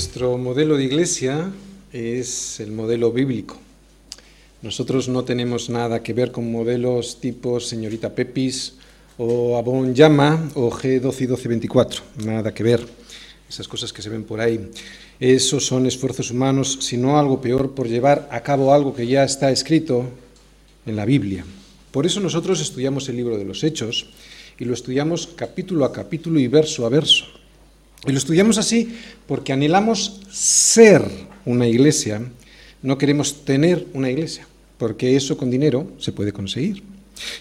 Nuestro 0.00 0.38
modelo 0.38 0.78
de 0.78 0.84
iglesia 0.84 1.52
es 1.92 2.58
el 2.58 2.72
modelo 2.72 3.12
bíblico. 3.12 3.58
Nosotros 4.62 5.10
no 5.10 5.24
tenemos 5.24 5.68
nada 5.68 6.02
que 6.02 6.14
ver 6.14 6.32
con 6.32 6.50
modelos 6.50 7.20
tipo 7.20 7.60
señorita 7.60 8.14
Pepis 8.14 8.80
o 9.18 9.58
Abon 9.58 9.94
Llama 9.94 10.52
o 10.54 10.70
G12 10.70 11.04
y 11.20 11.28
1224. 11.28 12.02
Nada 12.24 12.54
que 12.54 12.62
ver. 12.62 12.80
Esas 13.46 13.68
cosas 13.68 13.92
que 13.92 14.00
se 14.00 14.08
ven 14.08 14.24
por 14.24 14.40
ahí. 14.40 14.70
Esos 15.20 15.66
son 15.66 15.84
esfuerzos 15.84 16.30
humanos, 16.30 16.78
sino 16.80 17.18
algo 17.18 17.42
peor, 17.42 17.74
por 17.74 17.86
llevar 17.86 18.26
a 18.32 18.40
cabo 18.40 18.72
algo 18.72 18.94
que 18.94 19.06
ya 19.06 19.22
está 19.22 19.50
escrito 19.50 20.06
en 20.86 20.96
la 20.96 21.04
Biblia. 21.04 21.44
Por 21.92 22.06
eso 22.06 22.20
nosotros 22.20 22.62
estudiamos 22.62 23.06
el 23.10 23.16
libro 23.16 23.36
de 23.36 23.44
los 23.44 23.62
Hechos 23.62 24.08
y 24.58 24.64
lo 24.64 24.72
estudiamos 24.72 25.26
capítulo 25.36 25.84
a 25.84 25.92
capítulo 25.92 26.40
y 26.40 26.48
verso 26.48 26.86
a 26.86 26.88
verso. 26.88 27.39
Y 28.06 28.12
lo 28.12 28.18
estudiamos 28.18 28.58
así 28.58 28.96
porque 29.26 29.52
anhelamos 29.52 30.20
ser 30.30 31.04
una 31.44 31.66
iglesia, 31.66 32.22
no 32.82 32.96
queremos 32.96 33.44
tener 33.44 33.86
una 33.92 34.10
iglesia, 34.10 34.46
porque 34.78 35.16
eso 35.16 35.36
con 35.36 35.50
dinero 35.50 35.86
se 35.98 36.12
puede 36.12 36.32
conseguir. 36.32 36.82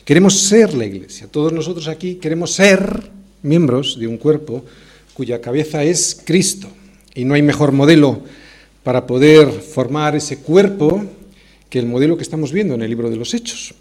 Queremos 0.04 0.38
ser 0.38 0.74
la 0.74 0.86
iglesia. 0.86 1.28
Todos 1.32 1.54
nosotros 1.54 1.88
aquí 1.88 2.16
queremos 2.16 2.52
ser 2.52 3.10
miembros 3.42 3.98
de 3.98 4.08
un 4.08 4.18
cuerpo 4.18 4.66
cuya 5.14 5.42
cabeza 5.42 5.84
es 5.84 6.22
Cristo. 6.26 6.68
Y 7.16 7.24
no 7.24 7.34
hay 7.34 7.42
mejor 7.42 7.72
modelo 7.72 8.22
para 8.84 9.08
poder 9.08 9.50
formar 9.50 10.16
ese 10.16 10.40
cuerpo 10.40 11.06
que 11.70 11.80
el 11.80 11.86
modelo 11.86 12.18
que 12.18 12.24
estamos 12.24 12.52
viendo 12.52 12.74
en 12.74 12.82
el 12.82 12.90
libro 12.90 13.10
de 13.10 13.16
los 13.16 13.34
Hechos. 13.34 13.74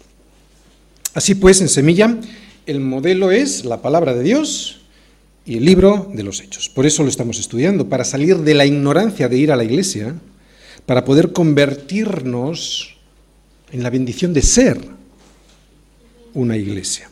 Así 1.13 1.35
pues, 1.35 1.59
en 1.61 1.69
Semilla, 1.69 2.17
el 2.65 2.79
modelo 2.79 3.31
es 3.31 3.65
la 3.65 3.81
palabra 3.81 4.13
de 4.13 4.23
Dios 4.23 4.81
y 5.49 5.57
el 5.57 5.65
libro 5.65 6.11
de 6.13 6.21
los 6.21 6.41
hechos. 6.41 6.69
Por 6.69 6.85
eso 6.85 7.01
lo 7.01 7.09
estamos 7.09 7.39
estudiando, 7.39 7.89
para 7.89 8.03
salir 8.03 8.37
de 8.37 8.53
la 8.53 8.67
ignorancia 8.67 9.27
de 9.27 9.35
ir 9.35 9.51
a 9.51 9.55
la 9.55 9.63
iglesia, 9.63 10.13
para 10.85 11.03
poder 11.03 11.31
convertirnos 11.31 12.97
en 13.71 13.81
la 13.81 13.89
bendición 13.89 14.31
de 14.31 14.43
ser 14.43 14.79
una 16.35 16.55
iglesia. 16.55 17.09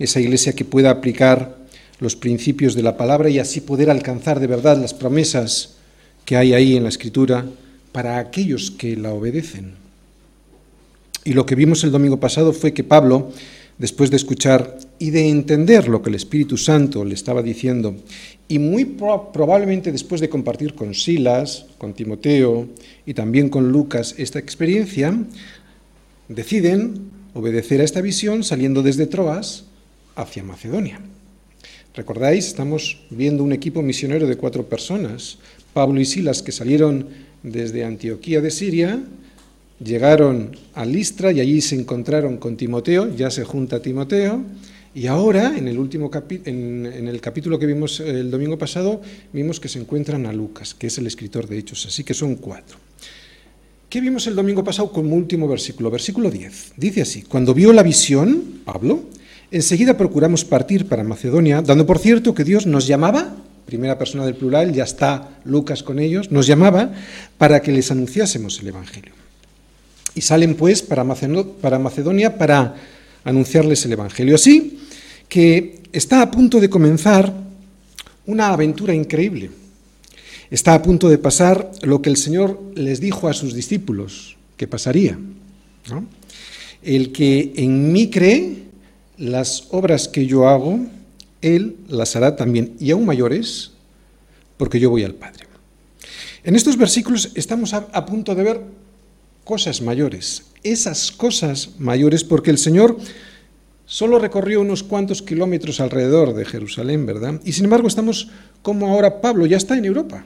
Esa 0.00 0.18
iglesia 0.18 0.52
que 0.52 0.64
pueda 0.64 0.90
aplicar 0.90 1.58
los 2.00 2.16
principios 2.16 2.74
de 2.74 2.82
la 2.82 2.96
palabra 2.96 3.30
y 3.30 3.38
así 3.38 3.60
poder 3.60 3.88
alcanzar 3.88 4.40
de 4.40 4.48
verdad 4.48 4.76
las 4.76 4.92
promesas 4.92 5.76
que 6.24 6.36
hay 6.36 6.54
ahí 6.54 6.76
en 6.76 6.82
la 6.82 6.88
escritura 6.88 7.46
para 7.92 8.18
aquellos 8.18 8.72
que 8.72 8.96
la 8.96 9.12
obedecen. 9.12 9.74
Y 11.22 11.34
lo 11.34 11.46
que 11.46 11.54
vimos 11.54 11.84
el 11.84 11.92
domingo 11.92 12.18
pasado 12.18 12.52
fue 12.52 12.74
que 12.74 12.82
Pablo 12.82 13.30
después 13.78 14.10
de 14.10 14.16
escuchar 14.16 14.76
y 15.00 15.10
de 15.10 15.30
entender 15.30 15.88
lo 15.88 16.02
que 16.02 16.10
el 16.10 16.14
Espíritu 16.14 16.58
Santo 16.58 17.06
le 17.06 17.14
estaba 17.14 17.42
diciendo, 17.42 17.96
y 18.48 18.58
muy 18.58 18.84
probablemente 18.84 19.92
después 19.92 20.20
de 20.20 20.28
compartir 20.28 20.74
con 20.74 20.94
Silas, 20.94 21.64
con 21.78 21.94
Timoteo 21.94 22.68
y 23.06 23.14
también 23.14 23.48
con 23.48 23.72
Lucas 23.72 24.14
esta 24.18 24.38
experiencia, 24.38 25.16
deciden 26.28 27.00
obedecer 27.32 27.80
a 27.80 27.84
esta 27.84 28.02
visión 28.02 28.44
saliendo 28.44 28.82
desde 28.82 29.06
Troas 29.06 29.64
hacia 30.16 30.44
Macedonia. 30.44 31.00
¿Recordáis? 31.94 32.48
Estamos 32.48 33.00
viendo 33.08 33.42
un 33.42 33.52
equipo 33.52 33.80
misionero 33.80 34.26
de 34.26 34.36
cuatro 34.36 34.68
personas, 34.68 35.38
Pablo 35.72 35.98
y 35.98 36.04
Silas, 36.04 36.42
que 36.42 36.52
salieron 36.52 37.08
desde 37.42 37.84
Antioquía 37.84 38.42
de 38.42 38.50
Siria, 38.50 39.00
llegaron 39.82 40.58
a 40.74 40.84
Listra 40.84 41.32
y 41.32 41.40
allí 41.40 41.62
se 41.62 41.74
encontraron 41.74 42.36
con 42.36 42.58
Timoteo, 42.58 43.16
ya 43.16 43.30
se 43.30 43.44
junta 43.44 43.80
Timoteo, 43.80 44.44
y 44.94 45.06
ahora, 45.06 45.56
en 45.56 45.68
el 45.68 45.78
último 45.78 46.10
en, 46.44 46.86
en, 46.86 47.08
el 47.08 47.20
capítulo 47.20 47.58
que 47.58 47.66
vimos 47.66 48.00
el 48.00 48.30
domingo 48.30 48.58
pasado, 48.58 49.00
vimos 49.32 49.60
que 49.60 49.68
se 49.68 49.78
encuentran 49.78 50.26
a 50.26 50.32
Lucas, 50.32 50.74
que 50.74 50.88
es 50.88 50.98
el 50.98 51.06
escritor 51.06 51.46
de 51.46 51.58
Hechos, 51.58 51.86
así 51.86 52.02
que 52.02 52.14
son 52.14 52.34
cuatro. 52.34 52.76
¿Qué 53.88 54.00
vimos 54.00 54.26
el 54.28 54.36
domingo 54.36 54.62
pasado 54.62 54.92
como 54.92 55.16
último 55.16 55.48
versículo? 55.48 55.90
Versículo 55.90 56.30
10. 56.30 56.74
Dice 56.76 57.02
así, 57.02 57.22
cuando 57.22 57.54
vio 57.54 57.72
la 57.72 57.82
visión, 57.82 58.60
Pablo, 58.64 59.02
enseguida 59.50 59.96
procuramos 59.96 60.44
partir 60.44 60.86
para 60.86 61.02
Macedonia, 61.02 61.60
dando 61.60 61.86
por 61.86 61.98
cierto 61.98 62.32
que 62.32 62.44
Dios 62.44 62.66
nos 62.66 62.86
llamaba, 62.86 63.36
primera 63.66 63.98
persona 63.98 64.24
del 64.24 64.34
plural, 64.36 64.72
ya 64.72 64.84
está 64.84 65.40
Lucas 65.44 65.82
con 65.82 65.98
ellos, 65.98 66.30
nos 66.30 66.46
llamaba 66.46 66.92
para 67.36 67.62
que 67.62 67.72
les 67.72 67.90
anunciásemos 67.90 68.60
el 68.60 68.68
Evangelio. 68.68 69.12
Y 70.14 70.20
salen 70.20 70.54
pues 70.54 70.82
para 70.82 71.04
Macedonia 71.04 72.38
para 72.38 72.76
anunciarles 73.24 73.84
el 73.84 73.92
Evangelio. 73.92 74.34
Así 74.34 74.78
que 75.28 75.80
está 75.92 76.22
a 76.22 76.30
punto 76.30 76.60
de 76.60 76.70
comenzar 76.70 77.32
una 78.26 78.48
aventura 78.48 78.94
increíble. 78.94 79.50
Está 80.50 80.74
a 80.74 80.82
punto 80.82 81.08
de 81.08 81.18
pasar 81.18 81.70
lo 81.82 82.02
que 82.02 82.10
el 82.10 82.16
Señor 82.16 82.60
les 82.74 83.00
dijo 83.00 83.28
a 83.28 83.32
sus 83.32 83.54
discípulos 83.54 84.36
que 84.56 84.66
pasaría. 84.66 85.18
El 86.82 87.12
que 87.12 87.52
en 87.56 87.92
mí 87.92 88.10
cree, 88.10 88.64
las 89.16 89.68
obras 89.70 90.08
que 90.08 90.26
yo 90.26 90.48
hago, 90.48 90.80
Él 91.40 91.76
las 91.88 92.16
hará 92.16 92.36
también, 92.36 92.74
y 92.80 92.90
aún 92.90 93.06
mayores, 93.06 93.72
porque 94.56 94.80
yo 94.80 94.90
voy 94.90 95.04
al 95.04 95.14
Padre. 95.14 95.46
En 96.42 96.56
estos 96.56 96.76
versículos 96.76 97.30
estamos 97.34 97.74
a 97.74 98.06
punto 98.06 98.34
de 98.34 98.42
ver 98.42 98.60
cosas 99.44 99.82
mayores, 99.82 100.42
esas 100.62 101.12
cosas 101.12 101.70
mayores, 101.78 102.24
porque 102.24 102.50
el 102.50 102.58
Señor 102.58 102.96
solo 103.86 104.18
recorrió 104.18 104.60
unos 104.60 104.82
cuantos 104.82 105.22
kilómetros 105.22 105.80
alrededor 105.80 106.34
de 106.34 106.44
Jerusalén, 106.44 107.06
¿verdad? 107.06 107.40
Y 107.44 107.52
sin 107.52 107.64
embargo 107.64 107.88
estamos 107.88 108.28
como 108.62 108.88
ahora 108.88 109.20
Pablo, 109.20 109.46
ya 109.46 109.56
está 109.56 109.76
en 109.76 109.84
Europa. 109.84 110.24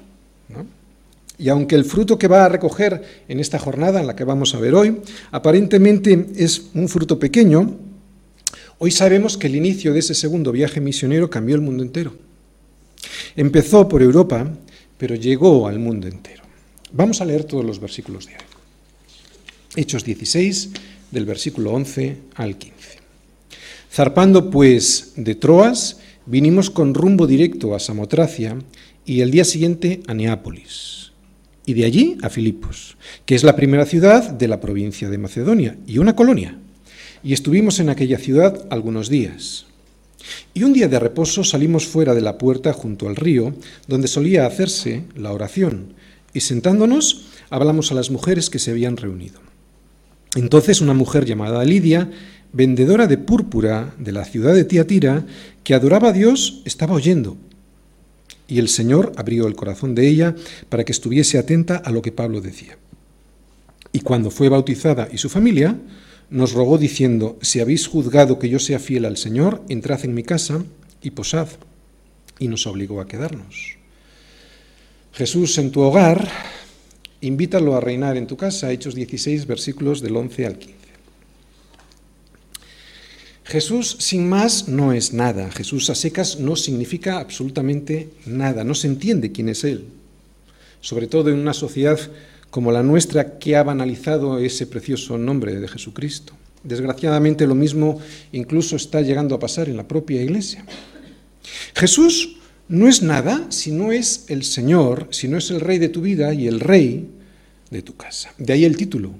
Y 1.38 1.48
aunque 1.48 1.74
el 1.74 1.84
fruto 1.84 2.18
que 2.18 2.28
va 2.28 2.44
a 2.44 2.48
recoger 2.48 3.02
en 3.26 3.40
esta 3.40 3.58
jornada, 3.58 4.00
en 4.00 4.06
la 4.06 4.14
que 4.14 4.24
vamos 4.24 4.54
a 4.54 4.60
ver 4.60 4.74
hoy, 4.74 4.98
aparentemente 5.32 6.26
es 6.36 6.66
un 6.74 6.88
fruto 6.88 7.18
pequeño, 7.18 7.74
hoy 8.78 8.90
sabemos 8.90 9.36
que 9.36 9.48
el 9.48 9.56
inicio 9.56 9.92
de 9.92 10.00
ese 10.00 10.14
segundo 10.14 10.52
viaje 10.52 10.80
misionero 10.80 11.30
cambió 11.30 11.56
el 11.56 11.62
mundo 11.62 11.82
entero. 11.82 12.14
Empezó 13.34 13.88
por 13.88 14.02
Europa, 14.02 14.48
pero 14.98 15.14
llegó 15.14 15.66
al 15.66 15.78
mundo 15.78 16.06
entero. 16.06 16.42
Vamos 16.92 17.20
a 17.20 17.24
leer 17.24 17.44
todos 17.44 17.64
los 17.64 17.80
versículos 17.80 18.26
de 18.26 18.34
hoy. 18.34 18.53
Hechos 19.76 20.04
16, 20.04 20.70
del 21.10 21.26
versículo 21.26 21.72
11 21.72 22.16
al 22.36 22.58
15. 22.58 22.74
Zarpando 23.90 24.50
pues 24.50 25.12
de 25.16 25.34
Troas, 25.34 25.98
vinimos 26.26 26.70
con 26.70 26.94
rumbo 26.94 27.26
directo 27.26 27.74
a 27.74 27.80
Samotracia 27.80 28.56
y 29.04 29.20
el 29.20 29.30
día 29.30 29.44
siguiente 29.44 30.02
a 30.06 30.14
Neápolis. 30.14 31.12
Y 31.66 31.74
de 31.74 31.84
allí 31.84 32.18
a 32.22 32.28
Filipos, 32.28 32.96
que 33.24 33.34
es 33.34 33.42
la 33.42 33.56
primera 33.56 33.86
ciudad 33.86 34.30
de 34.30 34.48
la 34.48 34.60
provincia 34.60 35.08
de 35.08 35.18
Macedonia 35.18 35.76
y 35.86 35.98
una 35.98 36.14
colonia. 36.14 36.58
Y 37.22 37.32
estuvimos 37.32 37.80
en 37.80 37.88
aquella 37.88 38.18
ciudad 38.18 38.66
algunos 38.70 39.08
días. 39.08 39.66
Y 40.52 40.62
un 40.62 40.72
día 40.72 40.88
de 40.88 40.98
reposo 40.98 41.42
salimos 41.42 41.86
fuera 41.86 42.14
de 42.14 42.20
la 42.20 42.38
puerta 42.38 42.72
junto 42.72 43.08
al 43.08 43.16
río, 43.16 43.54
donde 43.88 44.08
solía 44.08 44.46
hacerse 44.46 45.04
la 45.16 45.32
oración, 45.32 45.94
y 46.32 46.40
sentándonos 46.40 47.26
hablamos 47.50 47.92
a 47.92 47.94
las 47.94 48.10
mujeres 48.10 48.50
que 48.50 48.58
se 48.58 48.70
habían 48.70 48.96
reunido. 48.96 49.40
Entonces 50.34 50.80
una 50.80 50.94
mujer 50.94 51.24
llamada 51.24 51.64
Lidia, 51.64 52.10
vendedora 52.52 53.06
de 53.06 53.18
púrpura 53.18 53.94
de 53.98 54.12
la 54.12 54.24
ciudad 54.24 54.54
de 54.54 54.64
Tiatira, 54.64 55.26
que 55.62 55.74
adoraba 55.74 56.08
a 56.08 56.12
Dios, 56.12 56.62
estaba 56.64 56.94
oyendo. 56.94 57.36
Y 58.46 58.58
el 58.58 58.68
Señor 58.68 59.12
abrió 59.16 59.46
el 59.46 59.56
corazón 59.56 59.94
de 59.94 60.06
ella 60.08 60.34
para 60.68 60.84
que 60.84 60.92
estuviese 60.92 61.38
atenta 61.38 61.76
a 61.76 61.90
lo 61.90 62.02
que 62.02 62.12
Pablo 62.12 62.40
decía. 62.40 62.76
Y 63.92 64.00
cuando 64.00 64.30
fue 64.30 64.48
bautizada 64.48 65.08
y 65.10 65.18
su 65.18 65.28
familia, 65.28 65.78
nos 66.30 66.52
rogó 66.52 66.78
diciendo, 66.78 67.38
si 67.40 67.60
habéis 67.60 67.86
juzgado 67.86 68.38
que 68.38 68.48
yo 68.48 68.58
sea 68.58 68.78
fiel 68.78 69.04
al 69.04 69.16
Señor, 69.16 69.62
entrad 69.68 70.04
en 70.04 70.14
mi 70.14 70.24
casa 70.24 70.64
y 71.00 71.10
posad. 71.10 71.48
Y 72.38 72.48
nos 72.48 72.66
obligó 72.66 73.00
a 73.00 73.06
quedarnos. 73.06 73.76
Jesús 75.12 75.56
en 75.58 75.70
tu 75.70 75.80
hogar 75.80 76.28
invítalo 77.24 77.74
a 77.74 77.80
reinar 77.80 78.16
en 78.16 78.26
tu 78.26 78.36
casa, 78.36 78.70
Hechos 78.70 78.94
16, 78.94 79.46
versículos 79.46 80.00
del 80.00 80.16
11 80.16 80.46
al 80.46 80.58
15. 80.58 80.84
Jesús 83.44 83.96
sin 83.98 84.28
más 84.28 84.68
no 84.68 84.92
es 84.92 85.12
nada, 85.12 85.50
Jesús 85.50 85.90
a 85.90 85.94
secas 85.94 86.38
no 86.38 86.56
significa 86.56 87.18
absolutamente 87.18 88.08
nada, 88.26 88.64
no 88.64 88.74
se 88.74 88.86
entiende 88.86 89.32
quién 89.32 89.48
es 89.48 89.64
Él, 89.64 89.84
sobre 90.80 91.06
todo 91.06 91.30
en 91.30 91.38
una 91.38 91.52
sociedad 91.52 91.98
como 92.50 92.72
la 92.72 92.82
nuestra 92.82 93.38
que 93.38 93.56
ha 93.56 93.62
banalizado 93.62 94.38
ese 94.38 94.66
precioso 94.66 95.18
nombre 95.18 95.56
de 95.56 95.68
Jesucristo. 95.68 96.34
Desgraciadamente 96.62 97.46
lo 97.46 97.54
mismo 97.54 98.00
incluso 98.32 98.76
está 98.76 99.02
llegando 99.02 99.34
a 99.34 99.38
pasar 99.38 99.68
en 99.68 99.76
la 99.76 99.86
propia 99.86 100.22
iglesia. 100.22 100.64
Jesús 101.74 102.36
no 102.74 102.88
es 102.88 103.02
nada 103.02 103.46
si 103.50 103.70
no 103.70 103.92
es 103.92 104.24
el 104.28 104.42
Señor, 104.42 105.06
si 105.10 105.28
no 105.28 105.38
es 105.38 105.50
el 105.50 105.60
Rey 105.60 105.78
de 105.78 105.88
tu 105.88 106.00
vida 106.00 106.34
y 106.34 106.48
el 106.48 106.58
Rey 106.58 107.08
de 107.70 107.82
tu 107.82 107.94
casa. 107.94 108.34
De 108.36 108.52
ahí 108.52 108.64
el 108.64 108.76
título, 108.76 109.12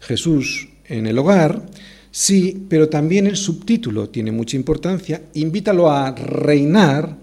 Jesús 0.00 0.68
en 0.84 1.06
el 1.06 1.18
hogar, 1.18 1.64
sí, 2.10 2.66
pero 2.68 2.90
también 2.90 3.26
el 3.26 3.36
subtítulo 3.36 4.10
tiene 4.10 4.30
mucha 4.30 4.56
importancia, 4.56 5.22
invítalo 5.32 5.90
a 5.90 6.10
reinar 6.10 7.16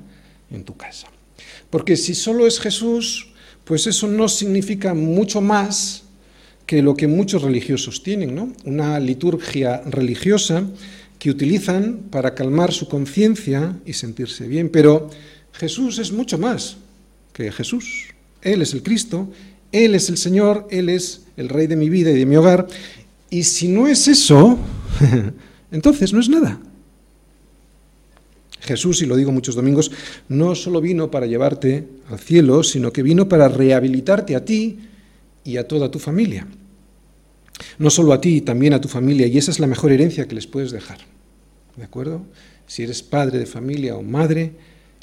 en 0.49 0.63
tu 0.63 0.75
casa. 0.75 1.07
Porque 1.69 1.97
si 1.97 2.15
solo 2.15 2.47
es 2.47 2.59
Jesús, 2.59 3.29
pues 3.63 3.85
eso 3.85 4.07
no 4.07 4.27
significa 4.27 4.95
mucho 4.95 5.39
más 5.39 6.03
que 6.65 6.81
lo 6.81 6.95
que 6.95 7.07
muchos 7.07 7.43
religiosos 7.43 8.01
tienen, 8.01 8.33
¿no? 8.33 8.51
Una 8.63 8.99
liturgia 8.99 9.83
religiosa 9.85 10.67
que 11.19 11.29
utilizan 11.29 12.07
para 12.09 12.33
calmar 12.33 12.73
su 12.73 12.87
conciencia 12.87 13.77
y 13.85 13.93
sentirse 13.93 14.47
bien. 14.47 14.69
Pero 14.69 15.09
Jesús 15.57 15.99
es 15.99 16.11
mucho 16.11 16.37
más 16.37 16.77
que 17.33 17.51
Jesús. 17.51 18.07
Él 18.41 18.61
es 18.61 18.73
el 18.73 18.83
Cristo, 18.83 19.29
Él 19.71 19.95
es 19.95 20.09
el 20.09 20.17
Señor, 20.17 20.67
Él 20.69 20.89
es 20.89 21.23
el 21.37 21.49
Rey 21.49 21.67
de 21.67 21.75
mi 21.75 21.89
vida 21.89 22.11
y 22.11 22.15
de 22.15 22.25
mi 22.25 22.35
hogar. 22.35 22.67
Y 23.29 23.43
si 23.43 23.67
no 23.67 23.87
es 23.87 24.07
eso, 24.07 24.57
entonces 25.71 26.13
no 26.13 26.19
es 26.19 26.29
nada. 26.29 26.59
Jesús, 28.61 29.01
y 29.01 29.05
lo 29.05 29.15
digo 29.15 29.31
muchos 29.31 29.55
domingos, 29.55 29.91
no 30.27 30.55
solo 30.55 30.81
vino 30.81 31.11
para 31.11 31.27
llevarte 31.27 31.87
al 32.09 32.19
cielo, 32.19 32.63
sino 32.63 32.91
que 32.91 33.03
vino 33.03 33.29
para 33.29 33.47
rehabilitarte 33.47 34.35
a 34.35 34.43
ti 34.43 34.79
y 35.43 35.57
a 35.57 35.67
toda 35.67 35.91
tu 35.91 35.99
familia. 35.99 36.47
No 37.77 37.89
solo 37.89 38.11
a 38.11 38.19
ti, 38.19 38.41
también 38.41 38.73
a 38.73 38.81
tu 38.81 38.87
familia, 38.87 39.27
y 39.27 39.37
esa 39.37 39.51
es 39.51 39.59
la 39.59 39.67
mejor 39.67 39.91
herencia 39.91 40.27
que 40.27 40.35
les 40.35 40.47
puedes 40.47 40.71
dejar. 40.71 40.97
¿De 41.75 41.83
acuerdo? 41.83 42.25
Si 42.67 42.83
eres 42.83 43.03
padre 43.03 43.37
de 43.37 43.45
familia 43.45 43.95
o 43.95 44.01
madre, 44.01 44.53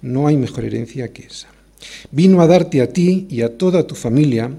no 0.02 0.26
hay 0.26 0.36
mejor 0.36 0.64
herencia 0.64 1.12
que 1.12 1.22
esa. 1.26 1.48
Vino 2.10 2.42
a 2.42 2.46
darte 2.46 2.82
a 2.82 2.92
ti 2.92 3.26
y 3.30 3.42
a 3.42 3.56
toda 3.56 3.86
tu 3.86 3.94
familia 3.94 4.50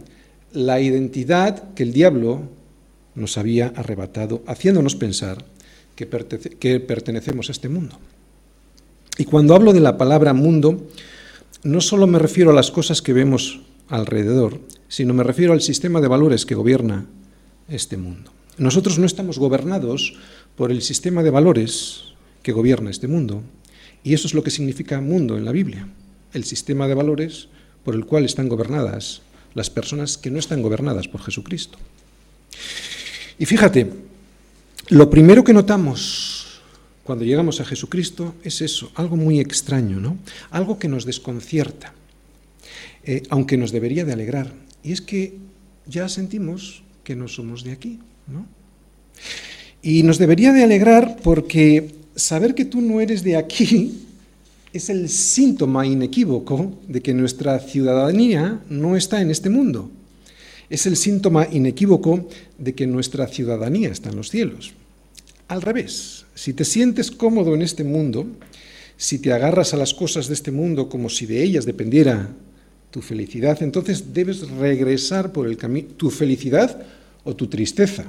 la 0.53 0.79
identidad 0.79 1.73
que 1.73 1.83
el 1.83 1.93
diablo 1.93 2.41
nos 3.15 3.37
había 3.37 3.67
arrebatado, 3.75 4.43
haciéndonos 4.47 4.95
pensar 4.95 5.45
que, 5.95 6.05
pertenecemos 6.79 7.49
a 7.49 7.51
este 7.51 7.69
mundo. 7.69 7.97
Y 9.17 9.25
cuando 9.25 9.53
hablo 9.53 9.73
de 9.73 9.79
la 9.79 9.97
palabra 9.97 10.33
mundo, 10.33 10.87
no 11.63 11.81
solo 11.81 12.07
me 12.07 12.19
refiero 12.19 12.51
a 12.51 12.55
las 12.55 12.71
cosas 12.71 13.01
que 13.01 13.13
vemos 13.13 13.61
alrededor, 13.89 14.59
sino 14.87 15.13
me 15.13 15.23
refiero 15.23 15.53
al 15.53 15.61
sistema 15.61 16.01
de 16.01 16.07
valores 16.07 16.45
que 16.45 16.55
gobierna 16.55 17.05
este 17.69 17.97
mundo. 17.97 18.31
Nosotros 18.57 18.99
no 18.99 19.05
estamos 19.05 19.39
gobernados 19.39 20.15
por 20.55 20.71
el 20.71 20.81
sistema 20.81 21.23
de 21.23 21.29
valores 21.29 22.13
que 22.41 22.51
gobierna 22.51 22.89
este 22.89 23.07
mundo, 23.07 23.43
y 24.03 24.13
eso 24.13 24.27
es 24.27 24.33
lo 24.33 24.43
que 24.43 24.51
significa 24.51 25.01
mundo 25.01 25.37
en 25.37 25.45
la 25.45 25.51
Biblia, 25.51 25.87
el 26.33 26.43
sistema 26.43 26.87
de 26.87 26.93
valores 26.93 27.47
por 27.83 27.95
el 27.95 28.05
cual 28.05 28.25
están 28.25 28.49
gobernadas 28.49 29.21
las 29.53 29.69
personas 29.69 30.17
que 30.17 30.31
no 30.31 30.39
están 30.39 30.61
gobernadas 30.61 31.07
por 31.07 31.21
Jesucristo. 31.21 31.77
Y 33.37 33.45
fíjate, 33.45 33.91
lo 34.89 35.09
primero 35.09 35.43
que 35.43 35.53
notamos 35.53 36.61
cuando 37.03 37.25
llegamos 37.25 37.59
a 37.59 37.65
Jesucristo 37.65 38.35
es 38.43 38.61
eso, 38.61 38.91
algo 38.95 39.17
muy 39.17 39.39
extraño, 39.39 39.99
¿no? 39.99 40.17
Algo 40.51 40.79
que 40.79 40.87
nos 40.87 41.05
desconcierta, 41.05 41.93
eh, 43.03 43.23
aunque 43.29 43.57
nos 43.57 43.71
debería 43.71 44.05
de 44.05 44.13
alegrar. 44.13 44.53
Y 44.83 44.93
es 44.93 45.01
que 45.01 45.37
ya 45.85 46.07
sentimos 46.07 46.83
que 47.03 47.15
no 47.15 47.27
somos 47.27 47.63
de 47.63 47.73
aquí, 47.73 47.99
¿no? 48.27 48.45
Y 49.81 50.03
nos 50.03 50.17
debería 50.17 50.53
de 50.53 50.63
alegrar 50.63 51.17
porque 51.21 51.93
saber 52.15 52.55
que 52.55 52.65
tú 52.65 52.81
no 52.81 53.01
eres 53.01 53.23
de 53.23 53.35
aquí 53.35 54.03
es 54.73 54.89
el 54.89 55.09
síntoma 55.09 55.85
inequívoco 55.85 56.73
de 56.87 57.01
que 57.01 57.13
nuestra 57.13 57.59
ciudadanía 57.59 58.61
no 58.69 58.97
está 58.97 59.21
en 59.21 59.29
este 59.29 59.49
mundo. 59.49 59.89
Es 60.69 60.87
el 60.87 60.95
síntoma 60.95 61.47
inequívoco 61.51 62.27
de 62.57 62.73
que 62.73 62.87
nuestra 62.87 63.27
ciudadanía 63.27 63.89
está 63.89 64.09
en 64.09 64.15
los 64.15 64.29
cielos. 64.29 64.73
Al 65.47 65.61
revés, 65.61 66.25
si 66.33 66.53
te 66.53 66.65
sientes 66.65 67.11
cómodo 67.11 67.53
en 67.53 67.61
este 67.61 67.83
mundo, 67.83 68.25
si 68.97 69.19
te 69.19 69.31
agarras 69.31 69.73
a 69.73 69.77
las 69.77 69.93
cosas 69.93 70.27
de 70.27 70.33
este 70.33 70.51
mundo 70.51 70.89
como 70.89 71.09
si 71.09 71.25
de 71.25 71.43
ellas 71.43 71.65
dependiera 71.65 72.29
tu 72.89 73.01
felicidad, 73.01 73.61
entonces 73.61 74.13
debes 74.13 74.49
regresar 74.49 75.31
por 75.31 75.47
el 75.47 75.57
camino, 75.57 75.89
tu 75.97 76.09
felicidad 76.09 76.81
o 77.23 77.35
tu 77.35 77.47
tristeza. 77.47 78.05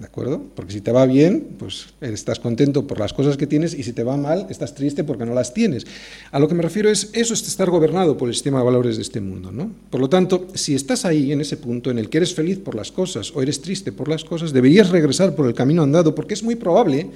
¿De 0.00 0.06
acuerdo? 0.06 0.42
Porque 0.54 0.72
si 0.72 0.80
te 0.80 0.92
va 0.92 1.04
bien, 1.04 1.56
pues 1.58 1.88
estás 2.00 2.40
contento 2.40 2.86
por 2.86 2.98
las 2.98 3.12
cosas 3.12 3.36
que 3.36 3.46
tienes 3.46 3.74
y 3.74 3.82
si 3.82 3.92
te 3.92 4.02
va 4.02 4.16
mal, 4.16 4.46
estás 4.48 4.74
triste 4.74 5.04
porque 5.04 5.26
no 5.26 5.34
las 5.34 5.52
tienes. 5.52 5.86
A 6.32 6.38
lo 6.38 6.48
que 6.48 6.54
me 6.54 6.62
refiero 6.62 6.88
es, 6.88 7.10
eso 7.12 7.34
es 7.34 7.46
estar 7.46 7.68
gobernado 7.68 8.16
por 8.16 8.28
el 8.28 8.34
sistema 8.34 8.60
de 8.60 8.64
valores 8.64 8.96
de 8.96 9.02
este 9.02 9.20
mundo, 9.20 9.52
¿no? 9.52 9.70
Por 9.90 10.00
lo 10.00 10.08
tanto, 10.08 10.48
si 10.54 10.74
estás 10.74 11.04
ahí 11.04 11.32
en 11.32 11.42
ese 11.42 11.58
punto 11.58 11.90
en 11.90 11.98
el 11.98 12.08
que 12.08 12.16
eres 12.16 12.34
feliz 12.34 12.58
por 12.58 12.76
las 12.76 12.90
cosas 12.90 13.30
o 13.36 13.42
eres 13.42 13.60
triste 13.60 13.92
por 13.92 14.08
las 14.08 14.24
cosas, 14.24 14.54
deberías 14.54 14.88
regresar 14.88 15.34
por 15.34 15.46
el 15.46 15.52
camino 15.52 15.82
andado 15.82 16.14
porque 16.14 16.32
es 16.32 16.42
muy 16.42 16.56
probable 16.56 17.10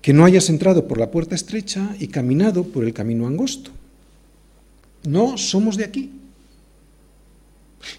que 0.00 0.14
no 0.14 0.24
hayas 0.24 0.48
entrado 0.48 0.88
por 0.88 0.96
la 0.96 1.10
puerta 1.10 1.34
estrecha 1.34 1.94
y 2.00 2.08
caminado 2.08 2.64
por 2.64 2.84
el 2.84 2.94
camino 2.94 3.26
angosto. 3.26 3.70
No 5.06 5.36
somos 5.36 5.76
de 5.76 5.84
aquí. 5.84 6.10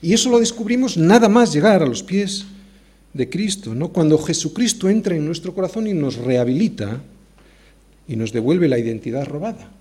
Y 0.02 0.14
eso 0.14 0.32
lo 0.32 0.40
descubrimos 0.40 0.98
nada 0.98 1.30
más 1.30 1.54
llegar 1.54 1.84
a 1.84 1.86
los 1.86 2.02
pies 2.02 2.48
de 3.14 3.30
Cristo, 3.30 3.74
¿no? 3.74 3.90
Cuando 3.90 4.18
Jesucristo 4.18 4.90
entra 4.90 5.16
en 5.16 5.26
nuestro 5.26 5.54
corazón 5.54 5.88
y 5.88 5.94
nos 5.94 6.18
rehabilita 6.18 7.02
y 8.08 8.16
nos 8.16 8.32
devuelve 8.32 8.68
la 8.68 8.80
identidad 8.80 9.26
robada. 9.26 9.72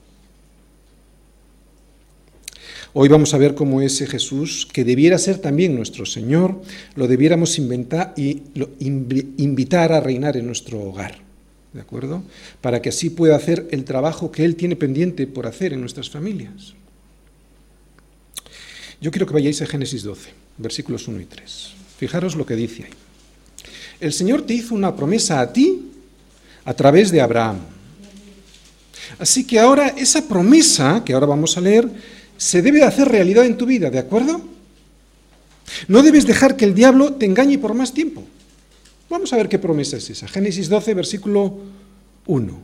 Hoy 2.94 3.08
vamos 3.08 3.34
a 3.34 3.38
ver 3.38 3.54
cómo 3.54 3.82
ese 3.82 4.06
Jesús, 4.06 4.66
que 4.72 4.84
debiera 4.84 5.19
ser 5.19 5.38
también 5.38 5.76
nuestro 5.76 6.06
Señor, 6.06 6.60
lo 6.94 7.06
debiéramos 7.06 7.58
inventar 7.58 8.14
y 8.16 8.42
invitar 9.36 9.92
a 9.92 10.00
reinar 10.00 10.36
en 10.38 10.46
nuestro 10.46 10.81
hogar, 10.81 11.19
¿de 11.74 11.82
acuerdo? 11.82 12.22
Para 12.62 12.81
que 12.81 12.88
así 12.88 13.10
pueda 13.10 13.36
hacer 13.36 13.69
el 13.70 13.84
trabajo 13.84 14.32
que 14.32 14.44
Él 14.44 14.56
tiene 14.56 14.74
pendiente 14.74 15.26
por 15.26 15.46
hacer 15.46 15.74
en 15.74 15.81
nuestras 15.81 16.08
familias. 16.08 16.74
Yo 19.00 19.10
quiero 19.10 19.26
que 19.26 19.34
vayáis 19.34 19.60
a 19.62 19.66
Génesis 19.66 20.02
12, 20.02 20.31
versículos 20.56 21.06
1 21.06 21.20
y 21.20 21.26
3. 21.26 21.72
Fijaros 21.98 22.36
lo 22.36 22.46
que 22.46 22.56
dice 22.56 22.84
ahí. 22.84 23.07
El 24.00 24.12
Señor 24.12 24.42
te 24.42 24.54
hizo 24.54 24.74
una 24.74 24.94
promesa 24.94 25.40
a 25.40 25.52
ti 25.52 25.90
a 26.64 26.74
través 26.74 27.10
de 27.10 27.20
Abraham. 27.20 27.58
Así 29.18 29.44
que 29.44 29.58
ahora 29.58 29.88
esa 29.88 30.28
promesa, 30.28 31.02
que 31.04 31.14
ahora 31.14 31.26
vamos 31.26 31.56
a 31.56 31.60
leer, 31.60 31.88
se 32.36 32.62
debe 32.62 32.84
hacer 32.84 33.08
realidad 33.08 33.44
en 33.44 33.56
tu 33.56 33.66
vida, 33.66 33.90
¿de 33.90 33.98
acuerdo? 33.98 34.40
No 35.88 36.02
debes 36.02 36.26
dejar 36.26 36.56
que 36.56 36.64
el 36.64 36.74
diablo 36.74 37.14
te 37.14 37.26
engañe 37.26 37.58
por 37.58 37.74
más 37.74 37.93
tiempo. 37.93 38.24
Vamos 39.10 39.32
a 39.32 39.36
ver 39.36 39.48
qué 39.48 39.58
promesa 39.58 39.96
es 39.96 40.10
esa. 40.10 40.28
Génesis 40.28 40.69
12, 40.69 40.94
versículo 40.94 41.58
1. 42.26 42.62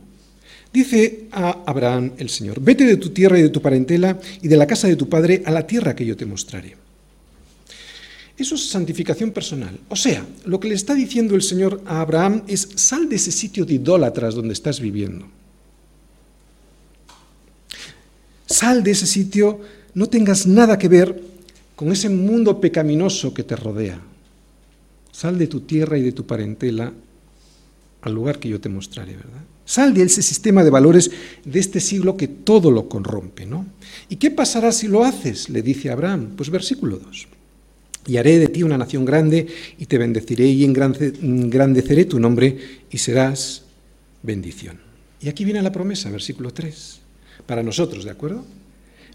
Dice 0.71 1.27
a 1.31 1.63
Abraham 1.65 2.11
el 2.17 2.29
Señor, 2.29 2.59
vete 2.61 2.85
de 2.85 2.97
tu 2.97 3.09
tierra 3.09 3.39
y 3.39 3.43
de 3.43 3.49
tu 3.49 3.61
parentela 3.61 4.19
y 4.41 4.47
de 4.47 4.57
la 4.57 4.67
casa 4.67 4.87
de 4.87 4.95
tu 4.95 5.09
padre 5.09 5.41
a 5.45 5.51
la 5.51 5.65
tierra 5.65 5.95
que 5.95 6.05
yo 6.05 6.15
te 6.15 6.25
mostraré. 6.25 6.84
Eso 8.37 8.55
es 8.55 8.69
santificación 8.69 9.31
personal. 9.31 9.79
O 9.87 9.95
sea, 9.95 10.25
lo 10.45 10.59
que 10.59 10.67
le 10.67 10.75
está 10.75 10.93
diciendo 10.93 11.35
el 11.35 11.41
Señor 11.41 11.81
a 11.85 12.01
Abraham 12.01 12.43
es, 12.47 12.67
sal 12.75 13.07
de 13.07 13.15
ese 13.15 13.31
sitio 13.31 13.65
de 13.65 13.75
idólatras 13.75 14.35
donde 14.35 14.53
estás 14.53 14.81
viviendo. 14.81 15.25
Sal 18.45 18.83
de 18.83 18.91
ese 18.91 19.07
sitio, 19.07 19.61
no 19.93 20.07
tengas 20.07 20.45
nada 20.47 20.77
que 20.77 20.89
ver 20.89 21.21
con 21.75 21.91
ese 21.91 22.09
mundo 22.09 22.59
pecaminoso 22.59 23.33
que 23.33 23.43
te 23.43 23.55
rodea. 23.55 23.99
Sal 25.11 25.37
de 25.37 25.47
tu 25.47 25.61
tierra 25.61 25.97
y 25.97 26.01
de 26.01 26.11
tu 26.11 26.25
parentela 26.25 26.91
al 28.01 28.13
lugar 28.13 28.37
que 28.39 28.49
yo 28.49 28.59
te 28.59 28.69
mostraré, 28.69 29.15
¿verdad? 29.15 29.43
Sal 29.65 29.93
de 29.93 30.03
ese 30.03 30.21
sistema 30.21 30.63
de 30.63 30.69
valores 30.69 31.09
de 31.43 31.59
este 31.59 31.79
siglo 31.79 32.15
que 32.17 32.27
todo 32.27 32.69
lo 32.69 32.87
corrompe, 32.87 33.45
¿no? 33.45 33.65
¿Y 34.09 34.17
qué 34.17 34.29
pasará 34.29 34.71
si 34.71 34.87
lo 34.87 35.03
haces? 35.03 35.49
Le 35.49 35.63
dice 35.63 35.89
Abraham. 35.89 36.33
Pues 36.35 36.51
versículo 36.51 36.97
2. 36.97 37.27
Y 38.07 38.17
haré 38.17 38.37
de 38.37 38.47
ti 38.47 38.63
una 38.63 38.77
nación 38.77 39.05
grande 39.05 39.47
y 39.77 39.85
te 39.87 39.97
bendeciré 39.97 40.45
y 40.47 40.63
engrandeceré 40.63 42.05
tu 42.05 42.19
nombre 42.19 42.57
y 42.91 42.97
serás 42.97 43.63
bendición. 44.21 44.79
Y 45.21 45.29
aquí 45.29 45.43
viene 45.43 45.61
la 45.61 45.71
promesa, 45.71 46.09
versículo 46.11 46.51
3, 46.53 46.99
para 47.45 47.63
nosotros, 47.63 48.03
¿de 48.05 48.11
acuerdo? 48.11 48.45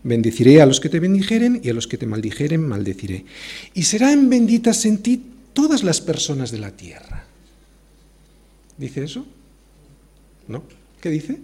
Bendeciré 0.02 0.61
a 0.61 0.66
los 0.66 0.80
que 0.80 0.88
te 0.88 0.99
bendijeren 0.99 1.61
y 1.62 1.68
a 1.68 1.75
los 1.75 1.87
que 1.87 1.99
te 1.99 2.06
maldijeren 2.06 2.66
maldeciré. 2.66 3.25
Y 3.75 3.82
serán 3.85 4.28
benditas 4.30 4.85
en 4.87 4.99
ti 4.99 5.23
todas 5.52 5.85
las 5.85 6.00
personas 6.00 6.50
de 6.50 6.59
la 6.59 6.70
tierra. 6.70 7.26
¿Dice 8.78 9.04
eso? 9.04 9.26
¿No? 10.49 10.64
¿Qué 11.00 11.11
dice? 11.11 11.38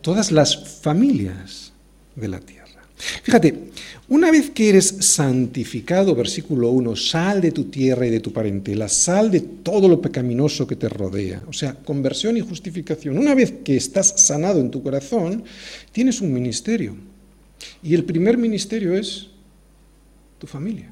Todas 0.00 0.32
las 0.32 0.80
familias 0.80 1.72
de 2.16 2.28
la 2.28 2.40
tierra. 2.40 2.55
Fíjate, 2.96 3.70
una 4.08 4.30
vez 4.30 4.50
que 4.50 4.68
eres 4.68 4.86
santificado, 5.00 6.14
versículo 6.14 6.70
1, 6.70 6.94
sal 6.94 7.40
de 7.40 7.50
tu 7.50 7.64
tierra 7.64 8.06
y 8.06 8.10
de 8.10 8.20
tu 8.20 8.32
parentela, 8.32 8.88
sal 8.88 9.30
de 9.30 9.40
todo 9.40 9.88
lo 9.88 10.00
pecaminoso 10.00 10.66
que 10.66 10.76
te 10.76 10.88
rodea. 10.88 11.42
O 11.48 11.52
sea, 11.52 11.74
conversión 11.74 12.36
y 12.36 12.40
justificación. 12.40 13.18
Una 13.18 13.34
vez 13.34 13.52
que 13.64 13.76
estás 13.76 14.14
sanado 14.16 14.60
en 14.60 14.70
tu 14.70 14.82
corazón, 14.82 15.44
tienes 15.90 16.20
un 16.20 16.32
ministerio. 16.32 16.96
Y 17.82 17.94
el 17.94 18.04
primer 18.04 18.38
ministerio 18.38 18.96
es 18.96 19.26
tu 20.38 20.46
familia. 20.46 20.90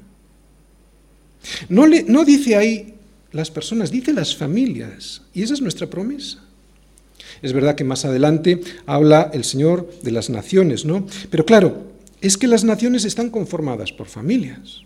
No, 1.69 1.87
le, 1.87 2.03
no 2.03 2.25
dice 2.25 2.55
ahí 2.55 2.95
las 3.31 3.49
personas, 3.49 3.91
dice 3.91 4.11
las 4.11 4.35
familias. 4.35 5.21
Y 5.33 5.43
esa 5.43 5.53
es 5.53 5.61
nuestra 5.61 5.87
promesa. 5.87 6.43
Es 7.41 7.53
verdad 7.53 7.75
que 7.75 7.83
más 7.83 8.03
adelante 8.03 8.59
habla 8.85 9.29
el 9.33 9.43
Señor 9.45 9.89
de 10.03 10.11
las 10.11 10.29
naciones, 10.29 10.83
¿no? 10.83 11.07
Pero 11.29 11.45
claro, 11.45 11.94
es 12.25 12.37
que 12.37 12.47
las 12.47 12.63
naciones 12.63 13.05
están 13.05 13.29
conformadas 13.29 13.91
por 13.91 14.07
familias. 14.07 14.81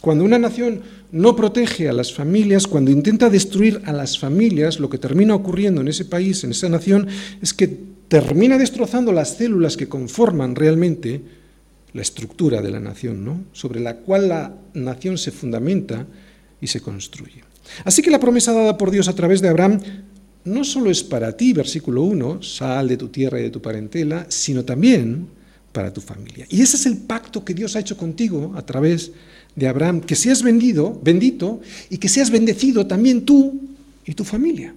Cuando 0.00 0.24
una 0.24 0.38
nación 0.38 0.82
no 1.12 1.36
protege 1.36 1.88
a 1.88 1.92
las 1.92 2.12
familias, 2.12 2.66
cuando 2.66 2.90
intenta 2.90 3.30
destruir 3.30 3.80
a 3.84 3.92
las 3.92 4.18
familias, 4.18 4.80
lo 4.80 4.90
que 4.90 4.98
termina 4.98 5.34
ocurriendo 5.34 5.80
en 5.80 5.88
ese 5.88 6.04
país, 6.04 6.42
en 6.42 6.50
esa 6.50 6.68
nación, 6.68 7.06
es 7.40 7.54
que 7.54 7.68
termina 8.08 8.58
destrozando 8.58 9.12
las 9.12 9.36
células 9.36 9.76
que 9.76 9.88
conforman 9.88 10.56
realmente 10.56 11.20
la 11.92 12.02
estructura 12.02 12.60
de 12.62 12.70
la 12.70 12.80
nación, 12.80 13.24
¿no? 13.24 13.44
sobre 13.52 13.80
la 13.80 13.96
cual 13.98 14.28
la 14.28 14.54
nación 14.74 15.18
se 15.18 15.30
fundamenta 15.30 16.06
y 16.60 16.66
se 16.66 16.80
construye. 16.80 17.44
Así 17.84 18.02
que 18.02 18.10
la 18.10 18.18
promesa 18.18 18.52
dada 18.52 18.76
por 18.76 18.90
Dios 18.90 19.08
a 19.08 19.14
través 19.14 19.40
de 19.40 19.48
Abraham 19.48 19.80
no 20.44 20.64
solo 20.64 20.90
es 20.90 21.04
para 21.04 21.36
ti, 21.36 21.52
versículo 21.52 22.02
1, 22.02 22.42
sal 22.42 22.88
de 22.88 22.96
tu 22.96 23.08
tierra 23.08 23.38
y 23.38 23.44
de 23.44 23.50
tu 23.50 23.62
parentela, 23.62 24.26
sino 24.28 24.64
también 24.64 25.28
para 25.72 25.92
tu 25.92 26.00
familia. 26.00 26.46
Y 26.50 26.62
ese 26.62 26.76
es 26.76 26.86
el 26.86 26.98
pacto 26.98 27.44
que 27.44 27.54
Dios 27.54 27.74
ha 27.76 27.80
hecho 27.80 27.96
contigo 27.96 28.52
a 28.54 28.64
través 28.64 29.12
de 29.56 29.68
Abraham, 29.68 30.00
que 30.00 30.14
seas 30.14 30.42
vendido, 30.42 30.98
bendito 31.02 31.60
y 31.90 31.98
que 31.98 32.08
seas 32.08 32.30
bendecido 32.30 32.86
también 32.86 33.24
tú 33.24 33.60
y 34.04 34.14
tu 34.14 34.24
familia. 34.24 34.74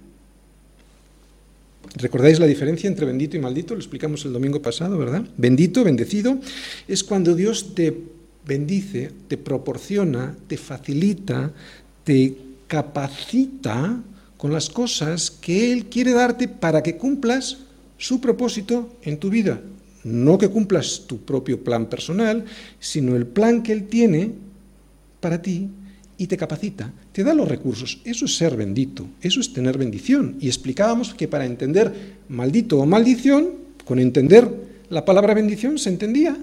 ¿Recordáis 1.94 2.38
la 2.38 2.46
diferencia 2.46 2.88
entre 2.88 3.06
bendito 3.06 3.36
y 3.36 3.40
maldito? 3.40 3.74
Lo 3.74 3.80
explicamos 3.80 4.24
el 4.24 4.32
domingo 4.32 4.60
pasado, 4.60 4.98
¿verdad? 4.98 5.24
Bendito, 5.36 5.82
bendecido, 5.82 6.38
es 6.88 7.02
cuando 7.02 7.34
Dios 7.34 7.74
te 7.74 7.96
bendice, 8.46 9.12
te 9.28 9.38
proporciona, 9.38 10.36
te 10.46 10.58
facilita, 10.58 11.52
te 12.04 12.36
capacita 12.66 14.02
con 14.36 14.52
las 14.52 14.68
cosas 14.68 15.30
que 15.30 15.72
Él 15.72 15.86
quiere 15.86 16.12
darte 16.12 16.48
para 16.48 16.82
que 16.82 16.96
cumplas 16.96 17.58
su 17.96 18.20
propósito 18.20 18.94
en 19.02 19.18
tu 19.18 19.30
vida. 19.30 19.60
No 20.06 20.38
que 20.38 20.48
cumplas 20.48 21.02
tu 21.08 21.18
propio 21.18 21.64
plan 21.64 21.86
personal, 21.86 22.44
sino 22.78 23.16
el 23.16 23.26
plan 23.26 23.64
que 23.64 23.72
Él 23.72 23.88
tiene 23.88 24.30
para 25.18 25.42
ti 25.42 25.68
y 26.16 26.28
te 26.28 26.36
capacita, 26.36 26.92
te 27.10 27.24
da 27.24 27.34
los 27.34 27.48
recursos. 27.48 28.00
Eso 28.04 28.24
es 28.26 28.36
ser 28.36 28.56
bendito, 28.56 29.08
eso 29.20 29.40
es 29.40 29.52
tener 29.52 29.76
bendición. 29.76 30.36
Y 30.40 30.46
explicábamos 30.46 31.12
que 31.12 31.26
para 31.26 31.44
entender 31.44 31.92
maldito 32.28 32.78
o 32.78 32.86
maldición, 32.86 33.50
con 33.84 33.98
entender 33.98 34.48
la 34.90 35.04
palabra 35.04 35.34
bendición 35.34 35.76
se 35.76 35.90
entendía. 35.90 36.36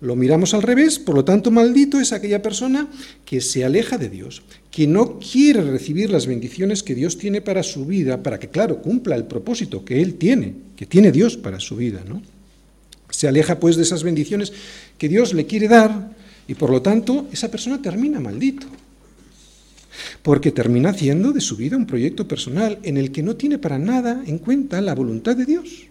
Lo 0.00 0.14
miramos 0.14 0.54
al 0.54 0.62
revés, 0.62 1.00
por 1.00 1.16
lo 1.16 1.24
tanto 1.24 1.50
maldito 1.50 1.98
es 1.98 2.12
aquella 2.12 2.40
persona 2.40 2.88
que 3.24 3.40
se 3.40 3.64
aleja 3.64 3.98
de 3.98 4.08
Dios, 4.08 4.42
que 4.70 4.86
no 4.86 5.18
quiere 5.18 5.62
recibir 5.62 6.10
las 6.10 6.28
bendiciones 6.28 6.84
que 6.84 6.94
Dios 6.94 7.18
tiene 7.18 7.40
para 7.40 7.64
su 7.64 7.84
vida, 7.84 8.22
para 8.22 8.38
que, 8.38 8.48
claro, 8.48 8.80
cumpla 8.80 9.16
el 9.16 9.24
propósito 9.24 9.84
que 9.84 10.00
Él 10.00 10.14
tiene, 10.14 10.54
que 10.76 10.86
tiene 10.86 11.10
Dios 11.10 11.36
para 11.36 11.58
su 11.58 11.74
vida. 11.74 12.02
¿no? 12.08 12.22
Se 13.10 13.28
aleja 13.28 13.58
pues 13.58 13.76
de 13.76 13.82
esas 13.82 14.02
bendiciones 14.02 14.52
que 14.98 15.08
Dios 15.08 15.34
le 15.34 15.46
quiere 15.46 15.68
dar 15.68 16.10
y 16.48 16.54
por 16.54 16.70
lo 16.70 16.82
tanto 16.82 17.28
esa 17.32 17.50
persona 17.50 17.82
termina 17.82 18.20
maldito 18.20 18.66
porque 20.22 20.52
termina 20.52 20.90
haciendo 20.90 21.32
de 21.32 21.40
su 21.40 21.56
vida 21.56 21.76
un 21.76 21.86
proyecto 21.86 22.26
personal 22.26 22.78
en 22.82 22.96
el 22.96 23.12
que 23.12 23.22
no 23.22 23.36
tiene 23.36 23.58
para 23.58 23.78
nada 23.78 24.22
en 24.26 24.38
cuenta 24.38 24.80
la 24.80 24.94
voluntad 24.94 25.36
de 25.36 25.46
Dios. 25.46 25.86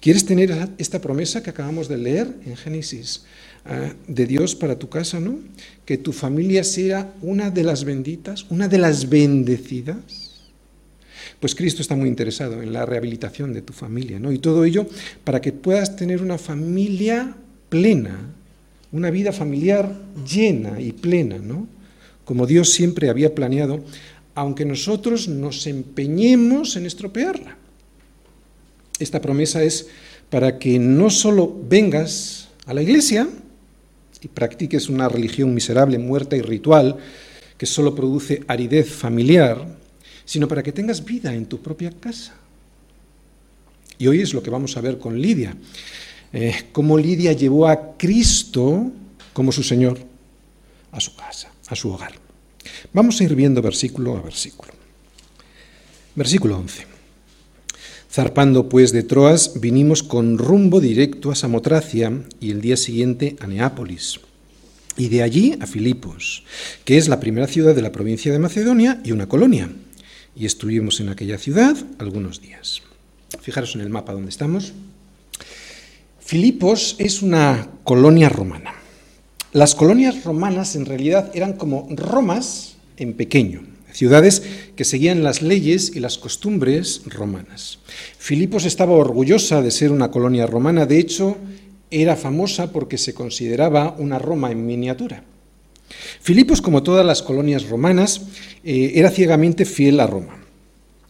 ¿Quieres 0.00 0.26
tener 0.26 0.70
esta 0.76 1.00
promesa 1.00 1.42
que 1.42 1.50
acabamos 1.50 1.88
de 1.88 1.96
leer 1.96 2.28
en 2.44 2.56
Génesis 2.56 3.24
ah, 3.64 3.92
de 4.06 4.26
Dios 4.26 4.54
para 4.54 4.78
tu 4.78 4.88
casa, 4.88 5.18
¿no? 5.18 5.38
Que 5.86 5.96
tu 5.96 6.12
familia 6.12 6.62
sea 6.62 7.14
una 7.22 7.50
de 7.50 7.64
las 7.64 7.84
benditas, 7.84 8.44
una 8.50 8.68
de 8.68 8.78
las 8.78 9.08
bendecidas. 9.08 10.33
Pues 11.40 11.54
Cristo 11.54 11.82
está 11.82 11.96
muy 11.96 12.08
interesado 12.08 12.62
en 12.62 12.72
la 12.72 12.86
rehabilitación 12.86 13.52
de 13.52 13.62
tu 13.62 13.72
familia, 13.72 14.18
¿no? 14.18 14.32
Y 14.32 14.38
todo 14.38 14.64
ello 14.64 14.86
para 15.24 15.40
que 15.40 15.52
puedas 15.52 15.96
tener 15.96 16.22
una 16.22 16.38
familia 16.38 17.34
plena, 17.68 18.18
una 18.92 19.10
vida 19.10 19.32
familiar 19.32 19.94
llena 20.26 20.80
y 20.80 20.92
plena, 20.92 21.38
¿no? 21.38 21.74
como 22.24 22.46
Dios 22.46 22.70
siempre 22.70 23.10
había 23.10 23.34
planeado, 23.34 23.84
aunque 24.34 24.64
nosotros 24.64 25.28
nos 25.28 25.66
empeñemos 25.66 26.76
en 26.76 26.86
estropearla. 26.86 27.56
Esta 28.98 29.20
promesa 29.20 29.62
es 29.62 29.88
para 30.30 30.58
que 30.58 30.78
no 30.78 31.10
solo 31.10 31.54
vengas 31.68 32.48
a 32.66 32.74
la 32.74 32.82
iglesia 32.82 33.28
y 34.22 34.28
practiques 34.28 34.88
una 34.88 35.08
religión 35.08 35.54
miserable, 35.54 35.98
muerta 35.98 36.36
y 36.36 36.40
ritual, 36.40 36.96
que 37.58 37.66
solo 37.66 37.94
produce 37.94 38.42
aridez 38.48 38.90
familiar, 38.90 39.66
sino 40.24 40.48
para 40.48 40.62
que 40.62 40.72
tengas 40.72 41.04
vida 41.04 41.34
en 41.34 41.46
tu 41.46 41.60
propia 41.60 41.90
casa. 41.90 42.34
Y 43.98 44.06
hoy 44.06 44.20
es 44.20 44.34
lo 44.34 44.42
que 44.42 44.50
vamos 44.50 44.76
a 44.76 44.80
ver 44.80 44.98
con 44.98 45.20
Lidia, 45.20 45.56
eh, 46.32 46.64
cómo 46.72 46.98
Lidia 46.98 47.32
llevó 47.32 47.68
a 47.68 47.96
Cristo 47.96 48.90
como 49.32 49.52
su 49.52 49.62
Señor 49.62 49.98
a 50.90 51.00
su 51.00 51.14
casa 51.14 51.54
a 51.68 51.76
su 51.76 51.90
hogar. 51.90 52.12
Vamos 52.92 53.20
a 53.20 53.24
ir 53.24 53.34
viendo 53.34 53.62
versículo 53.62 54.16
a 54.16 54.22
versículo. 54.22 54.72
Versículo 56.14 56.58
11. 56.58 56.86
Zarpando 58.10 58.68
pues 58.68 58.92
de 58.92 59.02
Troas, 59.02 59.60
vinimos 59.60 60.02
con 60.02 60.38
rumbo 60.38 60.80
directo 60.80 61.32
a 61.32 61.34
Samotracia 61.34 62.12
y 62.40 62.50
el 62.50 62.60
día 62.60 62.76
siguiente 62.76 63.36
a 63.40 63.46
Neápolis. 63.46 64.20
Y 64.96 65.08
de 65.08 65.24
allí 65.24 65.56
a 65.60 65.66
Filipos, 65.66 66.44
que 66.84 66.96
es 66.96 67.08
la 67.08 67.18
primera 67.18 67.48
ciudad 67.48 67.74
de 67.74 67.82
la 67.82 67.90
provincia 67.90 68.32
de 68.32 68.38
Macedonia 68.38 69.00
y 69.04 69.10
una 69.10 69.28
colonia. 69.28 69.68
Y 70.36 70.46
estuvimos 70.46 71.00
en 71.00 71.08
aquella 71.08 71.38
ciudad 71.38 71.76
algunos 71.98 72.40
días. 72.40 72.82
Fijaros 73.40 73.74
en 73.74 73.80
el 73.82 73.90
mapa 73.90 74.12
donde 74.12 74.30
estamos. 74.30 74.72
Filipos 76.20 76.96
es 76.98 77.22
una 77.22 77.68
colonia 77.84 78.28
romana. 78.28 78.74
Las 79.52 79.74
colonias 79.74 80.24
romanas 80.24 80.74
en 80.74 80.86
realidad 80.86 81.30
eran 81.34 81.52
como 81.52 81.86
Romas 81.90 82.76
en 82.96 83.14
pequeño, 83.14 83.62
ciudades 83.92 84.42
que 84.74 84.84
seguían 84.84 85.22
las 85.22 85.42
leyes 85.42 85.94
y 85.94 86.00
las 86.00 86.18
costumbres 86.18 87.02
romanas. 87.06 87.78
Filipos 88.18 88.64
estaba 88.64 88.94
orgullosa 88.94 89.62
de 89.62 89.70
ser 89.70 89.92
una 89.92 90.10
colonia 90.10 90.46
romana, 90.46 90.86
de 90.86 90.98
hecho 90.98 91.36
era 91.90 92.16
famosa 92.16 92.72
porque 92.72 92.98
se 92.98 93.14
consideraba 93.14 93.94
una 93.98 94.18
Roma 94.18 94.50
en 94.50 94.66
miniatura. 94.66 95.22
Filipos, 96.20 96.62
como 96.62 96.82
todas 96.82 97.04
las 97.04 97.22
colonias 97.22 97.68
romanas, 97.68 98.22
eh, 98.64 98.92
era 98.94 99.10
ciegamente 99.10 99.64
fiel 99.64 100.00
a 100.00 100.06
Roma. 100.06 100.44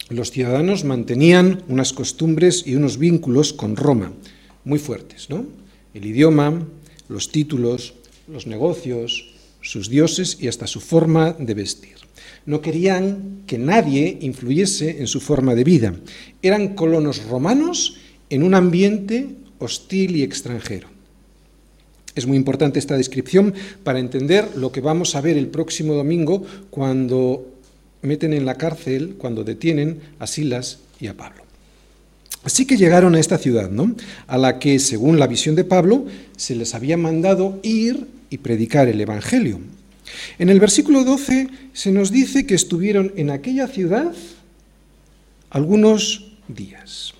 Los 0.09 0.31
ciudadanos 0.31 0.83
mantenían 0.83 1.63
unas 1.67 1.93
costumbres 1.93 2.63
y 2.65 2.75
unos 2.75 2.97
vínculos 2.97 3.53
con 3.53 3.75
Roma 3.75 4.13
muy 4.63 4.79
fuertes, 4.79 5.29
¿no? 5.29 5.45
El 5.93 6.05
idioma, 6.05 6.67
los 7.07 7.31
títulos, 7.31 7.93
los 8.27 8.45
negocios, 8.47 9.33
sus 9.61 9.89
dioses 9.89 10.37
y 10.39 10.47
hasta 10.47 10.67
su 10.67 10.79
forma 10.79 11.33
de 11.33 11.53
vestir. 11.53 11.95
No 12.45 12.61
querían 12.61 13.43
que 13.47 13.57
nadie 13.57 14.17
influyese 14.21 14.99
en 14.99 15.07
su 15.07 15.19
forma 15.19 15.55
de 15.55 15.63
vida. 15.63 15.95
Eran 16.41 16.75
colonos 16.75 17.25
romanos 17.25 17.97
en 18.29 18.43
un 18.43 18.53
ambiente 18.53 19.29
hostil 19.57 20.15
y 20.15 20.23
extranjero. 20.23 20.94
Es 22.15 22.25
muy 22.25 22.37
importante 22.37 22.79
esta 22.79 22.97
descripción 22.97 23.53
para 23.83 23.99
entender 23.99 24.55
lo 24.55 24.71
que 24.71 24.81
vamos 24.81 25.15
a 25.15 25.21
ver 25.21 25.37
el 25.37 25.47
próximo 25.47 25.93
domingo 25.93 26.45
cuando 26.69 27.45
meten 28.01 28.33
en 28.33 28.45
la 28.45 28.55
cárcel, 28.55 29.15
cuando 29.17 29.43
detienen 29.43 29.99
a 30.19 30.27
Silas 30.27 30.79
y 30.99 31.07
a 31.07 31.17
Pablo. 31.17 31.43
Así 32.43 32.65
que 32.65 32.77
llegaron 32.77 33.15
a 33.15 33.19
esta 33.19 33.37
ciudad, 33.37 33.69
¿no? 33.69 33.95
A 34.27 34.37
la 34.37 34.59
que, 34.59 34.77
según 34.79 35.19
la 35.19 35.27
visión 35.27 35.55
de 35.55 35.63
Pablo, 35.63 36.05
se 36.37 36.55
les 36.55 36.75
había 36.75 36.95
mandado 36.95 37.59
ir 37.63 38.07
y 38.29 38.37
predicar 38.37 38.87
el 38.87 39.01
Evangelio. 39.01 39.59
En 40.37 40.49
el 40.49 40.59
versículo 40.59 41.03
12 41.03 41.47
se 41.73 41.91
nos 41.91 42.11
dice 42.11 42.45
que 42.45 42.55
estuvieron 42.55 43.11
en 43.15 43.31
aquella 43.31 43.67
ciudad 43.67 44.13
algunos 45.49 46.33
días. 46.47 47.13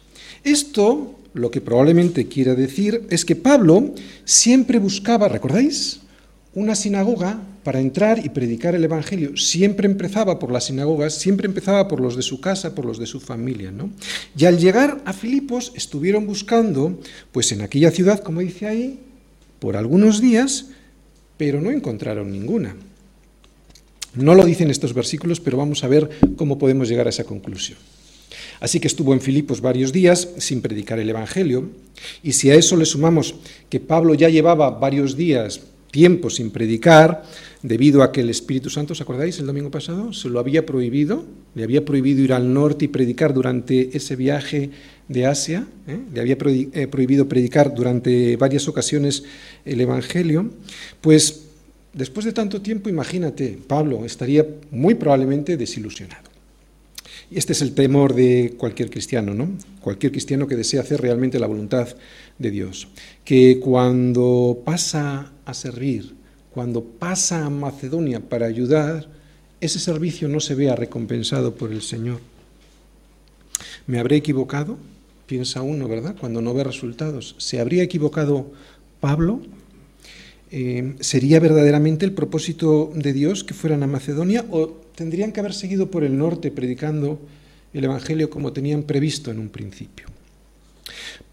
Esto 0.44 1.15
lo 1.36 1.52
que 1.52 1.62
probablemente 1.62 2.28
quiera 2.28 2.56
decir 2.56 3.04
es 3.12 3.26
que 3.26 3.36
Pablo 3.36 3.94
siempre 4.24 4.80
buscaba, 4.80 5.28
¿recordáis? 5.28 6.00
una 6.56 6.74
sinagoga 6.74 7.42
para 7.64 7.82
entrar 7.82 8.26
y 8.26 8.30
predicar 8.30 8.76
el 8.76 8.84
Evangelio. 8.86 9.36
Siempre 9.36 9.88
empezaba 9.88 10.40
por 10.40 10.52
las 10.52 10.66
sinagogas, 10.66 11.14
siempre 11.14 11.48
empezaba 11.48 11.88
por 11.88 12.00
los 12.00 12.16
de 12.16 12.22
su 12.22 12.40
casa, 12.40 12.74
por 12.74 12.86
los 12.86 12.98
de 12.98 13.06
su 13.06 13.20
familia. 13.20 13.72
¿no? 13.72 13.90
Y 14.38 14.46
al 14.46 14.58
llegar 14.58 15.02
a 15.06 15.12
Filipos 15.12 15.74
estuvieron 15.76 16.26
buscando, 16.26 16.98
pues 17.34 17.52
en 17.52 17.62
aquella 17.62 17.92
ciudad, 17.92 18.22
como 18.22 18.40
dice 18.40 18.68
ahí, 18.68 19.00
por 19.60 19.76
algunos 19.76 20.22
días, 20.22 20.68
pero 21.38 21.62
no 21.62 21.72
encontraron 21.72 22.32
ninguna. 22.32 22.76
No 24.14 24.34
lo 24.34 24.46
dicen 24.46 24.72
estos 24.72 24.94
versículos, 24.94 25.42
pero 25.42 25.58
vamos 25.58 25.84
a 25.84 25.90
ver 25.90 26.10
cómo 26.38 26.58
podemos 26.58 26.88
llegar 26.88 27.08
a 27.08 27.10
esa 27.10 27.26
conclusión. 27.26 27.78
Así 28.60 28.80
que 28.80 28.88
estuvo 28.88 29.14
en 29.14 29.22
Filipos 29.22 29.62
varios 29.62 29.92
días 29.92 30.30
sin 30.38 30.62
predicar 30.62 31.00
el 31.00 31.10
Evangelio, 31.10 31.70
y 32.24 32.34
si 32.34 32.50
a 32.50 32.56
eso 32.56 32.76
le 32.76 32.86
sumamos 32.86 33.36
que 33.70 33.80
Pablo 33.80 34.14
ya 34.14 34.30
llevaba 34.30 34.70
varios 34.70 35.16
días 35.16 35.62
tiempo 35.96 36.30
sin 36.30 36.52
predicar, 36.52 37.24
debido 37.64 38.04
a 38.04 38.12
que 38.12 38.20
el 38.20 38.30
Espíritu 38.30 38.70
Santo, 38.70 38.92
¿os 38.92 39.00
acordáis 39.00 39.40
el 39.40 39.48
domingo 39.48 39.72
pasado? 39.72 40.12
Se 40.12 40.28
lo 40.28 40.42
había 40.42 40.66
prohibido, 40.66 41.24
le 41.56 41.64
había 41.64 41.86
prohibido 41.86 42.22
ir 42.22 42.34
al 42.34 42.54
norte 42.54 42.84
y 42.84 42.88
predicar 42.90 43.34
durante 43.34 43.96
ese 43.96 44.18
viaje 44.18 44.72
de 45.08 45.26
Asia, 45.26 45.66
¿eh? 45.88 45.98
le 46.14 46.20
había 46.20 46.36
eh, 46.36 46.88
prohibido 46.88 47.30
predicar 47.30 47.74
durante 47.74 48.36
varias 48.36 48.68
ocasiones 48.68 49.24
el 49.64 49.80
Evangelio, 49.80 50.52
pues 51.00 51.46
después 51.94 52.26
de 52.26 52.34
tanto 52.34 52.62
tiempo, 52.62 52.90
imagínate, 52.90 53.58
Pablo 53.66 54.04
estaría 54.04 54.46
muy 54.72 54.96
probablemente 54.96 55.56
desilusionado. 55.56 56.35
Este 57.32 57.54
es 57.54 57.62
el 57.62 57.74
temor 57.74 58.14
de 58.14 58.54
cualquier 58.58 58.90
cristiano, 58.90 59.34
¿no? 59.34 59.50
Cualquier 59.82 60.12
cristiano 60.12 60.48
que 60.48 60.56
desea 60.56 60.82
hacer 60.82 61.02
realmente 61.02 61.40
la 61.40 61.48
voluntad 61.48 61.88
de 62.38 62.52
Dios. 62.52 62.88
Que 63.24 63.60
cuando 63.60 64.62
pasa 64.64 65.32
a 65.46 65.54
servir, 65.54 66.14
cuando 66.52 66.84
pasa 66.84 67.46
a 67.46 67.50
Macedonia 67.50 68.20
para 68.20 68.46
ayudar, 68.46 69.10
ese 69.60 69.80
servicio 69.80 70.28
no 70.28 70.40
se 70.40 70.56
vea 70.56 70.76
recompensado 70.76 71.56
por 71.56 71.72
el 71.72 71.82
Señor. 71.82 72.20
¿Me 73.88 74.00
habré 74.00 74.18
equivocado? 74.18 74.78
Piensa 75.26 75.64
uno, 75.64 75.88
¿verdad? 75.88 76.16
Cuando 76.20 76.42
no 76.42 76.54
ve 76.54 76.64
resultados. 76.64 77.36
¿Se 77.40 77.60
habría 77.60 77.84
equivocado 77.84 78.52
Pablo? 79.00 79.42
Eh, 80.52 80.96
¿Sería 81.00 81.40
verdaderamente 81.40 82.06
el 82.06 82.14
propósito 82.14 82.92
de 82.94 83.14
Dios 83.14 83.44
que 83.44 83.56
fueran 83.56 83.82
a 83.82 83.88
Macedonia 83.88 84.46
o 84.52 84.85
tendrían 84.96 85.32
que 85.32 85.40
haber 85.40 85.54
seguido 85.54 85.92
por 85.92 86.04
el 86.04 86.18
norte 86.18 86.52
predicando 86.52 87.20
el 87.74 87.84
Evangelio 87.84 88.30
como 88.30 88.54
tenían 88.54 88.84
previsto 88.84 89.32
en 89.32 89.40
un 89.40 89.50
principio? 89.50 90.08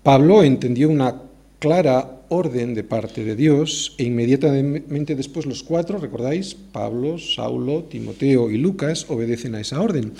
Pablo 0.03 0.43
entendió 0.43 0.89
una 0.89 1.23
clara 1.59 2.23
orden 2.29 2.75
de 2.75 2.83
parte 2.83 3.25
de 3.25 3.37
Dios 3.37 3.95
e 3.99 4.05
inmediatamente 4.05 5.15
después 5.15 5.47
los 5.47 5.63
cuatro, 5.63 5.99
recordáis, 5.99 6.55
Pablo, 6.55 7.19
Saulo, 7.19 7.85
Timoteo 7.85 8.51
y 8.51 8.59
Lucas 8.59 9.07
obedecen 9.09 9.55
a 9.55 9.61
esa 9.61 9.81
orden. 9.81 10.13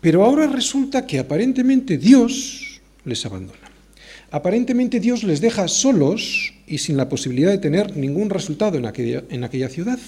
Pero 0.00 0.24
ahora 0.24 0.48
resulta 0.48 1.06
que 1.06 1.18
aparentemente 1.18 1.96
Dios 1.96 2.80
les 3.04 3.24
abandona. 3.24 3.70
Aparentemente 4.32 4.98
Dios 4.98 5.22
les 5.22 5.40
deja 5.40 5.68
solos 5.68 6.54
y 6.66 6.78
sin 6.78 6.96
la 6.96 7.08
posibilidad 7.08 7.50
de 7.50 7.58
tener 7.58 7.96
ningún 7.96 8.30
resultado 8.30 8.78
en 8.78 8.86
aquella, 8.86 9.22
en 9.28 9.44
aquella 9.44 9.68
ciudad. 9.68 9.98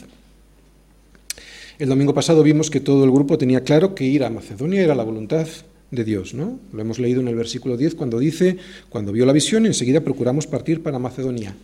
El 1.82 1.88
domingo 1.88 2.14
pasado 2.14 2.44
vimos 2.44 2.70
que 2.70 2.78
todo 2.78 3.02
el 3.02 3.10
grupo 3.10 3.38
tenía 3.38 3.64
claro 3.64 3.92
que 3.92 4.04
ir 4.04 4.22
a 4.22 4.30
Macedonia 4.30 4.82
era 4.82 4.94
la 4.94 5.02
voluntad 5.02 5.48
de 5.90 6.04
Dios, 6.04 6.32
¿no? 6.32 6.60
Lo 6.72 6.80
hemos 6.80 7.00
leído 7.00 7.20
en 7.20 7.26
el 7.26 7.34
versículo 7.34 7.76
10 7.76 7.96
cuando 7.96 8.20
dice, 8.20 8.56
cuando 8.88 9.10
vio 9.10 9.26
la 9.26 9.32
visión, 9.32 9.66
enseguida 9.66 10.00
procuramos 10.00 10.46
partir 10.46 10.80
para 10.80 11.00
Macedonia, 11.00 11.56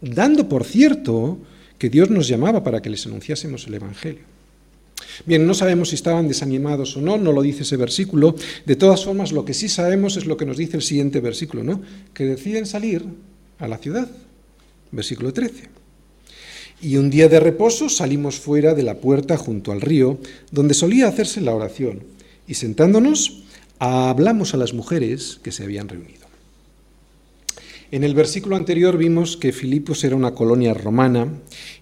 dando 0.00 0.48
por 0.48 0.64
cierto 0.64 1.38
que 1.78 1.90
Dios 1.90 2.10
nos 2.10 2.26
llamaba 2.26 2.64
para 2.64 2.82
que 2.82 2.90
les 2.90 3.06
anunciásemos 3.06 3.68
el 3.68 3.74
Evangelio. 3.74 4.22
Bien, 5.26 5.46
no 5.46 5.54
sabemos 5.54 5.90
si 5.90 5.94
estaban 5.94 6.26
desanimados 6.26 6.96
o 6.96 7.00
no, 7.00 7.16
no 7.16 7.30
lo 7.30 7.40
dice 7.40 7.62
ese 7.62 7.76
versículo. 7.76 8.34
De 8.66 8.74
todas 8.74 9.04
formas, 9.04 9.30
lo 9.30 9.44
que 9.44 9.54
sí 9.54 9.68
sabemos 9.68 10.16
es 10.16 10.26
lo 10.26 10.36
que 10.36 10.44
nos 10.44 10.56
dice 10.56 10.76
el 10.76 10.82
siguiente 10.82 11.20
versículo, 11.20 11.62
¿no? 11.62 11.80
Que 12.12 12.24
deciden 12.24 12.66
salir 12.66 13.04
a 13.60 13.68
la 13.68 13.78
ciudad. 13.78 14.10
Versículo 14.90 15.32
13. 15.32 15.81
Y 16.82 16.96
un 16.96 17.10
día 17.10 17.28
de 17.28 17.38
reposo 17.38 17.88
salimos 17.88 18.40
fuera 18.40 18.74
de 18.74 18.82
la 18.82 18.96
puerta 18.96 19.36
junto 19.36 19.70
al 19.70 19.80
río, 19.80 20.18
donde 20.50 20.74
solía 20.74 21.06
hacerse 21.06 21.40
la 21.40 21.54
oración, 21.54 22.02
y 22.48 22.54
sentándonos, 22.54 23.44
hablamos 23.78 24.52
a 24.52 24.56
las 24.56 24.74
mujeres 24.74 25.38
que 25.44 25.52
se 25.52 25.62
habían 25.62 25.88
reunido. 25.88 26.26
En 27.92 28.02
el 28.02 28.14
versículo 28.14 28.56
anterior 28.56 28.96
vimos 28.96 29.36
que 29.36 29.52
Filipos 29.52 30.02
era 30.02 30.16
una 30.16 30.34
colonia 30.34 30.74
romana 30.74 31.28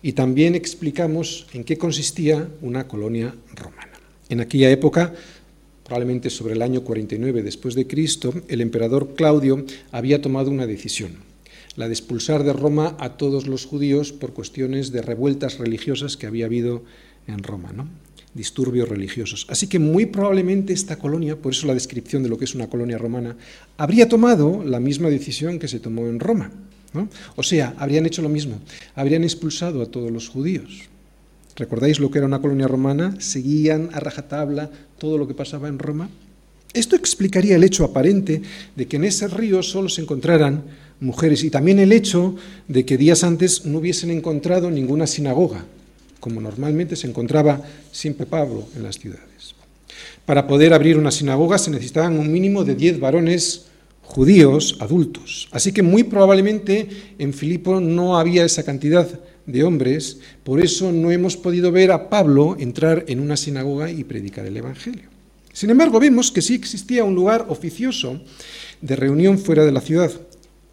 y 0.02 0.12
también 0.12 0.54
explicamos 0.54 1.46
en 1.54 1.64
qué 1.64 1.78
consistía 1.78 2.48
una 2.60 2.86
colonia 2.86 3.34
romana. 3.54 3.92
En 4.28 4.40
aquella 4.40 4.70
época, 4.70 5.14
probablemente 5.84 6.28
sobre 6.28 6.54
el 6.54 6.62
año 6.62 6.82
49 6.82 7.42
después 7.42 7.74
de 7.74 7.86
Cristo, 7.86 8.34
el 8.48 8.60
emperador 8.60 9.14
Claudio 9.14 9.64
había 9.92 10.20
tomado 10.20 10.50
una 10.50 10.66
decisión, 10.66 11.29
la 11.76 11.86
de 11.86 11.94
expulsar 11.94 12.44
de 12.44 12.52
Roma 12.52 12.96
a 12.98 13.16
todos 13.16 13.46
los 13.46 13.66
judíos 13.66 14.12
por 14.12 14.32
cuestiones 14.32 14.92
de 14.92 15.02
revueltas 15.02 15.58
religiosas 15.58 16.16
que 16.16 16.26
había 16.26 16.46
habido 16.46 16.84
en 17.26 17.42
Roma. 17.42 17.72
¿no? 17.72 17.88
disturbios 18.34 18.88
religiosos. 18.88 19.46
Así 19.48 19.66
que 19.66 19.78
muy 19.78 20.06
probablemente 20.06 20.72
esta 20.72 20.96
colonia, 20.96 21.36
por 21.36 21.52
eso 21.52 21.66
la 21.66 21.74
descripción 21.74 22.22
de 22.22 22.28
lo 22.28 22.38
que 22.38 22.44
es 22.44 22.54
una 22.54 22.68
colonia 22.68 22.98
romana, 22.98 23.36
habría 23.76 24.08
tomado 24.08 24.62
la 24.64 24.80
misma 24.80 25.08
decisión 25.08 25.58
que 25.58 25.68
se 25.68 25.80
tomó 25.80 26.06
en 26.06 26.20
Roma. 26.20 26.50
O 27.36 27.42
sea, 27.42 27.74
habrían 27.78 28.06
hecho 28.06 28.22
lo 28.22 28.28
mismo, 28.28 28.60
habrían 28.94 29.22
expulsado 29.22 29.82
a 29.82 29.86
todos 29.86 30.10
los 30.10 30.28
judíos. 30.28 30.82
¿Recordáis 31.56 32.00
lo 32.00 32.10
que 32.10 32.18
era 32.18 32.26
una 32.26 32.40
colonia 32.40 32.68
romana? 32.68 33.14
Seguían 33.18 33.90
a 33.92 34.00
rajatabla 34.00 34.70
todo 34.98 35.18
lo 35.18 35.28
que 35.28 35.34
pasaba 35.34 35.68
en 35.68 35.78
Roma. 35.78 36.08
Esto 36.72 36.96
explicaría 36.96 37.56
el 37.56 37.64
hecho 37.64 37.84
aparente 37.84 38.42
de 38.76 38.86
que 38.86 38.96
en 38.96 39.04
ese 39.04 39.28
río 39.28 39.62
solo 39.62 39.88
se 39.88 40.02
encontraran 40.02 40.62
mujeres 41.00 41.44
y 41.44 41.50
también 41.50 41.78
el 41.78 41.92
hecho 41.92 42.36
de 42.68 42.84
que 42.84 42.96
días 42.96 43.24
antes 43.24 43.64
no 43.64 43.78
hubiesen 43.78 44.10
encontrado 44.10 44.70
ninguna 44.70 45.06
sinagoga, 45.06 45.64
como 46.20 46.40
normalmente 46.40 46.96
se 46.96 47.06
encontraba 47.06 47.62
siempre 47.90 48.26
Pablo 48.26 48.66
en 48.76 48.82
las 48.82 48.98
ciudades. 48.98 49.54
Para 50.26 50.46
poder 50.46 50.72
abrir 50.72 50.96
una 50.96 51.10
sinagoga 51.10 51.58
se 51.58 51.70
necesitaban 51.70 52.18
un 52.18 52.30
mínimo 52.30 52.64
de 52.64 52.74
diez 52.74 53.00
varones 53.00 53.66
judíos 54.02 54.76
adultos. 54.80 55.48
Así 55.52 55.72
que 55.72 55.82
muy 55.82 56.04
probablemente 56.04 56.88
en 57.18 57.32
Filipo 57.32 57.80
no 57.80 58.18
había 58.18 58.44
esa 58.44 58.64
cantidad 58.64 59.08
de 59.46 59.64
hombres, 59.64 60.18
por 60.44 60.60
eso 60.60 60.92
no 60.92 61.10
hemos 61.10 61.36
podido 61.36 61.72
ver 61.72 61.92
a 61.92 62.08
Pablo 62.10 62.56
entrar 62.58 63.04
en 63.08 63.20
una 63.20 63.36
sinagoga 63.36 63.90
y 63.90 64.04
predicar 64.04 64.46
el 64.46 64.56
Evangelio. 64.56 65.08
Sin 65.52 65.70
embargo, 65.70 65.98
vemos 65.98 66.30
que 66.30 66.42
sí 66.42 66.54
existía 66.54 67.04
un 67.04 67.14
lugar 67.14 67.46
oficioso 67.48 68.20
de 68.80 68.96
reunión 68.96 69.38
fuera 69.38 69.64
de 69.64 69.72
la 69.72 69.80
ciudad, 69.80 70.12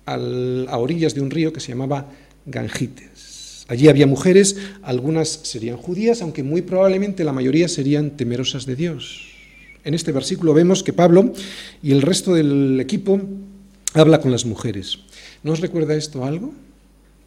a 0.07 0.77
orillas 0.77 1.13
de 1.13 1.21
un 1.21 1.29
río 1.29 1.51
que 1.51 1.59
se 1.59 1.69
llamaba 1.69 2.09
Gangites. 2.45 3.65
Allí 3.67 3.89
había 3.89 4.07
mujeres, 4.07 4.55
algunas 4.81 5.27
serían 5.27 5.75
judías, 5.75 6.21
aunque 6.21 6.41
muy 6.41 6.61
probablemente 6.61 7.25
la 7.25 7.33
mayoría 7.33 7.67
serían 7.67 8.11
temerosas 8.11 8.65
de 8.65 8.77
Dios. 8.77 9.27
En 9.83 9.93
este 9.93 10.13
versículo 10.13 10.53
vemos 10.53 10.83
que 10.83 10.93
Pablo 10.93 11.33
y 11.83 11.91
el 11.91 12.01
resto 12.01 12.33
del 12.33 12.79
equipo 12.79 13.21
habla 13.93 14.21
con 14.21 14.31
las 14.31 14.45
mujeres. 14.45 14.99
¿No 15.43 15.51
os 15.51 15.59
recuerda 15.59 15.95
esto 15.95 16.23
algo? 16.23 16.53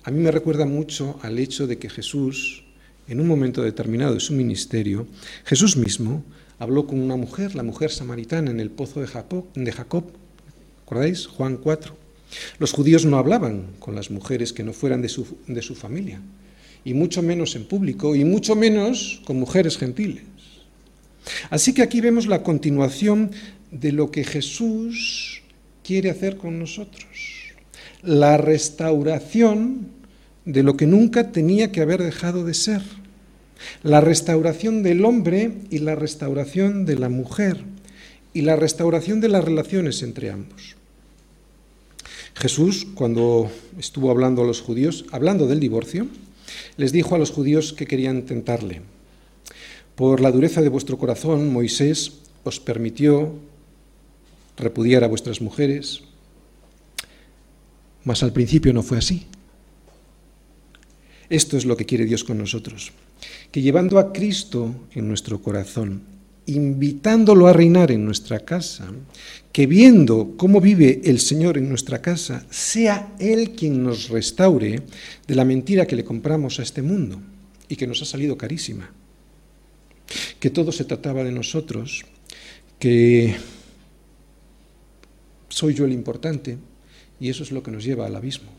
A 0.03 0.11
mí 0.11 0.21
me 0.21 0.31
recuerda 0.31 0.65
mucho 0.65 1.19
al 1.23 1.39
hecho 1.39 1.67
de 1.67 1.79
que 1.79 1.91
Jesús, 1.91 2.65
en 3.07 3.21
un 3.21 3.27
momento 3.27 3.63
determinado 3.63 4.15
de 4.15 4.21
su 4.21 4.33
ministerio, 4.33 5.07
Jesús 5.45 5.77
mismo 5.77 6.25
habló 6.59 6.87
con 6.87 7.01
una 7.01 7.17
mujer, 7.17 7.55
la 7.55 7.63
mujer 7.63 7.91
samaritana, 7.91 8.51
en 8.51 8.61
el 8.61 8.71
pozo 8.71 9.01
de 9.01 9.07
Jacob. 9.07 9.45
Juan 11.27 11.59
4. 11.59 12.00
Los 12.59 12.73
judíos 12.73 13.05
no 13.05 13.19
hablaban 13.19 13.69
con 13.79 13.95
las 13.95 14.11
mujeres 14.11 14.53
que 14.53 14.63
no 14.63 14.73
fueran 14.73 15.03
de 15.03 15.09
su, 15.09 15.27
de 15.47 15.63
su 15.63 15.75
familia, 15.75 16.21
y 16.85 16.95
mucho 16.95 17.23
menos 17.23 17.57
en 17.57 17.65
público, 17.65 18.15
y 18.15 18.25
mucho 18.25 18.55
menos 18.55 19.21
con 19.25 19.39
mujeres 19.39 19.77
gentiles. 19.77 20.25
Así 21.51 21.75
que 21.75 21.83
aquí 21.83 22.01
vemos 22.01 22.27
la 22.27 22.43
continuación 22.43 23.31
de 23.71 23.93
lo 23.93 24.11
que 24.11 24.25
Jesús 24.25 25.43
quiere 25.85 26.11
hacer 26.11 26.37
con 26.37 26.59
nosotros, 26.59 27.53
la 28.03 28.37
restauración 28.37 29.89
de 30.45 30.63
lo 30.63 30.77
que 30.77 30.87
nunca 30.87 31.33
tenía 31.33 31.71
que 31.71 31.81
haber 31.81 32.03
dejado 32.03 32.45
de 32.45 32.55
ser, 32.55 32.83
la 33.83 34.01
restauración 34.01 34.83
del 34.83 35.05
hombre 35.05 35.53
y 35.71 35.79
la 35.79 35.95
restauración 35.95 36.87
de 36.87 36.99
la 36.99 37.09
mujer, 37.09 37.59
y 38.33 38.43
la 38.43 38.57
restauración 38.57 39.21
de 39.21 39.29
las 39.29 39.45
relaciones 39.45 40.03
entre 40.03 40.31
ambos. 40.31 40.77
Jesús, 42.35 42.87
cuando 42.95 43.51
estuvo 43.79 44.11
hablando 44.11 44.43
a 44.43 44.47
los 44.47 44.61
judíos, 44.61 45.05
hablando 45.13 45.47
del 45.47 45.61
divorcio, 45.61 46.07
les 46.77 46.93
dijo 46.93 47.15
a 47.15 47.19
los 47.19 47.31
judíos 47.31 47.73
que 47.73 47.87
querían 47.87 48.23
tentarle. 48.23 48.83
Por 49.95 50.21
la 50.21 50.33
dureza 50.33 50.63
de 50.63 50.69
vuestro 50.69 50.97
corazón, 50.99 51.53
Moisés 51.53 52.13
os 52.45 52.61
permitió 52.61 53.35
repudiar 54.57 55.05
a 55.05 55.09
vuestras 55.09 55.41
mujeres, 55.41 56.03
mas 58.05 58.23
al 58.23 58.33
principio 58.33 58.73
no 58.73 58.83
fue 58.83 58.99
así. 58.99 59.27
Esto 61.29 61.57
es 61.57 61.65
lo 61.65 61.77
que 61.77 61.87
quiere 61.87 62.07
Dios 62.07 62.25
con 62.25 62.39
nosotros, 62.39 62.93
que 63.53 63.63
llevando 63.63 63.99
a 63.99 64.13
Cristo 64.13 64.75
en 64.93 65.07
nuestro 65.07 65.41
corazón, 65.43 66.03
invitándolo 66.55 67.47
a 67.47 67.53
reinar 67.53 67.91
en 67.91 68.05
nuestra 68.05 68.41
casa, 68.41 68.91
que 69.53 69.67
viendo 69.67 70.35
cómo 70.37 70.61
vive 70.61 71.01
el 71.05 71.19
Señor 71.19 71.59
en 71.59 71.69
nuestra 71.69 72.01
casa, 72.01 72.45
sea 72.51 73.15
Él 73.19 73.53
quien 73.53 73.83
nos 73.83 74.09
restaure 74.09 74.83
de 75.27 75.35
la 75.35 75.45
mentira 75.45 75.87
que 75.87 75.97
le 75.97 76.05
compramos 76.05 76.59
a 76.59 76.63
este 76.63 76.83
mundo 76.83 77.21
y 77.69 77.77
que 77.77 77.87
nos 77.87 78.03
ha 78.03 78.05
salido 78.05 78.37
carísima. 78.37 78.91
Que 80.39 80.51
todo 80.51 80.73
se 80.73 80.85
trataba 80.85 81.25
de 81.25 81.33
nosotros, 81.33 82.05
que 82.79 83.37
soy 85.49 85.75
yo 85.75 85.85
el 85.85 85.93
importante 85.93 86.59
y 87.21 87.29
eso 87.29 87.43
es 87.43 87.53
lo 87.53 87.63
que 87.63 87.71
nos 87.71 87.85
lleva 87.85 88.07
al 88.07 88.17
abismo. 88.17 88.51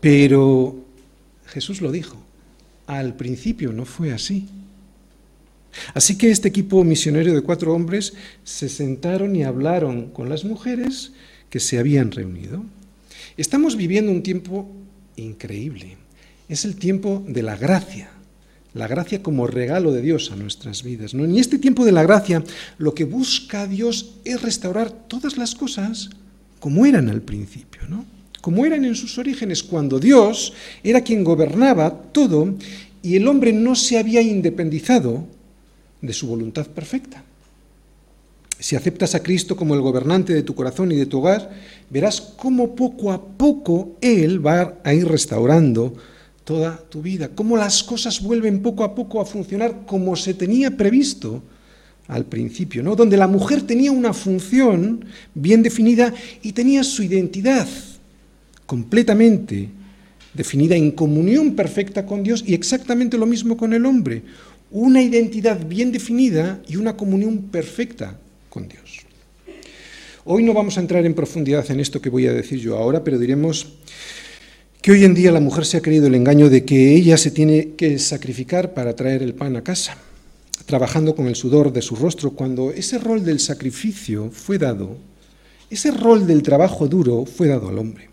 Pero 0.00 0.76
Jesús 1.46 1.80
lo 1.80 1.92
dijo. 1.92 2.16
Al 2.86 3.14
principio 3.14 3.72
no 3.72 3.84
fue 3.84 4.12
así. 4.12 4.48
Así 5.94 6.16
que 6.16 6.30
este 6.30 6.48
equipo 6.48 6.84
misionero 6.84 7.32
de 7.32 7.42
cuatro 7.42 7.74
hombres 7.74 8.14
se 8.44 8.68
sentaron 8.68 9.34
y 9.36 9.44
hablaron 9.44 10.10
con 10.10 10.28
las 10.28 10.44
mujeres 10.44 11.12
que 11.50 11.60
se 11.60 11.78
habían 11.78 12.10
reunido. 12.10 12.64
Estamos 13.36 13.76
viviendo 13.76 14.12
un 14.12 14.22
tiempo 14.22 14.70
increíble. 15.16 15.96
Es 16.48 16.64
el 16.64 16.76
tiempo 16.76 17.24
de 17.26 17.42
la 17.42 17.56
gracia, 17.56 18.10
la 18.74 18.88
gracia 18.88 19.22
como 19.22 19.46
regalo 19.46 19.92
de 19.92 20.02
Dios 20.02 20.30
a 20.32 20.36
nuestras 20.36 20.82
vidas. 20.82 21.14
¿no? 21.14 21.24
En 21.24 21.36
este 21.36 21.58
tiempo 21.58 21.84
de 21.84 21.92
la 21.92 22.02
gracia, 22.02 22.42
lo 22.78 22.94
que 22.94 23.04
busca 23.04 23.66
Dios 23.66 24.14
es 24.24 24.40
restaurar 24.42 24.90
todas 24.90 25.36
las 25.38 25.54
cosas 25.54 26.10
como 26.58 26.86
eran 26.86 27.08
al 27.08 27.22
principio, 27.22 27.82
¿no? 27.88 28.04
como 28.40 28.66
eran 28.66 28.84
en 28.84 28.94
sus 28.94 29.18
orígenes, 29.18 29.62
cuando 29.62 29.98
Dios 29.98 30.52
era 30.82 31.00
quien 31.00 31.24
gobernaba 31.24 32.02
todo 32.12 32.54
y 33.02 33.16
el 33.16 33.28
hombre 33.28 33.52
no 33.52 33.74
se 33.74 33.98
había 33.98 34.20
independizado 34.20 35.26
de 36.02 36.12
su 36.12 36.26
voluntad 36.26 36.66
perfecta. 36.66 37.24
Si 38.58 38.76
aceptas 38.76 39.14
a 39.14 39.22
Cristo 39.22 39.56
como 39.56 39.74
el 39.74 39.80
gobernante 39.80 40.34
de 40.34 40.42
tu 40.42 40.54
corazón 40.54 40.92
y 40.92 40.96
de 40.96 41.06
tu 41.06 41.18
hogar, 41.18 41.50
verás 41.90 42.20
cómo 42.20 42.76
poco 42.76 43.10
a 43.10 43.20
poco 43.20 43.96
Él 44.00 44.44
va 44.44 44.78
a 44.84 44.94
ir 44.94 45.08
restaurando 45.08 45.94
toda 46.44 46.76
tu 46.88 47.02
vida, 47.02 47.30
cómo 47.34 47.56
las 47.56 47.82
cosas 47.82 48.20
vuelven 48.20 48.62
poco 48.62 48.84
a 48.84 48.94
poco 48.94 49.20
a 49.20 49.24
funcionar 49.24 49.86
como 49.86 50.14
se 50.16 50.34
tenía 50.34 50.76
previsto 50.76 51.42
al 52.08 52.24
principio, 52.26 52.82
¿no? 52.82 52.94
Donde 52.94 53.16
la 53.16 53.28
mujer 53.28 53.62
tenía 53.62 53.92
una 53.92 54.12
función 54.12 55.04
bien 55.34 55.62
definida 55.62 56.12
y 56.42 56.52
tenía 56.52 56.84
su 56.84 57.02
identidad 57.02 57.66
completamente 58.66 59.70
definida 60.34 60.76
en 60.76 60.90
comunión 60.92 61.54
perfecta 61.54 62.06
con 62.06 62.22
Dios 62.22 62.42
y 62.46 62.54
exactamente 62.54 63.18
lo 63.18 63.26
mismo 63.26 63.56
con 63.56 63.72
el 63.72 63.84
hombre, 63.86 64.22
una 64.72 65.02
identidad 65.02 65.64
bien 65.66 65.92
definida 65.92 66.62
y 66.66 66.76
una 66.76 66.96
comunión 66.96 67.50
perfecta 67.50 68.18
con 68.48 68.68
Dios. 68.68 69.00
Hoy 70.24 70.42
no 70.42 70.54
vamos 70.54 70.78
a 70.78 70.80
entrar 70.80 71.04
en 71.04 71.14
profundidad 71.14 71.70
en 71.70 71.80
esto 71.80 72.00
que 72.00 72.08
voy 72.08 72.26
a 72.26 72.32
decir 72.32 72.58
yo 72.58 72.78
ahora, 72.78 73.04
pero 73.04 73.18
diremos 73.18 73.74
que 74.80 74.92
hoy 74.92 75.04
en 75.04 75.14
día 75.14 75.30
la 75.30 75.40
mujer 75.40 75.66
se 75.66 75.76
ha 75.76 75.82
creído 75.82 76.06
el 76.06 76.14
engaño 76.14 76.48
de 76.48 76.64
que 76.64 76.94
ella 76.94 77.18
se 77.18 77.30
tiene 77.30 77.74
que 77.76 77.98
sacrificar 77.98 78.72
para 78.72 78.96
traer 78.96 79.22
el 79.22 79.34
pan 79.34 79.56
a 79.56 79.62
casa, 79.62 79.98
trabajando 80.64 81.14
con 81.14 81.26
el 81.26 81.36
sudor 81.36 81.72
de 81.72 81.82
su 81.82 81.94
rostro, 81.94 82.30
cuando 82.30 82.70
ese 82.70 82.98
rol 82.98 83.24
del 83.24 83.40
sacrificio 83.40 84.30
fue 84.30 84.58
dado, 84.58 84.96
ese 85.70 85.90
rol 85.90 86.26
del 86.26 86.42
trabajo 86.42 86.88
duro 86.88 87.26
fue 87.26 87.48
dado 87.48 87.68
al 87.68 87.78
hombre. 87.78 88.11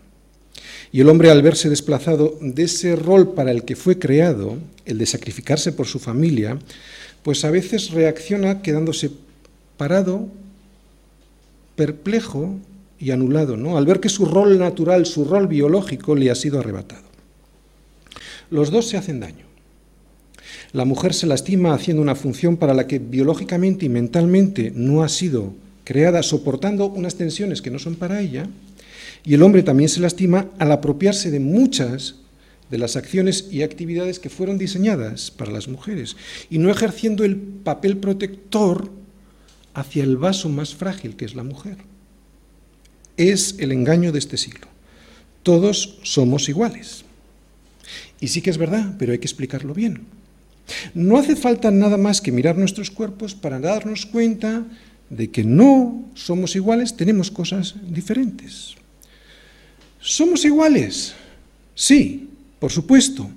Y 0.92 1.00
el 1.00 1.08
hombre 1.08 1.30
al 1.30 1.42
verse 1.42 1.68
desplazado 1.68 2.36
de 2.40 2.64
ese 2.64 2.96
rol 2.96 3.32
para 3.34 3.52
el 3.52 3.64
que 3.64 3.76
fue 3.76 3.98
creado, 3.98 4.58
el 4.84 4.98
de 4.98 5.06
sacrificarse 5.06 5.72
por 5.72 5.86
su 5.86 5.98
familia, 5.98 6.58
pues 7.22 7.44
a 7.44 7.50
veces 7.50 7.90
reacciona 7.90 8.62
quedándose 8.62 9.10
parado, 9.76 10.28
perplejo 11.76 12.58
y 12.98 13.12
anulado, 13.12 13.56
¿no? 13.56 13.78
al 13.78 13.86
ver 13.86 14.00
que 14.00 14.08
su 14.08 14.26
rol 14.26 14.58
natural, 14.58 15.06
su 15.06 15.24
rol 15.24 15.46
biológico 15.46 16.14
le 16.14 16.30
ha 16.30 16.34
sido 16.34 16.58
arrebatado. 16.58 17.04
Los 18.50 18.70
dos 18.70 18.88
se 18.88 18.96
hacen 18.96 19.20
daño. 19.20 19.46
La 20.72 20.84
mujer 20.84 21.14
se 21.14 21.26
lastima 21.26 21.72
haciendo 21.72 22.02
una 22.02 22.14
función 22.14 22.56
para 22.56 22.74
la 22.74 22.86
que 22.86 22.98
biológicamente 22.98 23.86
y 23.86 23.88
mentalmente 23.88 24.72
no 24.74 25.02
ha 25.02 25.08
sido 25.08 25.54
creada, 25.84 26.22
soportando 26.22 26.86
unas 26.86 27.14
tensiones 27.14 27.62
que 27.62 27.70
no 27.70 27.78
son 27.78 27.94
para 27.94 28.20
ella, 28.20 28.48
y 29.24 29.34
el 29.34 29.42
hombre 29.42 29.62
también 29.62 29.88
se 29.88 30.00
lastima 30.00 30.48
al 30.58 30.72
apropiarse 30.72 31.30
de 31.30 31.40
muchas 31.40 32.16
de 32.70 32.78
las 32.78 32.96
acciones 32.96 33.48
y 33.50 33.62
actividades 33.62 34.18
que 34.18 34.30
fueron 34.30 34.56
diseñadas 34.56 35.30
para 35.30 35.50
las 35.50 35.68
mujeres 35.68 36.16
y 36.48 36.58
no 36.58 36.70
ejerciendo 36.70 37.24
el 37.24 37.36
papel 37.36 37.96
protector 37.96 38.90
hacia 39.74 40.04
el 40.04 40.16
vaso 40.16 40.48
más 40.48 40.74
frágil 40.74 41.16
que 41.16 41.24
es 41.24 41.34
la 41.34 41.42
mujer. 41.42 41.78
Es 43.16 43.56
el 43.58 43.72
engaño 43.72 44.12
de 44.12 44.20
este 44.20 44.36
siglo. 44.36 44.68
Todos 45.42 45.98
somos 46.02 46.48
iguales. 46.48 47.04
Y 48.20 48.28
sí 48.28 48.40
que 48.40 48.50
es 48.50 48.58
verdad, 48.58 48.94
pero 48.98 49.12
hay 49.12 49.18
que 49.18 49.26
explicarlo 49.26 49.74
bien. 49.74 50.06
No 50.94 51.18
hace 51.18 51.34
falta 51.34 51.70
nada 51.70 51.96
más 51.96 52.20
que 52.20 52.32
mirar 52.32 52.56
nuestros 52.56 52.90
cuerpos 52.90 53.34
para 53.34 53.58
darnos 53.58 54.06
cuenta 54.06 54.64
de 55.08 55.30
que 55.30 55.42
no 55.42 56.04
somos 56.14 56.54
iguales, 56.54 56.96
tenemos 56.96 57.30
cosas 57.30 57.74
diferentes. 57.88 58.76
¿Somos 60.00 60.44
iguales? 60.44 61.14
Sí, 61.74 62.28
por 62.58 62.72
supuesto, 62.72 63.30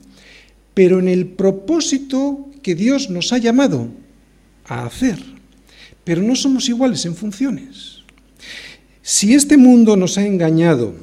pero 0.74 1.00
en 1.00 1.08
el 1.08 1.28
propósito 1.28 2.50
que 2.62 2.76
Dios 2.76 3.10
nos 3.10 3.34
ha 3.34 3.38
llamado 3.38 3.90
a 4.66 4.86
hacer. 4.86 5.20
Pero 6.04 6.22
no 6.22 6.36
somos 6.36 6.68
iguales 6.68 7.06
en 7.06 7.16
funciones. 7.16 8.04
Si 9.02 9.34
este 9.34 9.58
mundo 9.58 9.96
nos 9.96 10.18
ha 10.18 10.26
engañado 10.26 10.96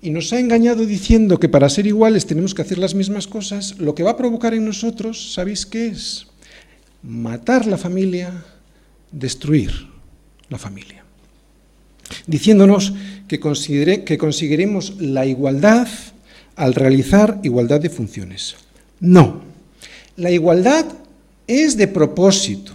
y 0.00 0.10
nos 0.10 0.32
ha 0.32 0.40
engañado 0.40 0.84
diciendo 0.84 1.38
que 1.38 1.48
para 1.48 1.68
ser 1.68 1.86
iguales 1.86 2.26
tenemos 2.26 2.54
que 2.54 2.62
hacer 2.62 2.78
las 2.78 2.94
mismas 2.94 3.26
cosas, 3.26 3.78
lo 3.78 3.94
que 3.94 4.02
va 4.02 4.12
a 4.12 4.16
provocar 4.16 4.54
en 4.54 4.64
nosotros, 4.64 5.32
¿sabéis 5.34 5.66
qué 5.66 5.86
es? 5.86 6.26
Matar 7.02 7.66
la 7.66 7.78
familia, 7.78 8.44
destruir 9.12 9.70
la 10.48 10.58
familia. 10.58 11.03
Diciéndonos 12.26 12.94
que, 13.28 13.40
que 14.04 14.18
conseguiremos 14.18 15.00
la 15.00 15.26
igualdad 15.26 15.88
al 16.56 16.74
realizar 16.74 17.40
igualdad 17.42 17.80
de 17.80 17.90
funciones. 17.90 18.56
No, 19.00 19.42
la 20.16 20.30
igualdad 20.30 20.86
es 21.46 21.76
de 21.76 21.88
propósito. 21.88 22.72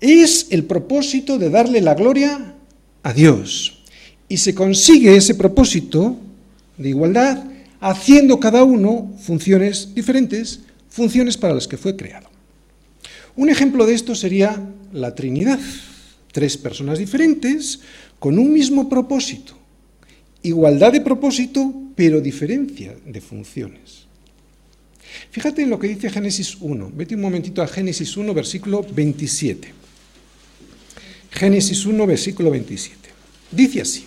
Es 0.00 0.48
el 0.50 0.64
propósito 0.64 1.38
de 1.38 1.50
darle 1.50 1.80
la 1.80 1.94
gloria 1.94 2.54
a 3.02 3.12
Dios. 3.12 3.82
Y 4.28 4.38
se 4.38 4.54
consigue 4.54 5.16
ese 5.16 5.34
propósito 5.34 6.16
de 6.78 6.88
igualdad 6.88 7.44
haciendo 7.80 8.38
cada 8.38 8.62
uno 8.62 9.12
funciones 9.20 9.94
diferentes, 9.94 10.60
funciones 10.88 11.36
para 11.36 11.54
las 11.54 11.66
que 11.66 11.76
fue 11.76 11.96
creado. 11.96 12.28
Un 13.34 13.48
ejemplo 13.50 13.86
de 13.86 13.94
esto 13.94 14.14
sería 14.14 14.60
la 14.92 15.14
Trinidad. 15.14 15.58
Tres 16.32 16.56
personas 16.56 16.98
diferentes 16.98 17.80
con 18.18 18.38
un 18.38 18.52
mismo 18.52 18.88
propósito, 18.88 19.52
igualdad 20.42 20.92
de 20.92 21.02
propósito, 21.02 21.72
pero 21.94 22.20
diferencia 22.20 22.96
de 23.04 23.20
funciones. 23.20 24.06
Fíjate 25.30 25.62
en 25.62 25.70
lo 25.70 25.78
que 25.78 25.88
dice 25.88 26.08
Génesis 26.08 26.56
1. 26.58 26.92
Vete 26.94 27.14
un 27.14 27.20
momentito 27.20 27.60
a 27.60 27.68
Génesis 27.68 28.16
1, 28.16 28.32
versículo 28.32 28.82
27. 28.82 29.72
Génesis 31.30 31.84
1, 31.84 32.06
versículo 32.06 32.50
27. 32.50 32.96
Dice 33.50 33.82
así. 33.82 34.04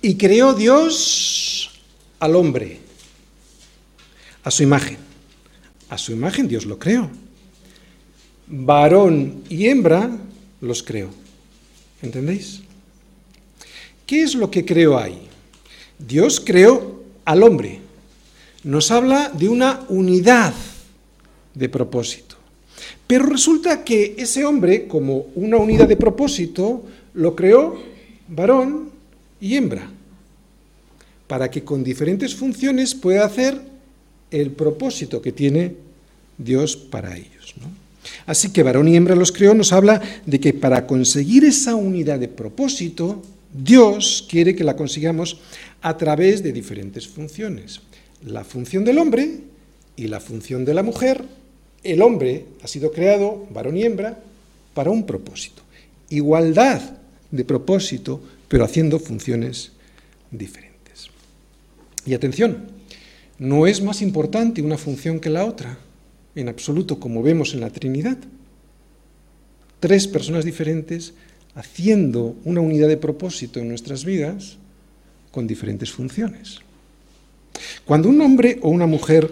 Y 0.00 0.14
creó 0.16 0.54
Dios 0.54 1.70
al 2.18 2.34
hombre 2.36 2.78
a 4.42 4.50
su 4.50 4.62
imagen. 4.62 4.96
A 5.90 5.98
su 5.98 6.12
imagen 6.12 6.48
Dios 6.48 6.64
lo 6.64 6.78
creó 6.78 7.10
varón 8.46 9.44
y 9.48 9.66
hembra 9.66 10.10
los 10.60 10.82
creó. 10.82 11.08
¿Entendéis? 12.02 12.60
¿Qué 14.06 14.22
es 14.22 14.34
lo 14.34 14.50
que 14.50 14.64
creó 14.64 14.98
ahí? 14.98 15.18
Dios 15.98 16.40
creó 16.44 17.02
al 17.24 17.42
hombre. 17.42 17.80
Nos 18.62 18.90
habla 18.90 19.30
de 19.30 19.48
una 19.48 19.84
unidad 19.88 20.54
de 21.54 21.68
propósito. 21.68 22.36
Pero 23.06 23.26
resulta 23.26 23.84
que 23.84 24.14
ese 24.18 24.44
hombre, 24.44 24.86
como 24.86 25.26
una 25.34 25.56
unidad 25.56 25.88
de 25.88 25.96
propósito, 25.96 26.84
lo 27.14 27.36
creó 27.36 27.80
varón 28.28 28.90
y 29.40 29.56
hembra, 29.56 29.90
para 31.26 31.50
que 31.50 31.62
con 31.62 31.84
diferentes 31.84 32.34
funciones 32.34 32.94
pueda 32.94 33.26
hacer 33.26 33.60
el 34.30 34.50
propósito 34.50 35.20
que 35.20 35.32
tiene 35.32 35.76
Dios 36.38 36.76
para 36.76 37.16
ellos. 37.16 37.33
Así 38.26 38.52
que 38.52 38.62
varón 38.62 38.88
y 38.88 38.96
hembra 38.96 39.14
los 39.14 39.32
creó 39.32 39.54
nos 39.54 39.72
habla 39.72 40.00
de 40.24 40.40
que 40.40 40.52
para 40.52 40.86
conseguir 40.86 41.44
esa 41.44 41.74
unidad 41.74 42.18
de 42.18 42.28
propósito, 42.28 43.22
Dios 43.52 44.26
quiere 44.28 44.56
que 44.56 44.64
la 44.64 44.76
consigamos 44.76 45.40
a 45.82 45.96
través 45.96 46.42
de 46.42 46.52
diferentes 46.52 47.06
funciones. 47.06 47.80
La 48.24 48.44
función 48.44 48.84
del 48.84 48.98
hombre 48.98 49.40
y 49.96 50.08
la 50.08 50.20
función 50.20 50.64
de 50.64 50.74
la 50.74 50.82
mujer. 50.82 51.24
El 51.82 52.02
hombre 52.02 52.46
ha 52.62 52.66
sido 52.66 52.92
creado, 52.92 53.46
varón 53.52 53.76
y 53.76 53.84
hembra, 53.84 54.18
para 54.72 54.90
un 54.90 55.06
propósito. 55.06 55.62
Igualdad 56.08 56.80
de 57.30 57.44
propósito, 57.44 58.20
pero 58.48 58.64
haciendo 58.64 58.98
funciones 58.98 59.72
diferentes. 60.30 61.10
Y 62.06 62.14
atención, 62.14 62.68
no 63.38 63.66
es 63.66 63.82
más 63.82 64.02
importante 64.02 64.62
una 64.62 64.78
función 64.78 65.20
que 65.20 65.30
la 65.30 65.44
otra 65.44 65.78
en 66.34 66.48
absoluto, 66.48 66.98
como 66.98 67.22
vemos 67.22 67.54
en 67.54 67.60
la 67.60 67.70
Trinidad. 67.70 68.18
Tres 69.80 70.08
personas 70.08 70.44
diferentes 70.44 71.14
haciendo 71.54 72.36
una 72.44 72.60
unidad 72.60 72.88
de 72.88 72.96
propósito 72.96 73.60
en 73.60 73.68
nuestras 73.68 74.04
vidas 74.04 74.56
con 75.30 75.46
diferentes 75.46 75.90
funciones. 75.90 76.60
Cuando 77.84 78.08
un 78.08 78.20
hombre 78.20 78.58
o 78.62 78.70
una 78.70 78.86
mujer 78.86 79.30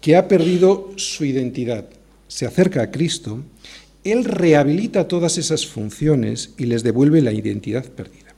que 0.00 0.16
ha 0.16 0.28
perdido 0.28 0.92
su 0.96 1.24
identidad 1.24 1.86
se 2.28 2.46
acerca 2.46 2.82
a 2.82 2.90
Cristo, 2.90 3.42
Él 4.02 4.24
rehabilita 4.24 5.08
todas 5.08 5.38
esas 5.38 5.66
funciones 5.66 6.50
y 6.58 6.66
les 6.66 6.82
devuelve 6.82 7.22
la 7.22 7.32
identidad 7.32 7.84
perdida. 7.86 8.34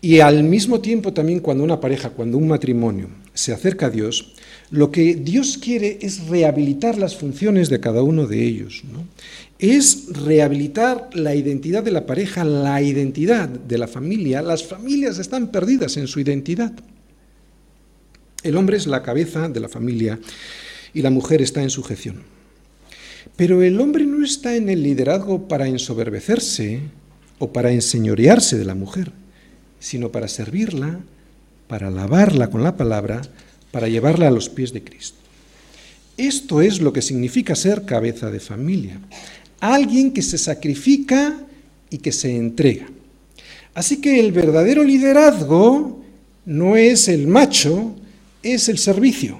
Y 0.00 0.20
al 0.20 0.42
mismo 0.44 0.80
tiempo 0.80 1.12
también 1.12 1.40
cuando 1.40 1.62
una 1.62 1.80
pareja, 1.80 2.10
cuando 2.10 2.38
un 2.38 2.48
matrimonio 2.48 3.08
se 3.34 3.52
acerca 3.52 3.86
a 3.86 3.90
Dios, 3.90 4.34
lo 4.72 4.90
que 4.90 5.14
Dios 5.14 5.58
quiere 5.58 5.98
es 6.00 6.28
rehabilitar 6.28 6.96
las 6.96 7.14
funciones 7.14 7.68
de 7.68 7.78
cada 7.78 8.02
uno 8.02 8.26
de 8.26 8.42
ellos. 8.42 8.82
Es 9.58 10.06
rehabilitar 10.08 11.10
la 11.12 11.34
identidad 11.34 11.82
de 11.82 11.90
la 11.90 12.06
pareja, 12.06 12.42
la 12.42 12.80
identidad 12.80 13.50
de 13.50 13.76
la 13.76 13.86
familia. 13.86 14.40
Las 14.40 14.64
familias 14.64 15.18
están 15.18 15.48
perdidas 15.48 15.98
en 15.98 16.06
su 16.06 16.20
identidad. 16.20 16.72
El 18.42 18.56
hombre 18.56 18.78
es 18.78 18.86
la 18.86 19.02
cabeza 19.02 19.50
de 19.50 19.60
la 19.60 19.68
familia 19.68 20.18
y 20.94 21.02
la 21.02 21.10
mujer 21.10 21.42
está 21.42 21.62
en 21.62 21.70
sujeción. 21.70 22.22
Pero 23.36 23.62
el 23.62 23.78
hombre 23.78 24.06
no 24.06 24.24
está 24.24 24.56
en 24.56 24.70
el 24.70 24.82
liderazgo 24.82 25.48
para 25.48 25.68
ensoberbecerse 25.68 26.80
o 27.38 27.52
para 27.52 27.72
enseñorearse 27.72 28.56
de 28.56 28.64
la 28.64 28.74
mujer, 28.74 29.12
sino 29.80 30.10
para 30.10 30.28
servirla, 30.28 31.00
para 31.68 31.88
alabarla 31.88 32.48
con 32.48 32.62
la 32.62 32.78
palabra, 32.78 33.20
para 33.72 33.88
llevarla 33.88 34.28
a 34.28 34.30
los 34.30 34.48
pies 34.48 34.72
de 34.72 34.84
Cristo. 34.84 35.18
Esto 36.16 36.60
es 36.60 36.80
lo 36.80 36.92
que 36.92 37.02
significa 37.02 37.56
ser 37.56 37.84
cabeza 37.84 38.30
de 38.30 38.38
familia. 38.38 39.00
Alguien 39.58 40.12
que 40.12 40.22
se 40.22 40.38
sacrifica 40.38 41.36
y 41.90 41.98
que 41.98 42.12
se 42.12 42.36
entrega. 42.36 42.86
Así 43.74 44.00
que 44.00 44.20
el 44.20 44.30
verdadero 44.30 44.84
liderazgo 44.84 46.04
no 46.44 46.76
es 46.76 47.08
el 47.08 47.26
macho, 47.26 47.96
es 48.42 48.68
el 48.68 48.78
servicio. 48.78 49.38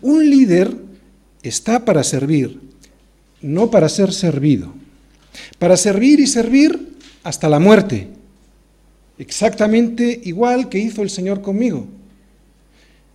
Un 0.00 0.28
líder 0.28 0.74
está 1.42 1.84
para 1.84 2.02
servir, 2.02 2.58
no 3.42 3.70
para 3.70 3.88
ser 3.88 4.12
servido. 4.12 4.72
Para 5.58 5.76
servir 5.76 6.20
y 6.20 6.26
servir 6.26 6.96
hasta 7.22 7.48
la 7.48 7.58
muerte. 7.58 8.08
Exactamente 9.18 10.20
igual 10.24 10.68
que 10.68 10.78
hizo 10.78 11.02
el 11.02 11.10
Señor 11.10 11.42
conmigo. 11.42 11.86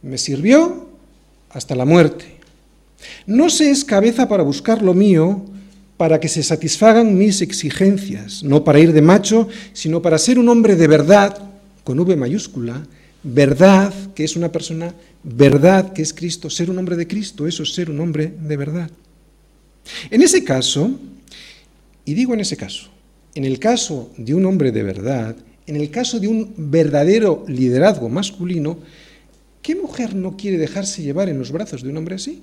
Me 0.02 0.18
sirvió 0.18 0.88
hasta 1.50 1.76
la 1.76 1.86
muerte. 1.86 2.38
No 3.26 3.50
se 3.50 3.72
es 3.72 3.84
cabeza 3.84 4.28
para 4.28 4.44
buscar 4.44 4.82
lo 4.82 4.94
mío, 4.94 5.46
para 5.98 6.20
que 6.20 6.30
se 6.30 6.44
satisfagan 6.44 7.18
mis 7.18 7.42
exigencias, 7.42 8.44
no 8.44 8.64
para 8.64 8.80
ir 8.80 8.94
de 8.94 9.02
macho, 9.02 9.48
sino 9.74 10.02
para 10.02 10.18
ser 10.18 10.38
un 10.38 10.50
hombre 10.50 10.76
de 10.76 10.88
verdad, 10.88 11.38
con 11.84 12.00
V 12.00 12.16
mayúscula, 12.16 12.86
verdad, 13.24 13.94
que 14.14 14.24
es 14.24 14.36
una 14.36 14.52
persona, 14.52 14.94
verdad, 15.24 15.94
que 15.94 16.04
es 16.04 16.14
Cristo, 16.14 16.50
ser 16.50 16.70
un 16.70 16.78
hombre 16.78 16.96
de 16.96 17.08
Cristo, 17.08 17.48
eso 17.48 17.64
es 17.64 17.74
ser 17.74 17.90
un 17.90 18.00
hombre 18.00 18.32
de 18.40 18.58
verdad. 18.58 18.92
En 20.12 20.22
ese 20.22 20.44
caso, 20.44 20.92
y 22.06 22.14
digo 22.14 22.34
en 22.34 22.42
ese 22.42 22.58
caso, 22.58 22.90
en 23.34 23.46
el 23.46 23.60
caso 23.60 24.12
de 24.18 24.34
un 24.34 24.46
hombre 24.46 24.72
de 24.72 24.84
verdad, 24.84 25.36
en 25.66 25.76
el 25.76 25.90
caso 25.90 26.20
de 26.20 26.28
un 26.28 26.54
verdadero 26.58 27.44
liderazgo 27.48 28.08
masculino, 28.08 28.78
¿qué 29.62 29.76
mujer 29.76 30.16
no 30.16 30.38
quiere 30.38 30.58
dejarse 30.58 31.02
llevar 31.02 31.30
en 31.30 31.40
los 31.40 31.52
brazos 31.52 31.84
de 31.84 31.90
un 31.90 31.98
hombre 31.98 32.16
así? 32.16 32.42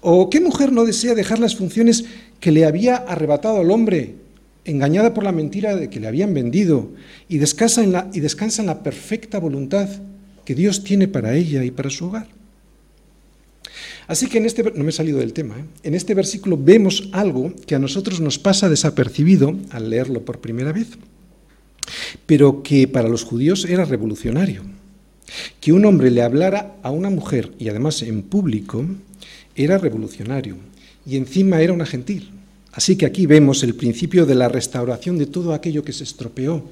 ¿O 0.00 0.30
qué 0.30 0.40
mujer 0.40 0.72
no 0.72 0.84
desea 0.84 1.14
dejar 1.14 1.38
las 1.38 1.56
funciones 1.56 2.04
que 2.40 2.52
le 2.52 2.64
había 2.64 2.96
arrebatado 2.96 3.60
al 3.60 3.70
hombre 3.70 4.14
engañada 4.64 5.14
por 5.14 5.24
la 5.24 5.32
mentira 5.32 5.76
de 5.76 5.90
que 5.90 6.00
le 6.00 6.08
habían 6.08 6.34
vendido, 6.34 6.90
y 7.28 7.38
descansa 7.38 7.82
en 7.82 7.92
la, 7.92 8.10
y 8.12 8.20
descansa 8.20 8.62
en 8.62 8.66
la 8.66 8.82
perfecta 8.82 9.38
voluntad 9.38 9.88
que 10.44 10.54
Dios 10.54 10.84
tiene 10.84 11.08
para 11.08 11.34
ella 11.34 11.64
y 11.64 11.70
para 11.70 11.90
su 11.90 12.06
hogar. 12.06 12.28
Así 14.06 14.26
que 14.26 14.38
en 14.38 14.44
este, 14.44 14.62
no 14.62 14.84
me 14.84 14.90
he 14.90 14.92
salido 14.92 15.18
del 15.18 15.32
tema, 15.32 15.58
¿eh? 15.58 15.64
en 15.82 15.94
este 15.94 16.14
versículo 16.14 16.58
vemos 16.58 17.08
algo 17.12 17.54
que 17.66 17.74
a 17.74 17.78
nosotros 17.78 18.20
nos 18.20 18.38
pasa 18.38 18.68
desapercibido 18.68 19.56
al 19.70 19.88
leerlo 19.88 20.24
por 20.24 20.40
primera 20.40 20.72
vez, 20.72 20.88
pero 22.26 22.62
que 22.62 22.86
para 22.86 23.08
los 23.08 23.24
judíos 23.24 23.64
era 23.64 23.84
revolucionario. 23.84 24.62
Que 25.60 25.72
un 25.72 25.84
hombre 25.84 26.10
le 26.10 26.22
hablara 26.22 26.76
a 26.82 26.90
una 26.90 27.10
mujer, 27.10 27.52
y 27.58 27.68
además 27.68 28.02
en 28.02 28.22
público, 28.22 28.84
era 29.56 29.78
revolucionario, 29.78 30.56
y 31.06 31.16
encima 31.16 31.60
era 31.60 31.72
una 31.72 31.86
gentil. 31.86 32.30
Así 32.72 32.96
que 32.96 33.06
aquí 33.06 33.26
vemos 33.26 33.62
el 33.62 33.74
principio 33.74 34.26
de 34.26 34.34
la 34.34 34.48
restauración 34.48 35.16
de 35.16 35.26
todo 35.26 35.54
aquello 35.54 35.84
que 35.84 35.92
se 35.92 36.04
estropeó. 36.04 36.64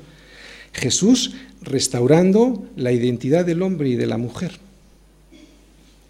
Jesús 0.72 1.34
restaurando 1.60 2.66
la 2.76 2.92
identidad 2.92 3.44
del 3.44 3.62
hombre 3.62 3.90
y 3.90 3.96
de 3.96 4.06
la 4.06 4.18
mujer. 4.18 4.58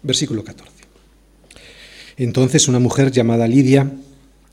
Versículo 0.01 0.43
14. 0.43 0.71
Entonces 2.17 2.67
una 2.67 2.79
mujer 2.79 3.11
llamada 3.11 3.47
Lidia, 3.47 3.91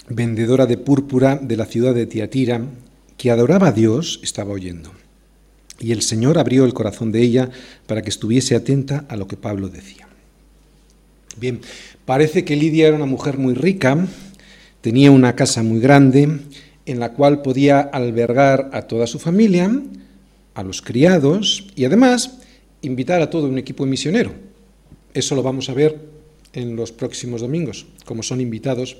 vendedora 0.08 0.66
de 0.66 0.76
púrpura 0.76 1.36
de 1.36 1.56
la 1.56 1.66
ciudad 1.66 1.94
de 1.94 2.06
Tiatira, 2.06 2.66
que 3.16 3.30
adoraba 3.30 3.68
a 3.68 3.72
Dios, 3.72 4.20
estaba 4.22 4.52
oyendo. 4.52 4.90
Y 5.80 5.92
el 5.92 6.02
Señor 6.02 6.38
abrió 6.38 6.64
el 6.64 6.74
corazón 6.74 7.10
de 7.10 7.22
ella 7.22 7.50
para 7.86 8.02
que 8.02 8.10
estuviese 8.10 8.54
atenta 8.54 9.06
a 9.08 9.16
lo 9.16 9.26
que 9.26 9.36
Pablo 9.36 9.68
decía. 9.68 10.06
Bien, 11.36 11.60
parece 12.04 12.44
que 12.44 12.54
Lidia 12.54 12.88
era 12.88 12.96
una 12.96 13.06
mujer 13.06 13.38
muy 13.38 13.54
rica, 13.54 14.06
Tenía 14.80 15.10
una 15.10 15.36
casa 15.36 15.62
muy 15.62 15.78
grande 15.78 16.40
en 16.86 17.00
la 17.00 17.12
cual 17.12 17.42
podía 17.42 17.80
albergar 17.80 18.70
a 18.72 18.82
toda 18.82 19.06
su 19.06 19.18
familia, 19.18 19.70
a 20.54 20.62
los 20.62 20.80
criados 20.80 21.66
y 21.76 21.84
además 21.84 22.38
invitar 22.80 23.20
a 23.20 23.28
todo 23.28 23.46
un 23.46 23.58
equipo 23.58 23.84
misionero. 23.84 24.32
Eso 25.12 25.34
lo 25.34 25.42
vamos 25.42 25.68
a 25.68 25.74
ver 25.74 26.00
en 26.54 26.76
los 26.76 26.92
próximos 26.92 27.42
domingos, 27.42 27.86
como 28.06 28.22
son 28.22 28.40
invitados 28.40 28.96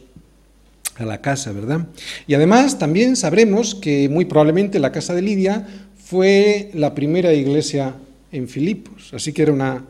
a 0.97 1.07
la 1.07 1.23
casa, 1.23 1.51
¿verdad? 1.53 1.87
Y 2.27 2.35
además 2.35 2.79
también 2.79 3.17
sabremos 3.17 3.75
que 3.75 4.11
muy 4.11 4.27
probablemente 4.27 4.79
la 4.81 4.93
casa 4.93 5.15
de 5.15 5.23
Lidia 5.23 5.67
fue 6.11 6.73
la 6.75 6.93
primera 6.93 7.33
iglesia 7.33 7.95
en 8.33 8.49
Filipos, 8.49 9.15
así 9.15 9.33
que 9.33 9.43
era 9.43 9.53
una 9.53 9.85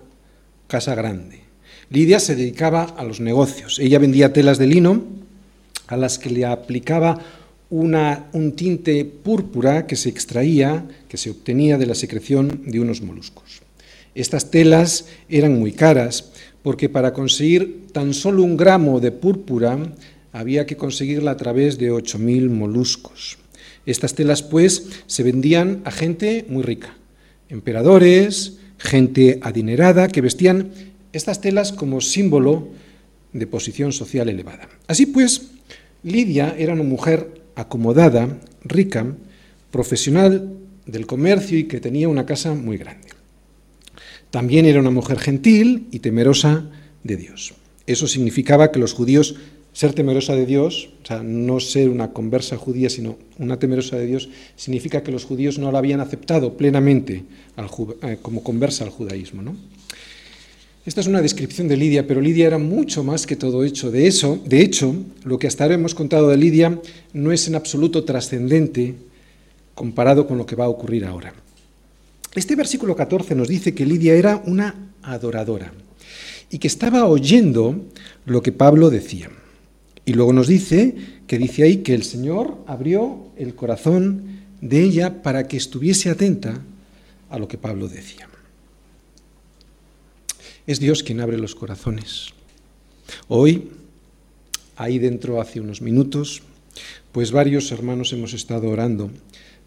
casa 0.66 0.94
grande. 0.94 1.40
Lidia 1.88 2.20
se 2.20 2.36
dedicaba 2.36 2.82
a 2.82 3.04
los 3.04 3.20
negocios. 3.20 3.78
Ella 3.78 3.98
vendía 3.98 4.30
telas 4.30 4.58
de 4.58 4.66
lino 4.66 5.02
a 5.86 5.96
las 5.96 6.18
que 6.18 6.28
le 6.28 6.44
aplicaba 6.44 7.18
una, 7.70 8.28
un 8.34 8.52
tinte 8.52 9.06
púrpura 9.06 9.86
que 9.86 9.96
se 9.96 10.10
extraía, 10.10 10.84
que 11.08 11.16
se 11.16 11.30
obtenía 11.30 11.78
de 11.78 11.86
la 11.86 11.94
secreción 11.94 12.64
de 12.66 12.80
unos 12.80 13.00
moluscos. 13.00 13.62
Estas 14.14 14.50
telas 14.50 15.06
eran 15.30 15.58
muy 15.58 15.72
caras 15.72 16.32
porque 16.62 16.90
para 16.90 17.14
conseguir 17.14 17.86
tan 17.94 18.12
solo 18.12 18.42
un 18.42 18.58
gramo 18.58 19.00
de 19.00 19.10
púrpura 19.10 19.78
había 20.32 20.66
que 20.66 20.76
conseguirla 20.76 21.30
a 21.30 21.38
través 21.38 21.78
de 21.78 21.90
8.000 21.90 22.50
moluscos. 22.50 23.39
Estas 23.90 24.14
telas, 24.14 24.42
pues, 24.42 24.86
se 25.06 25.22
vendían 25.22 25.82
a 25.84 25.90
gente 25.90 26.46
muy 26.48 26.62
rica, 26.62 26.94
emperadores, 27.48 28.58
gente 28.78 29.40
adinerada, 29.42 30.08
que 30.08 30.20
vestían 30.20 30.70
estas 31.12 31.40
telas 31.40 31.72
como 31.72 32.00
símbolo 32.00 32.68
de 33.32 33.46
posición 33.46 33.92
social 33.92 34.28
elevada. 34.28 34.68
Así 34.86 35.06
pues, 35.06 35.50
Lidia 36.02 36.54
era 36.56 36.72
una 36.72 36.84
mujer 36.84 37.42
acomodada, 37.56 38.38
rica, 38.62 39.06
profesional 39.70 40.56
del 40.86 41.06
comercio 41.06 41.58
y 41.58 41.64
que 41.64 41.80
tenía 41.80 42.08
una 42.08 42.26
casa 42.26 42.54
muy 42.54 42.76
grande. 42.76 43.08
También 44.30 44.66
era 44.66 44.80
una 44.80 44.90
mujer 44.90 45.18
gentil 45.18 45.88
y 45.90 45.98
temerosa 45.98 46.64
de 47.02 47.16
Dios. 47.16 47.54
Eso 47.86 48.06
significaba 48.06 48.70
que 48.70 48.78
los 48.78 48.92
judíos, 48.92 49.34
ser 49.72 49.92
temerosa 49.92 50.34
de 50.34 50.46
Dios, 50.46 50.90
o 51.02 51.06
sea, 51.06 51.22
no 51.22 51.60
ser 51.60 51.88
una 51.88 52.12
conversa 52.12 52.56
judía, 52.56 52.90
sino 52.90 53.16
una 53.38 53.58
temerosa 53.58 53.96
de 53.96 54.06
Dios, 54.06 54.28
significa 54.56 55.02
que 55.02 55.12
los 55.12 55.24
judíos 55.24 55.58
no 55.58 55.70
la 55.70 55.78
habían 55.78 56.00
aceptado 56.00 56.56
plenamente 56.56 57.24
eh, 58.02 58.18
como 58.20 58.42
conversa 58.42 58.84
al 58.84 58.90
judaísmo. 58.90 59.42
¿no? 59.42 59.56
Esta 60.84 61.00
es 61.02 61.06
una 61.06 61.22
descripción 61.22 61.68
de 61.68 61.76
Lidia, 61.76 62.06
pero 62.06 62.20
Lidia 62.20 62.46
era 62.46 62.58
mucho 62.58 63.04
más 63.04 63.26
que 63.26 63.36
todo 63.36 63.64
hecho. 63.64 63.90
De 63.90 64.06
eso, 64.06 64.40
de 64.44 64.62
hecho, 64.62 64.94
lo 65.24 65.38
que 65.38 65.46
hasta 65.46 65.64
ahora 65.64 65.76
hemos 65.76 65.94
contado 65.94 66.28
de 66.28 66.36
Lidia 66.36 66.80
no 67.12 67.32
es 67.32 67.46
en 67.48 67.54
absoluto 67.54 68.04
trascendente 68.04 68.94
comparado 69.74 70.26
con 70.26 70.36
lo 70.36 70.46
que 70.46 70.56
va 70.56 70.64
a 70.64 70.68
ocurrir 70.68 71.04
ahora. 71.04 71.32
Este 72.34 72.56
versículo 72.56 72.96
14 72.96 73.34
nos 73.34 73.48
dice 73.48 73.74
que 73.74 73.86
Lidia 73.86 74.14
era 74.14 74.42
una 74.46 74.90
adoradora 75.02 75.72
y 76.50 76.58
que 76.58 76.68
estaba 76.68 77.06
oyendo 77.06 77.86
lo 78.24 78.42
que 78.42 78.52
Pablo 78.52 78.90
decía. 78.90 79.30
Y 80.04 80.14
luego 80.14 80.32
nos 80.32 80.48
dice 80.48 80.94
que 81.26 81.38
dice 81.38 81.62
ahí 81.62 81.78
que 81.78 81.94
el 81.94 82.02
Señor 82.02 82.58
abrió 82.66 83.30
el 83.36 83.54
corazón 83.54 84.40
de 84.60 84.82
ella 84.82 85.22
para 85.22 85.46
que 85.46 85.56
estuviese 85.56 86.10
atenta 86.10 86.62
a 87.28 87.38
lo 87.38 87.48
que 87.48 87.58
Pablo 87.58 87.88
decía. 87.88 88.28
Es 90.66 90.78
Dios 90.78 91.02
quien 91.02 91.20
abre 91.20 91.38
los 91.38 91.54
corazones. 91.54 92.28
Hoy, 93.28 93.70
ahí 94.76 94.98
dentro 94.98 95.40
hace 95.40 95.60
unos 95.60 95.82
minutos, 95.82 96.42
pues 97.12 97.32
varios 97.32 97.72
hermanos 97.72 98.12
hemos 98.12 98.34
estado 98.34 98.68
orando 98.68 99.10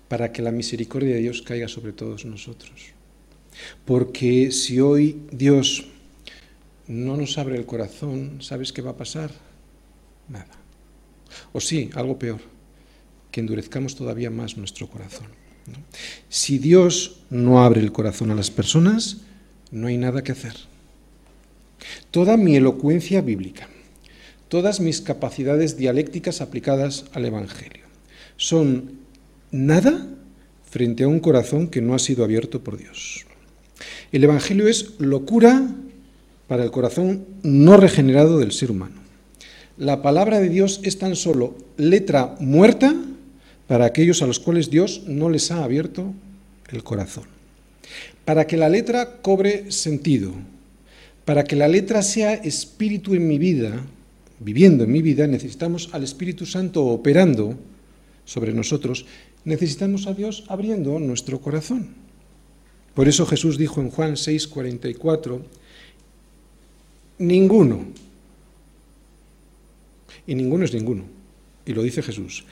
para 0.08 0.32
que 0.32 0.42
la 0.42 0.52
misericordia 0.52 1.16
de 1.16 1.22
Dios 1.22 1.42
caiga 1.42 1.68
sobre 1.68 1.92
todos 1.92 2.26
nosotros. 2.26 2.94
Porque 3.86 4.52
si 4.52 4.80
hoy 4.80 5.22
Dios 5.32 5.86
no 6.88 7.18
nos 7.18 7.38
abre 7.38 7.58
el 7.58 7.66
corazón, 7.66 8.38
¿sabes 8.42 8.72
qué 8.72 8.82
va 8.82 8.92
a 8.92 8.98
pasar? 8.98 9.32
Nada. 10.28 10.48
O 11.52 11.60
sí, 11.60 11.90
algo 11.96 12.18
peor, 12.18 12.40
que 13.32 13.42
endurezcamos 13.42 13.96
todavía 13.96 14.30
más 14.30 14.58
nuestro 14.58 14.88
corazón. 14.88 15.28
Si 16.30 16.58
Dios 16.58 17.22
no 17.30 17.64
abre 17.64 17.82
el 17.82 17.92
corazón 17.92 18.32
a 18.32 18.36
las 18.36 18.52
personas, 18.52 19.22
no 19.72 19.88
hay 19.88 19.98
nada 19.98 20.24
que 20.24 20.32
hacer. 20.32 20.54
Toda 22.12 22.38
mi 22.38 22.56
elocuencia 22.56 23.22
bíblica, 23.22 23.68
todas 24.50 24.80
mis 24.80 25.02
capacidades 25.02 25.78
dialécticas 25.78 26.42
aplicadas 26.42 27.06
al 27.14 27.26
Evangelio, 27.26 27.86
son 28.38 29.00
nada 29.52 30.08
frente 30.70 31.04
a 31.04 31.08
un 31.08 31.20
corazón 31.20 31.68
que 31.68 31.82
no 31.82 31.94
ha 31.94 32.00
sido 32.00 32.24
abierto 32.24 32.64
por 32.64 32.78
Dios. 32.78 33.26
El 34.12 34.24
Evangelio 34.24 34.68
es 34.68 35.00
locura 35.00 35.68
para 36.48 36.64
el 36.64 36.72
corazón 36.72 37.26
no 37.42 37.78
regenerado 37.78 38.40
del 38.40 38.52
ser 38.52 38.72
humano. 38.72 39.03
La 39.78 40.02
palabra 40.02 40.40
de 40.40 40.50
Dios 40.50 40.82
es 40.84 41.00
tan 41.00 41.16
solo 41.16 41.56
letra 41.78 42.36
muerta 42.40 42.94
para 43.68 43.86
aquellos 43.86 44.22
a 44.22 44.28
los 44.28 44.40
cuales 44.40 44.70
Dios 44.70 45.04
no 45.08 45.30
les 45.30 45.50
ha 45.50 45.64
abierto 45.64 46.14
el 46.70 46.84
corazón. 46.84 47.24
Para 48.24 48.46
que 48.46 48.56
la 48.56 48.70
letra 48.70 49.22
cobre 49.22 49.72
sentido, 49.72 50.32
para 51.26 51.44
que 51.44 51.56
la 51.56 51.68
letra 51.68 52.04
sea 52.04 52.34
espíritu 52.34 53.16
en 53.16 53.28
mi 53.28 53.40
vida, 53.40 53.84
viviendo 54.40 54.84
en 54.84 54.92
mi 54.92 55.02
vida, 55.02 55.26
necesitamos 55.26 55.90
al 55.94 56.04
Espíritu 56.04 56.46
Santo 56.46 56.86
operando 56.86 57.56
sobre 58.26 58.54
nosotros, 58.54 59.06
necesitamos 59.46 60.06
a 60.06 60.14
Dios 60.14 60.44
abriendo 60.50 61.00
nuestro 61.00 61.42
corazón. 61.42 61.90
Por 62.94 63.08
eso 63.08 63.26
Jesús 63.26 63.58
dijo 63.58 63.82
en 63.82 63.90
Juan 63.90 64.14
6:44, 64.18 65.42
ninguno, 67.18 67.86
y 70.28 70.36
ninguno 70.36 70.66
es 70.66 70.74
ninguno, 70.74 71.04
y 71.66 71.74
lo 71.74 71.84
dice 71.84 72.02
Jesús, 72.02 72.46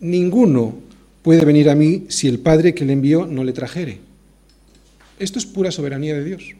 ninguno 0.00 0.76
puede 1.22 1.44
venir 1.44 1.70
a 1.70 1.74
mí 1.74 2.06
si 2.08 2.28
el 2.28 2.38
Padre 2.38 2.74
que 2.74 2.84
le 2.84 2.92
envió 2.92 3.26
no 3.26 3.44
le 3.44 3.52
trajere. 3.52 3.98
Esto 5.18 5.38
es 5.38 5.46
pura 5.46 5.70
soberanía 5.70 6.14
de 6.14 6.24
Dios. 6.24 6.54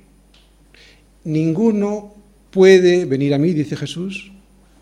Ninguno 1.24 2.14
puede 2.50 3.04
venir 3.04 3.34
a 3.34 3.38
mí, 3.38 3.52
dice 3.52 3.76
Jesús, 3.76 4.32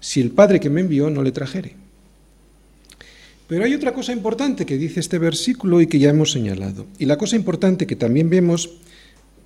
si 0.00 0.20
el 0.20 0.30
Padre 0.30 0.60
que 0.60 0.70
me 0.70 0.80
envió 0.80 1.10
no 1.10 1.22
le 1.22 1.32
trajere. 1.32 1.74
Pero 3.48 3.64
hay 3.64 3.74
otra 3.74 3.92
cosa 3.92 4.12
importante 4.12 4.66
que 4.66 4.76
dice 4.76 5.00
este 5.00 5.18
versículo 5.18 5.80
y 5.80 5.86
que 5.86 5.98
ya 5.98 6.10
hemos 6.10 6.32
señalado. 6.32 6.86
Y 6.98 7.04
la 7.04 7.16
cosa 7.16 7.36
importante 7.36 7.86
que 7.86 7.96
también 7.96 8.28
vemos 8.28 8.70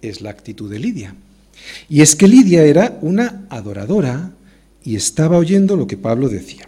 es 0.01 0.21
la 0.23 0.31
actitud 0.31 0.71
de 0.71 0.79
Lidia. 0.79 1.15
Y 1.89 2.01
es 2.01 2.17
que 2.17 2.29
Lidia 2.29 2.65
era 2.65 2.99
una 3.03 3.47
adoradora 3.51 4.33
y 4.91 4.97
estaba 4.97 5.39
oyendo 5.39 5.77
lo 5.77 5.87
que 5.87 5.97
Pablo 5.97 6.29
decía. 6.29 6.67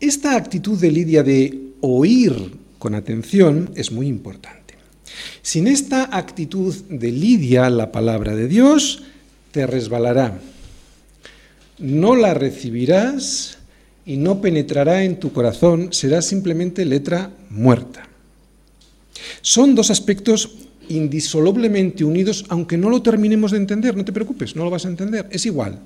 Esta 0.00 0.34
actitud 0.34 0.76
de 0.76 0.90
Lidia 0.90 1.22
de 1.22 1.56
oír 1.80 2.34
con 2.80 2.96
atención 2.96 3.70
es 3.76 3.92
muy 3.92 4.08
importante. 4.08 4.74
Sin 5.40 5.68
esta 5.68 6.16
actitud 6.16 6.74
de 6.90 7.12
Lidia, 7.12 7.70
la 7.70 7.92
palabra 7.92 8.34
de 8.34 8.48
Dios 8.48 9.04
te 9.52 9.68
resbalará. 9.68 10.40
No 11.78 12.16
la 12.16 12.34
recibirás 12.34 13.58
y 14.04 14.16
no 14.16 14.40
penetrará 14.40 15.04
en 15.04 15.20
tu 15.20 15.32
corazón, 15.32 15.92
será 15.92 16.22
simplemente 16.22 16.84
letra 16.84 17.30
muerta. 17.50 18.08
Son 19.42 19.76
dos 19.76 19.92
aspectos 19.92 20.56
indisolublemente 20.88 22.02
unidos, 22.02 22.46
aunque 22.48 22.76
no 22.76 22.90
lo 22.90 23.00
terminemos 23.00 23.52
de 23.52 23.58
entender, 23.58 23.96
no 23.96 24.04
te 24.04 24.12
preocupes, 24.12 24.56
no 24.56 24.64
lo 24.64 24.70
vas 24.70 24.86
a 24.86 24.88
entender, 24.88 25.28
es 25.30 25.46
igual. 25.46 25.78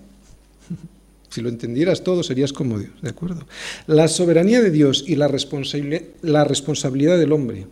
Si 1.29 1.41
lo 1.41 1.49
entendieras 1.49 2.03
todo, 2.03 2.23
serías 2.23 2.53
como 2.53 2.79
Dios, 2.79 2.93
¿de 3.03 3.11
acuerdo? 3.11 3.47
La 3.87 4.09
soberanía 4.09 4.63
de 4.63 4.71
Dios 4.71 5.05
y 5.07 5.17
la, 5.17 5.29
la 6.23 6.45
responsabilidad 6.45 7.19
del 7.19 7.33
hombre. 7.33 7.67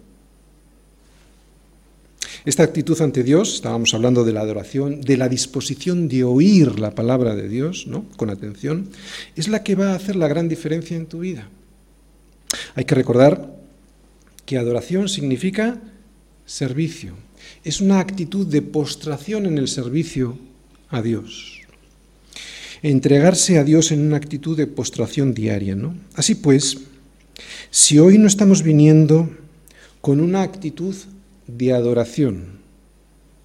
Esta 2.44 2.62
actitud 2.62 3.00
ante 3.00 3.22
Dios, 3.22 3.54
estábamos 3.54 3.94
hablando 3.94 4.22
de 4.22 4.32
la 4.32 4.42
adoración, 4.42 5.00
de 5.00 5.16
la 5.16 5.30
disposición 5.30 6.08
de 6.08 6.24
oír 6.24 6.78
la 6.78 6.94
palabra 6.94 7.34
de 7.34 7.48
Dios, 7.48 7.86
¿no? 7.86 8.04
Con 8.16 8.28
atención, 8.28 8.90
es 9.34 9.48
la 9.48 9.62
que 9.62 9.76
va 9.76 9.92
a 9.92 9.94
hacer 9.94 10.14
la 10.16 10.28
gran 10.28 10.48
diferencia 10.48 10.94
en 10.96 11.06
tu 11.06 11.20
vida. 11.20 11.48
Hay 12.74 12.84
que 12.84 12.94
recordar 12.94 13.54
que 14.44 14.58
adoración 14.58 15.08
significa 15.08 15.80
servicio. 16.44 17.14
Es 17.64 17.80
una 17.80 17.98
actitud 17.98 18.46
de 18.46 18.60
postración 18.60 19.46
en 19.46 19.56
el 19.56 19.68
servicio 19.68 20.36
a 20.90 21.00
Dios. 21.00 21.53
Entregarse 22.85 23.57
a 23.57 23.64
Dios 23.64 23.92
en 23.92 24.01
una 24.01 24.18
actitud 24.18 24.59
de 24.59 24.66
postración 24.66 25.33
diaria, 25.33 25.75
¿no? 25.75 25.94
Así 26.16 26.35
pues, 26.35 26.77
si 27.70 27.99
hoy 27.99 28.18
no 28.18 28.27
estamos 28.27 28.62
viniendo 28.62 29.31
con 30.03 30.20
una 30.20 30.42
actitud 30.42 30.94
de 31.47 31.73
adoración, 31.73 32.44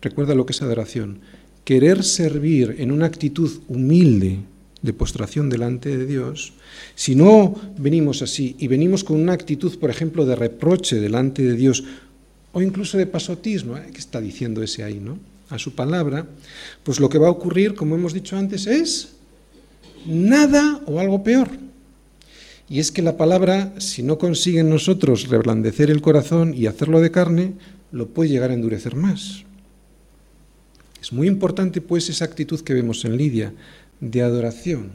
recuerda 0.02 0.36
lo 0.36 0.46
que 0.46 0.52
es 0.52 0.62
adoración, 0.62 1.20
querer 1.64 2.04
servir 2.04 2.76
en 2.80 2.92
una 2.92 3.06
actitud 3.06 3.62
humilde 3.70 4.40
de 4.82 4.92
postración 4.92 5.50
delante 5.50 5.98
de 5.98 6.06
Dios, 6.06 6.52
si 6.96 7.16
no 7.16 7.56
venimos 7.78 8.22
así 8.22 8.58
y 8.60 8.68
venimos 8.68 9.06
con 9.06 9.22
una 9.22 9.32
actitud, 9.32 9.80
por 9.80 9.90
ejemplo, 9.90 10.26
de 10.26 10.36
reproche 10.36 11.00
delante 11.00 11.44
de 11.44 11.56
Dios 11.56 11.86
o 12.52 12.62
incluso 12.62 12.98
de 12.98 13.08
pasotismo, 13.08 13.78
¿eh? 13.78 13.88
¿qué 13.94 14.00
está 14.00 14.20
diciendo 14.20 14.62
ese 14.62 14.84
ahí, 14.84 15.00
no? 15.00 15.18
A 15.50 15.58
su 15.58 15.76
palabra, 15.76 16.28
pues 16.84 17.00
lo 17.00 17.08
que 17.08 17.20
va 17.20 17.30
a 17.30 17.32
ocurrir, 17.32 17.74
como 17.74 17.96
hemos 17.96 18.12
dicho 18.12 18.36
antes, 18.36 18.68
es 18.68 19.14
nada 20.06 20.82
o 20.86 21.00
algo 21.00 21.24
peor. 21.24 21.50
Y 22.70 22.80
es 22.80 22.92
que 22.92 23.02
la 23.02 23.18
palabra, 23.18 23.74
si 23.80 24.04
no 24.04 24.18
consigue 24.18 24.60
en 24.60 24.70
nosotros 24.70 25.28
reblandecer 25.28 25.90
el 25.90 26.02
corazón 26.02 26.54
y 26.54 26.68
hacerlo 26.68 27.02
de 27.02 27.12
carne, 27.12 27.54
lo 27.92 28.10
puede 28.10 28.30
llegar 28.30 28.52
a 28.52 28.54
endurecer 28.54 28.96
más. 28.96 29.44
Es 31.02 31.12
muy 31.12 31.28
importante, 31.28 31.82
pues, 31.82 32.10
esa 32.10 32.26
actitud 32.26 32.60
que 32.62 32.74
vemos 32.74 33.06
en 33.06 33.18
Lidia, 33.18 33.54
de 34.00 34.22
adoración, 34.22 34.92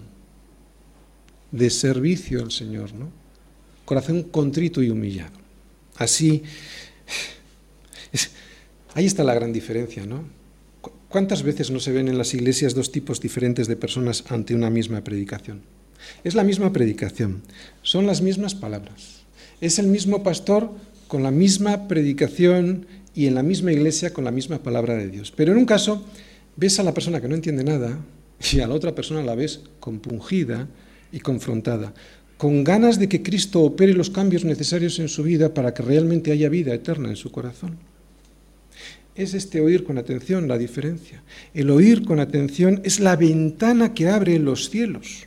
de 1.51 1.71
servicio 1.71 2.43
al 2.43 2.53
Señor, 2.53 2.95
¿no? 2.95 3.11
Corazón 3.85 4.23
contrito 4.23 4.83
y 4.83 4.91
humillado. 4.91 5.33
Así 5.97 6.43
ahí 8.95 9.07
está 9.07 9.25
la 9.25 9.35
gran 9.35 9.53
diferencia, 9.53 10.07
¿no? 10.07 10.25
¿Cuántas 11.15 11.45
veces 11.45 11.71
no 11.71 11.79
se 11.79 11.93
ven 11.93 12.09
en 12.09 12.19
las 12.19 12.35
iglesias 12.35 12.75
dos 12.75 12.91
tipos 12.91 13.21
diferentes 13.21 13.69
de 13.69 13.77
personas 13.77 14.25
ante 14.31 14.53
una 14.53 14.69
misma 14.69 15.05
predicación? 15.05 15.63
Es 16.25 16.35
la 16.35 16.43
misma 16.43 16.73
predicación, 16.73 17.43
son 17.83 18.09
las 18.09 18.21
mismas 18.21 18.57
palabras. 18.57 19.23
Es 19.61 19.79
el 19.79 19.87
mismo 19.87 20.25
pastor 20.25 20.73
con 21.07 21.23
la 21.23 21.31
misma 21.31 21.87
predicación 21.87 22.87
y 23.15 23.29
en 23.29 23.37
la 23.37 23.45
misma 23.45 23.71
iglesia 23.71 24.13
con 24.13 24.25
la 24.25 24.33
misma 24.33 24.65
palabra 24.65 24.97
de 24.97 25.09
Dios. 25.09 25.31
Pero 25.31 25.53
en 25.53 25.59
un 25.59 25.67
caso 25.67 26.05
ves 26.57 26.81
a 26.81 26.83
la 26.83 26.95
persona 26.95 27.21
que 27.21 27.29
no 27.29 27.37
entiende 27.37 27.63
nada 27.63 27.97
y 28.53 28.59
a 28.59 28.67
la 28.67 28.75
otra 28.75 28.97
persona 28.97 29.23
la 29.23 29.37
ves 29.37 29.61
compungida 29.79 30.67
y 31.13 31.21
confrontada, 31.21 31.95
con 32.37 32.65
ganas 32.65 32.99
de 32.99 33.09
que 33.09 33.23
Cristo 33.23 33.61
opere 33.61 33.95
los 33.95 34.11
cambios 34.11 34.45
necesarios 34.45 34.99
en 34.99 35.09
su 35.09 35.23
vida 35.23 35.55
para 35.55 35.75
que 35.75 35.85
realmente 35.85 36.33
haya 36.33 36.49
vida 36.49 36.75
eterna 36.75 37.09
en 37.09 37.17
su 37.17 37.31
corazón. 37.31 37.94
Es 39.15 39.35
este 39.35 39.61
oír 39.61 39.85
con 39.85 39.99
atención 39.99 40.49
la 40.49 40.59
diferencia. 40.59 41.23
El 41.55 41.71
oír 41.71 42.05
con 42.05 42.19
atención 42.19 42.81
es 42.85 42.99
la 42.99 43.17
ventana 43.17 43.95
que 43.95 44.09
abre 44.09 44.39
los 44.39 44.71
cielos. 44.71 45.27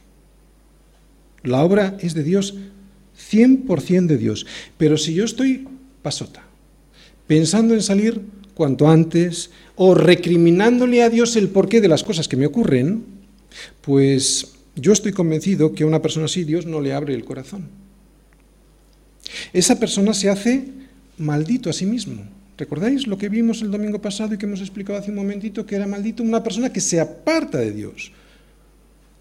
La 1.43 1.63
obra 1.63 1.97
es 2.01 2.13
de 2.13 2.23
Dios, 2.23 2.55
100% 3.31 4.07
de 4.07 4.17
Dios. 4.17 4.45
Pero 4.77 4.97
si 4.97 5.13
yo 5.13 5.23
estoy 5.23 5.67
pasota, 6.01 6.43
pensando 7.27 7.73
en 7.73 7.81
salir 7.81 8.21
cuanto 8.53 8.89
antes 8.89 9.51
o 9.75 9.93
recriminándole 9.93 11.03
a 11.03 11.09
Dios 11.09 11.35
el 11.35 11.49
porqué 11.49 11.79
de 11.79 11.87
las 11.87 12.03
cosas 12.03 12.27
que 12.27 12.35
me 12.35 12.47
ocurren, 12.47 13.05
pues 13.81 14.53
yo 14.75 14.91
estoy 14.91 15.13
convencido 15.13 15.73
que 15.73 15.83
a 15.83 15.87
una 15.87 16.01
persona 16.01 16.25
así 16.25 16.43
Dios 16.43 16.65
no 16.65 16.81
le 16.81 16.93
abre 16.93 17.13
el 17.13 17.23
corazón. 17.23 17.69
Esa 19.53 19.79
persona 19.79 20.13
se 20.13 20.29
hace 20.29 20.65
maldito 21.17 21.69
a 21.69 21.73
sí 21.73 21.85
mismo. 21.85 22.36
¿Recordáis 22.57 23.05
lo 23.05 23.17
que 23.17 23.29
vimos 23.29 23.61
el 23.61 23.69
domingo 23.69 24.01
pasado 24.01 24.33
y 24.33 24.37
que 24.37 24.47
hemos 24.47 24.61
explicado 24.61 24.97
hace 24.97 25.11
un 25.11 25.17
momentito 25.17 25.65
que 25.65 25.75
era 25.75 25.85
maldito 25.85 26.23
una 26.23 26.41
persona 26.43 26.73
que 26.73 26.81
se 26.81 26.99
aparta 26.99 27.59
de 27.59 27.71
Dios? 27.71 28.11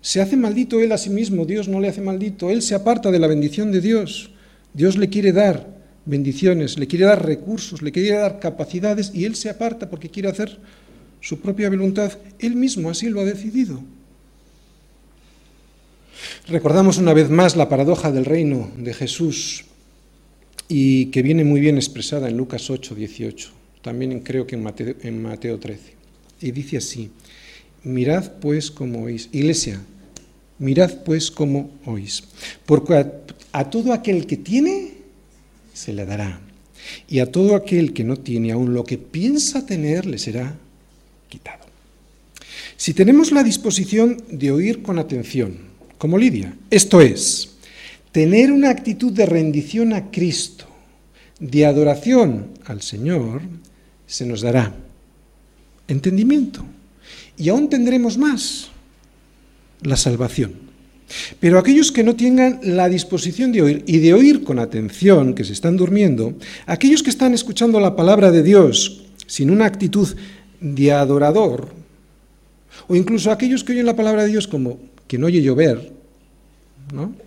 Se 0.01 0.23
hace 0.23 0.37
maldito 0.37 0.81
él 0.81 0.93
a 0.93 0.99
sí 0.99 1.11
mismo, 1.11 1.45
Dios 1.45 1.69
no 1.69 1.81
le 1.81 1.89
hace 1.89 2.01
maldito, 2.01 2.49
él 2.49 2.63
se 2.63 2.75
aparta 2.75 3.11
de 3.11 3.19
la 3.19 3.27
bendición 3.27 3.73
de 3.73 3.83
Dios. 3.83 4.31
Dios 4.73 4.97
le 4.97 5.11
quiere 5.11 5.33
dar 5.33 5.67
bendiciones, 6.07 6.79
le 6.79 6.87
quiere 6.87 7.05
dar 7.05 7.27
recursos, 7.27 7.83
le 7.83 7.93
quiere 7.93 8.17
dar 8.17 8.41
capacidades 8.41 9.11
y 9.13 9.25
él 9.25 9.35
se 9.35 9.51
aparta 9.51 9.91
porque 9.91 10.09
quiere 10.09 10.31
hacer 10.31 10.59
su 11.21 11.41
propia 11.41 11.69
voluntad. 11.69 12.13
Él 12.39 12.57
mismo 12.57 12.89
así 12.89 13.11
lo 13.11 13.21
ha 13.21 13.25
decidido. 13.25 13.83
Recordamos 16.49 16.97
una 16.97 17.13
vez 17.13 17.29
más 17.29 17.57
la 17.57 17.69
paradoja 17.69 18.13
del 18.13 18.25
reino 18.25 18.71
de 18.79 18.95
Jesús 18.95 19.65
y 20.69 21.07
que 21.07 21.23
viene 21.23 21.45
muy 21.45 21.61
bien 21.61 21.77
expresada 21.77 22.29
en 22.29 22.37
Lucas 22.37 22.71
8, 22.71 22.95
18, 22.95 23.51
también 23.83 24.21
creo 24.21 24.47
que 24.47 24.57
en 24.57 24.63
Mateo, 24.63 24.95
en 25.03 25.23
Mateo 25.23 25.59
13. 25.59 25.95
Y 26.41 26.51
dice 26.51 26.79
así, 26.79 27.11
mirad 27.85 28.33
pues 28.41 28.71
como 28.71 29.05
oís. 29.05 29.29
Iglesia, 29.33 29.81
mirad 30.59 31.05
pues 31.05 31.31
como 31.31 31.71
oís. 31.85 32.25
Porque 32.65 33.07
a 33.53 33.71
todo 33.71 33.93
aquel 33.93 34.27
que 34.27 34.37
tiene, 34.37 34.95
se 35.73 35.93
le 35.93 36.05
dará. 36.05 36.41
Y 37.09 37.21
a 37.21 37.31
todo 37.31 37.55
aquel 37.55 37.93
que 37.93 38.05
no 38.05 38.17
tiene 38.17 38.53
aún 38.53 38.75
lo 38.75 38.85
que 38.85 38.99
piensa 38.99 39.67
tener, 39.67 40.07
le 40.07 40.19
será 40.19 40.57
quitado. 41.29 41.65
Si 42.77 42.93
tenemos 42.93 43.33
la 43.33 43.43
disposición 43.43 44.23
de 44.31 44.51
oír 44.51 44.83
con 44.83 44.99
atención, 44.99 45.57
como 45.99 46.19
Lidia, 46.19 46.55
esto 46.71 47.01
es, 47.01 47.56
tener 48.17 48.51
una 48.51 48.71
actitud 48.71 49.13
de 49.13 49.27
rendición 49.27 49.93
a 49.93 50.11
Cristo, 50.11 50.65
de 51.39 51.67
adoración 51.67 52.47
al 52.65 52.81
Señor, 52.81 53.43
se 54.07 54.25
nos 54.25 54.41
dará 54.41 54.73
entendimiento. 55.87 56.65
Y 57.37 57.51
aún 57.51 57.69
tendremos 57.69 58.17
más, 58.17 58.69
la 59.83 59.99
salvación. 59.99 60.55
Pero 61.41 61.59
aquellos 61.59 61.93
que 61.93 62.05
no 62.05 62.17
tengan 62.17 62.59
la 62.63 62.89
disposición 62.89 63.53
de 63.53 63.61
oír 63.61 63.85
y 63.87 63.99
de 63.99 64.15
oír 64.15 64.45
con 64.45 64.61
atención, 64.61 65.35
que 65.35 65.45
se 65.45 65.53
están 65.53 65.77
durmiendo, 65.77 66.33
aquellos 66.65 67.03
que 67.03 67.11
están 67.11 67.35
escuchando 67.35 67.81
la 67.81 67.97
palabra 67.97 68.31
de 68.31 68.43
Dios 68.43 69.05
sin 69.27 69.51
una 69.51 69.67
actitud 69.67 70.17
de 70.63 70.91
adorador, 70.91 71.69
o 72.89 72.97
incluso 72.97 73.31
aquellos 73.31 73.63
que 73.63 73.73
oyen 73.73 73.85
la 73.85 73.95
palabra 73.95 74.23
de 74.23 74.31
Dios 74.31 74.49
como 74.49 74.79
que 75.07 75.19
no 75.19 75.27
oye 75.27 75.43
llover, 75.43 75.93
¿no? 76.95 77.27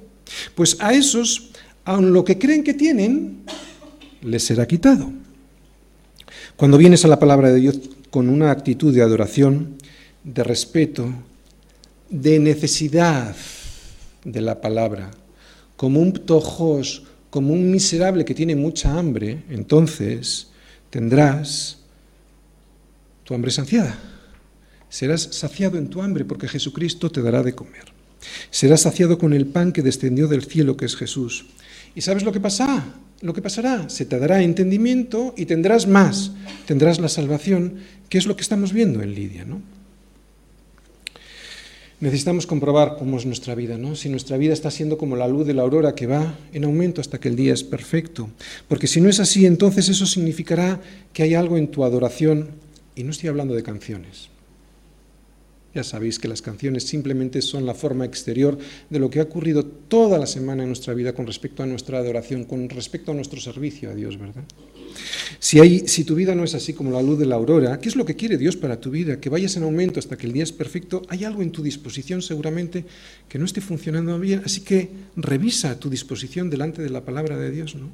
Pues 0.55 0.77
a 0.79 0.93
esos, 0.93 1.51
aun 1.85 2.13
lo 2.13 2.23
que 2.23 2.37
creen 2.37 2.63
que 2.63 2.73
tienen, 2.73 3.43
les 4.21 4.43
será 4.43 4.67
quitado. 4.67 5.11
Cuando 6.55 6.77
vienes 6.77 7.05
a 7.05 7.07
la 7.07 7.19
palabra 7.19 7.49
de 7.49 7.59
Dios 7.59 7.79
con 8.09 8.29
una 8.29 8.51
actitud 8.51 8.93
de 8.93 9.01
adoración, 9.01 9.77
de 10.23 10.43
respeto, 10.43 11.07
de 12.09 12.39
necesidad 12.39 13.35
de 14.23 14.41
la 14.41 14.59
palabra, 14.59 15.11
como 15.77 16.01
un 16.01 16.11
tojos, 16.13 17.03
como 17.29 17.53
un 17.53 17.71
miserable 17.71 18.25
que 18.25 18.33
tiene 18.33 18.55
mucha 18.55 18.97
hambre, 18.97 19.43
entonces 19.49 20.47
tendrás 20.89 21.77
tu 23.23 23.33
hambre 23.33 23.51
saciada. 23.51 23.97
Serás 24.89 25.21
saciado 25.31 25.77
en 25.77 25.87
tu 25.87 26.01
hambre 26.01 26.25
porque 26.25 26.47
Jesucristo 26.47 27.09
te 27.11 27.21
dará 27.21 27.43
de 27.43 27.53
comer. 27.53 27.98
Serás 28.51 28.81
saciado 28.81 29.17
con 29.17 29.33
el 29.33 29.45
pan 29.45 29.71
que 29.71 29.81
descendió 29.81 30.27
del 30.27 30.43
cielo, 30.43 30.77
que 30.77 30.85
es 30.85 30.95
Jesús. 30.95 31.45
¿Y 31.95 32.01
sabes 32.01 32.23
lo 32.23 32.31
que 32.31 32.39
pasa? 32.39 32.95
Lo 33.21 33.33
que 33.33 33.41
pasará, 33.41 33.89
se 33.89 34.05
te 34.05 34.17
dará 34.17 34.41
entendimiento 34.41 35.33
y 35.35 35.45
tendrás 35.45 35.87
más, 35.87 36.31
tendrás 36.65 36.99
la 36.99 37.09
salvación, 37.09 37.75
que 38.07 38.17
es 38.17 38.25
lo 38.25 38.35
que 38.35 38.43
estamos 38.43 38.71
viendo 38.71 39.01
en 39.01 39.13
Lidia, 39.13 39.43
¿no? 39.43 39.61
Necesitamos 41.99 42.47
comprobar 42.47 42.95
cómo 42.97 43.17
es 43.17 43.25
nuestra 43.25 43.55
vida, 43.55 43.77
¿no? 43.77 43.93
Si 43.97 44.07
nuestra 44.07 44.37
vida 44.37 44.53
está 44.53 44.71
siendo 44.71 44.97
como 44.97 45.17
la 45.17 45.27
luz 45.27 45.45
de 45.45 45.53
la 45.53 45.63
aurora 45.63 45.95
que 45.95 46.07
va 46.07 46.37
en 46.53 46.63
aumento 46.63 47.01
hasta 47.01 47.19
que 47.19 47.27
el 47.27 47.35
día 47.35 47.53
es 47.53 47.65
perfecto. 47.65 48.29
Porque 48.69 48.87
si 48.87 49.01
no 49.01 49.09
es 49.09 49.19
así, 49.19 49.45
entonces 49.45 49.89
eso 49.89 50.05
significará 50.05 50.79
que 51.11 51.23
hay 51.23 51.33
algo 51.33 51.57
en 51.57 51.67
tu 51.67 51.83
adoración, 51.83 52.51
y 52.95 53.03
no 53.03 53.11
estoy 53.11 53.27
hablando 53.27 53.53
de 53.53 53.63
canciones, 53.63 54.29
ya 55.73 55.83
sabéis 55.83 56.17
que 56.17 56.27
las 56.27 56.41
canciones 56.41 56.83
simplemente 56.83 57.41
son 57.41 57.65
la 57.65 57.73
forma 57.73 58.05
exterior 58.05 58.57
de 58.89 58.99
lo 58.99 59.09
que 59.09 59.19
ha 59.19 59.23
ocurrido 59.23 59.63
toda 59.63 60.17
la 60.17 60.25
semana 60.25 60.63
en 60.63 60.69
nuestra 60.69 60.93
vida 60.93 61.13
con 61.13 61.27
respecto 61.27 61.61
a 61.61 61.65
nuestra 61.65 61.99
adoración, 61.99 62.45
con 62.45 62.69
respecto 62.69 63.11
a 63.11 63.15
nuestro 63.15 63.39
servicio 63.39 63.91
a 63.91 63.95
Dios, 63.95 64.17
¿verdad? 64.17 64.43
Si, 65.39 66.03
tu 66.03 66.15
vida 66.15 66.35
no 66.35 66.43
es 66.43 66.55
así 66.55 66.73
como 66.73 66.91
la 66.91 67.01
luz 67.01 67.19
de 67.19 67.25
la 67.25 67.35
aurora, 67.35 67.79
¿qué 67.79 67.89
es 67.89 67.95
lo 67.95 68.05
que 68.05 68.15
quiere 68.15 68.37
Dios 68.37 68.57
para 68.57 68.79
tu 68.79 68.89
vida? 68.89 69.19
Que 69.19 69.29
vayas 69.29 69.55
en 69.55 69.63
aumento 69.63 69.99
hasta 69.99 70.17
que 70.17 70.25
el 70.25 70.33
día 70.33 70.43
es 70.43 70.51
perfecto. 70.51 71.03
Hay 71.09 71.23
algo 71.23 71.41
en 71.41 71.51
tu 71.51 71.61
disposición 71.61 72.21
seguramente 72.21 72.85
que 73.27 73.37
no 73.37 73.45
esté 73.45 73.61
funcionando 73.61 74.19
bien, 74.19 74.41
así 74.43 74.61
que 74.61 74.89
revisa 75.15 75.79
tu 75.79 75.89
disposición 75.89 76.49
delante 76.49 76.81
de 76.81 76.89
la 76.89 77.05
palabra 77.05 77.37
de 77.37 77.51
Dios, 77.51 77.75
¿no? 77.75 77.89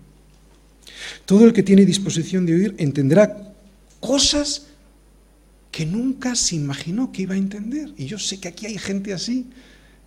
Todo 1.26 1.46
el 1.46 1.54
que 1.54 1.64
tiene 1.64 1.86
disposición 1.86 2.46
de 2.46 2.56
oír 2.56 2.76
entenderá 2.78 3.54
cosas 4.00 4.68
que 5.76 5.86
nunca 5.86 6.36
se 6.36 6.56
imaginó 6.56 7.12
que 7.12 7.24
iba 7.24 7.34
a 7.34 7.38
entender. 7.38 7.92
Y 7.98 8.06
yo 8.06 8.18
sé 8.18 8.40
que 8.40 8.48
aquí 8.48 8.66
hay 8.66 8.78
gente 8.78 9.12
así, 9.12 9.48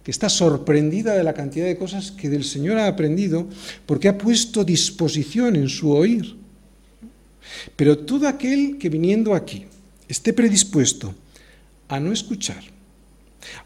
que 0.03 0.11
está 0.11 0.31
sorprendida 0.31 1.13
de 1.13 1.23
la 1.23 1.35
cantidad 1.35 1.67
de 1.67 1.77
cosas 1.77 2.11
que 2.11 2.31
del 2.31 2.45
Señor 2.45 2.79
ha 2.79 2.87
aprendido, 2.87 3.47
porque 3.85 4.09
ha 4.09 4.17
puesto 4.17 4.65
disposición 4.65 5.57
en 5.57 5.69
su 5.69 5.91
oír. 5.91 6.37
Pero 7.77 7.99
todo 7.99 8.27
aquel 8.27 8.79
que 8.79 8.89
viniendo 8.89 9.35
aquí 9.35 9.67
esté 10.09 10.33
predispuesto 10.33 11.15
a 11.89 12.01
no 12.01 12.13
escuchar, 12.13 12.65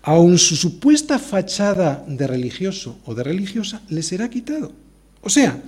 aun 0.02 0.38
su 0.38 0.56
supuesta 0.56 1.20
fachada 1.20 2.04
de 2.08 2.26
religioso 2.26 2.98
o 3.06 3.14
de 3.14 3.22
religiosa 3.22 3.80
le 3.90 4.02
será 4.02 4.28
quitado. 4.28 4.72
O 5.20 5.30
sea, 5.30 5.62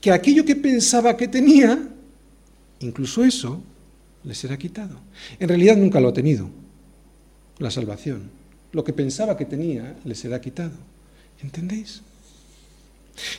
que 0.00 0.10
aquello 0.10 0.46
que 0.46 0.56
pensaba 0.56 1.14
que 1.14 1.28
tenía, 1.28 1.76
incluso 2.80 3.22
eso, 3.22 3.60
le 4.24 4.34
será 4.34 4.56
quitado. 4.56 4.96
En 5.38 5.48
realidad 5.48 5.76
nunca 5.76 6.00
lo 6.00 6.08
ha 6.08 6.12
tenido, 6.14 6.48
la 7.58 7.70
salvación. 7.70 8.22
Lo 8.72 8.82
que 8.82 8.92
pensaba 8.92 9.36
que 9.36 9.44
tenía 9.44 9.96
le 10.04 10.14
será 10.14 10.40
quitado. 10.40 10.74
¿Entendéis? 11.42 12.02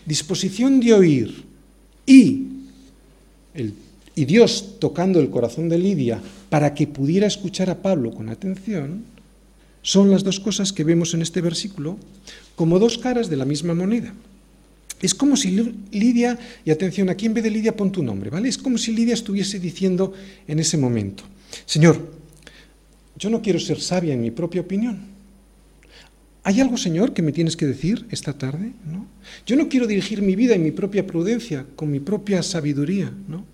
Disposición 0.05 0.79
de 0.79 0.93
oír 0.93 1.43
y, 2.05 2.47
y 4.15 4.25
Dios 4.25 4.79
tocando 4.79 5.19
el 5.19 5.29
corazón 5.29 5.67
de 5.67 5.77
Lidia 5.77 6.21
para 6.49 6.73
que 6.73 6.87
pudiera 6.87 7.27
escuchar 7.27 7.69
a 7.69 7.81
Pablo 7.81 8.13
con 8.13 8.29
atención, 8.29 9.03
son 9.81 10.09
las 10.09 10.23
dos 10.23 10.39
cosas 10.39 10.71
que 10.71 10.83
vemos 10.83 11.13
en 11.13 11.21
este 11.21 11.41
versículo 11.41 11.97
como 12.55 12.79
dos 12.79 12.97
caras 12.97 13.29
de 13.29 13.35
la 13.35 13.45
misma 13.45 13.73
moneda. 13.73 14.13
Es 15.01 15.13
como 15.13 15.35
si 15.35 15.51
Lidia, 15.91 16.39
y 16.63 16.71
atención, 16.71 17.09
aquí 17.09 17.25
en 17.25 17.33
vez 17.33 17.43
de 17.43 17.51
Lidia 17.51 17.75
pon 17.75 17.91
tu 17.91 18.01
nombre, 18.01 18.29
¿vale? 18.29 18.49
Es 18.49 18.57
como 18.57 18.77
si 18.77 18.93
Lidia 18.93 19.13
estuviese 19.13 19.59
diciendo 19.59 20.13
en 20.47 20.59
ese 20.59 20.77
momento, 20.77 21.23
Señor, 21.65 21.99
yo 23.17 23.29
no 23.29 23.41
quiero 23.41 23.59
ser 23.59 23.79
sabia 23.79 24.13
en 24.13 24.21
mi 24.21 24.31
propia 24.31 24.61
opinión. 24.61 25.15
¿Hay 26.43 26.61
algo, 26.61 26.77
Señor, 26.77 27.13
que 27.13 27.23
me 27.23 27.31
tienes 27.31 27.57
que 27.57 27.65
decir 27.65 28.05
esta 28.11 28.37
tarde? 28.37 28.73
¿No? 28.85 29.07
Yo 29.47 29.55
no 29.55 29.67
quiero 29.67 29.87
dirigir 29.87 30.21
mi 30.21 30.35
vida 30.35 30.53
en 30.53 30.63
mi 30.63 30.71
propia 30.71 31.07
prudencia, 31.07 31.65
con 31.75 31.89
mi 31.89 31.99
propia 31.99 32.43
sabiduría, 32.43 33.11
¿no? 33.27 33.45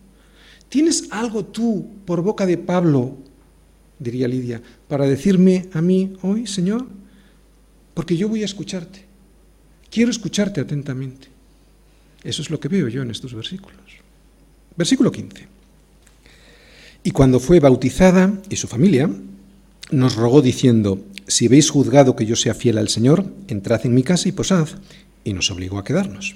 ¿Tienes 0.67 1.07
algo 1.09 1.45
tú 1.45 1.87
por 2.05 2.21
boca 2.21 2.45
de 2.45 2.57
Pablo, 2.57 3.17
diría 3.97 4.27
Lidia, 4.27 4.61
para 4.87 5.05
decirme 5.05 5.67
a 5.73 5.81
mí 5.81 6.13
hoy, 6.21 6.47
Señor? 6.47 6.85
Porque 7.93 8.17
yo 8.17 8.27
voy 8.27 8.41
a 8.41 8.45
escucharte. 8.45 9.05
Quiero 9.89 10.11
escucharte 10.11 10.59
atentamente. 10.61 11.30
Eso 12.23 12.41
es 12.41 12.49
lo 12.49 12.59
que 12.59 12.67
veo 12.67 12.87
yo 12.87 13.01
en 13.01 13.11
estos 13.11 13.33
versículos. 13.33 13.79
Versículo 14.75 15.11
15. 15.11 15.47
Y 17.03 17.11
cuando 17.11 17.39
fue 17.39 17.59
bautizada 17.59 18.31
y 18.49 18.55
su 18.55 18.67
familia, 18.67 19.09
nos 19.91 20.15
rogó 20.15 20.41
diciendo, 20.41 21.03
si 21.27 21.47
habéis 21.47 21.69
juzgado 21.69 22.15
que 22.15 22.25
yo 22.25 22.35
sea 22.35 22.53
fiel 22.53 22.77
al 22.77 22.89
Señor, 22.89 23.25
entrad 23.47 23.85
en 23.85 23.93
mi 23.93 24.03
casa 24.03 24.29
y 24.29 24.31
posad, 24.31 24.67
y 25.23 25.33
nos 25.33 25.49
obligó 25.51 25.79
a 25.79 25.83
quedarnos. 25.83 26.35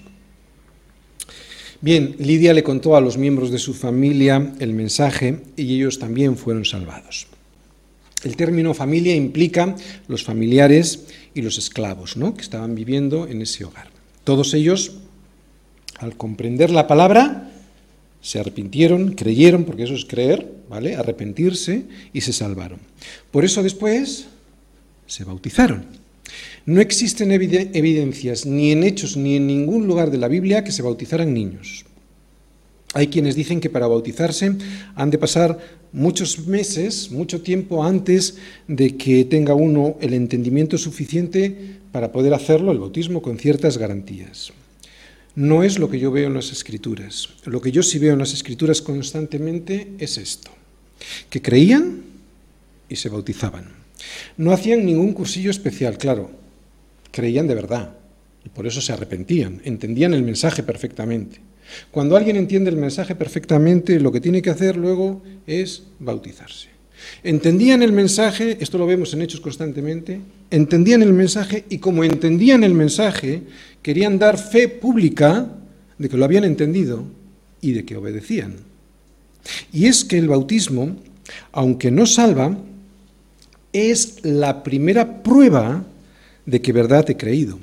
Bien, 1.81 2.15
Lidia 2.19 2.53
le 2.53 2.63
contó 2.63 2.95
a 2.95 3.01
los 3.01 3.17
miembros 3.17 3.51
de 3.51 3.59
su 3.59 3.73
familia 3.73 4.53
el 4.59 4.73
mensaje 4.73 5.43
y 5.55 5.75
ellos 5.75 5.99
también 5.99 6.38
fueron 6.38 6.65
salvados. 6.65 7.27
El 8.23 8.36
término 8.36 8.73
familia 8.73 9.15
implica 9.15 9.75
los 10.07 10.23
familiares 10.23 11.05
y 11.36 11.43
los 11.43 11.59
esclavos 11.59 12.17
¿no? 12.17 12.33
que 12.33 12.41
estaban 12.41 12.73
viviendo 12.73 13.27
en 13.27 13.41
ese 13.41 13.65
hogar. 13.65 13.89
Todos 14.23 14.55
ellos 14.55 14.93
al 16.00 16.16
comprender 16.16 16.72
la 16.72 16.88
palabra, 16.88 17.52
se 18.22 18.39
arrepintieron, 18.39 19.14
creyeron, 19.14 19.66
porque 19.66 19.84
eso 19.84 19.93
es 19.93 20.06
creer, 20.06 20.52
¿vale? 20.68 20.96
Arrepentirse 20.96 21.84
y 22.12 22.22
se 22.22 22.34
salvaron. 22.34 22.80
Por 23.32 23.46
eso 23.46 23.62
después 23.62 24.26
se 25.06 25.24
bautizaron. 25.24 25.86
No 26.66 26.82
existen 26.82 27.32
evidencias 27.32 28.48
ni 28.48 28.72
en 28.72 28.84
hechos 28.84 29.16
ni 29.16 29.36
en 29.36 29.46
ningún 29.46 29.86
lugar 29.86 30.10
de 30.10 30.18
la 30.18 30.28
Biblia 30.28 30.64
que 30.64 30.72
se 30.72 30.82
bautizaran 30.82 31.34
niños. 31.34 31.86
Hay 32.96 33.08
quienes 33.08 33.36
dicen 33.36 33.60
que 33.60 33.70
para 33.70 33.88
bautizarse 33.88 34.56
han 34.96 35.12
de 35.12 35.18
pasar 35.20 35.60
muchos 35.91 36.48
meses, 36.48 37.12
mucho 37.12 37.41
tiempo 37.41 37.84
antes 37.84 38.38
de 38.68 38.98
que 38.98 39.24
tenga 39.26 39.54
uno 39.54 39.98
el 40.02 40.14
entendimiento 40.14 40.78
suficiente 40.78 41.78
para 41.91 42.12
poder 42.12 42.34
hacerlo, 42.34 42.72
el 42.72 42.80
bautismo, 42.80 43.22
con 43.22 43.38
ciertas 43.38 43.78
garantías 43.78 44.52
no 45.36 45.63
es 45.63 45.79
lo 45.79 45.89
que 45.89 45.99
yo 45.99 46.11
veo 46.11 46.27
en 46.27 46.33
las 46.33 46.51
escrituras. 46.51 47.29
Lo 47.45 47.61
que 47.61 47.71
yo 47.71 47.83
sí 47.83 47.99
veo 47.99 48.13
en 48.13 48.19
las 48.19 48.33
escrituras 48.33 48.81
constantemente 48.81 49.91
es 49.99 50.17
esto, 50.17 50.51
que 51.29 51.41
creían 51.41 52.03
y 52.89 52.95
se 52.95 53.09
bautizaban. 53.09 53.73
No 54.38 54.51
hacían 54.51 54.86
ningún 54.86 55.13
cursillo 55.13 55.51
especial, 55.51 55.97
claro, 55.97 56.31
creían 57.11 57.47
de 57.47 57.55
verdad 57.55 57.95
y 58.45 58.49
por 58.49 58.67
eso 58.67 58.81
se 58.81 58.93
arrepentían, 58.93 59.61
entendían 59.65 60.13
el 60.13 60.23
mensaje 60.23 60.63
perfectamente. 60.63 61.39
Cuando 61.91 62.15
alguien 62.15 62.36
entiende 62.36 62.69
el 62.69 62.77
mensaje 62.77 63.15
perfectamente, 63.15 63.99
lo 63.99 64.11
que 64.11 64.21
tiene 64.21 64.41
que 64.41 64.51
hacer 64.51 64.77
luego 64.77 65.23
es 65.47 65.83
bautizarse. 65.99 66.75
Entendían 67.23 67.81
el 67.83 67.91
mensaje, 67.91 68.57
esto 68.59 68.77
lo 68.77 68.86
vemos 68.86 69.13
en 69.13 69.21
Hechos 69.21 69.41
constantemente, 69.41 70.21
entendían 70.49 71.01
el 71.01 71.13
mensaje 71.13 71.65
y 71.69 71.79
como 71.79 72.03
entendían 72.03 72.63
el 72.63 72.73
mensaje, 72.73 73.41
querían 73.86 74.17
dar 74.17 74.39
fe 74.39 74.67
pública 74.67 75.45
de 75.99 76.09
que 76.09 76.17
lo 76.17 76.25
habían 76.25 76.43
entendido 76.43 77.03
y 77.61 77.73
de 77.73 77.86
que 77.86 77.95
obedecían. 77.95 78.55
Y 79.71 79.86
es 79.86 80.03
que 80.03 80.17
el 80.17 80.27
bautismo, 80.27 80.95
aunque 81.51 81.91
no 81.91 82.07
salva, 82.07 82.57
es 83.73 84.25
la 84.25 84.63
primera 84.63 85.21
prueba 85.21 85.86
de 86.47 86.63
que 86.63 86.73
verdad 86.73 87.07
he 87.11 87.15
creído. 87.15 87.59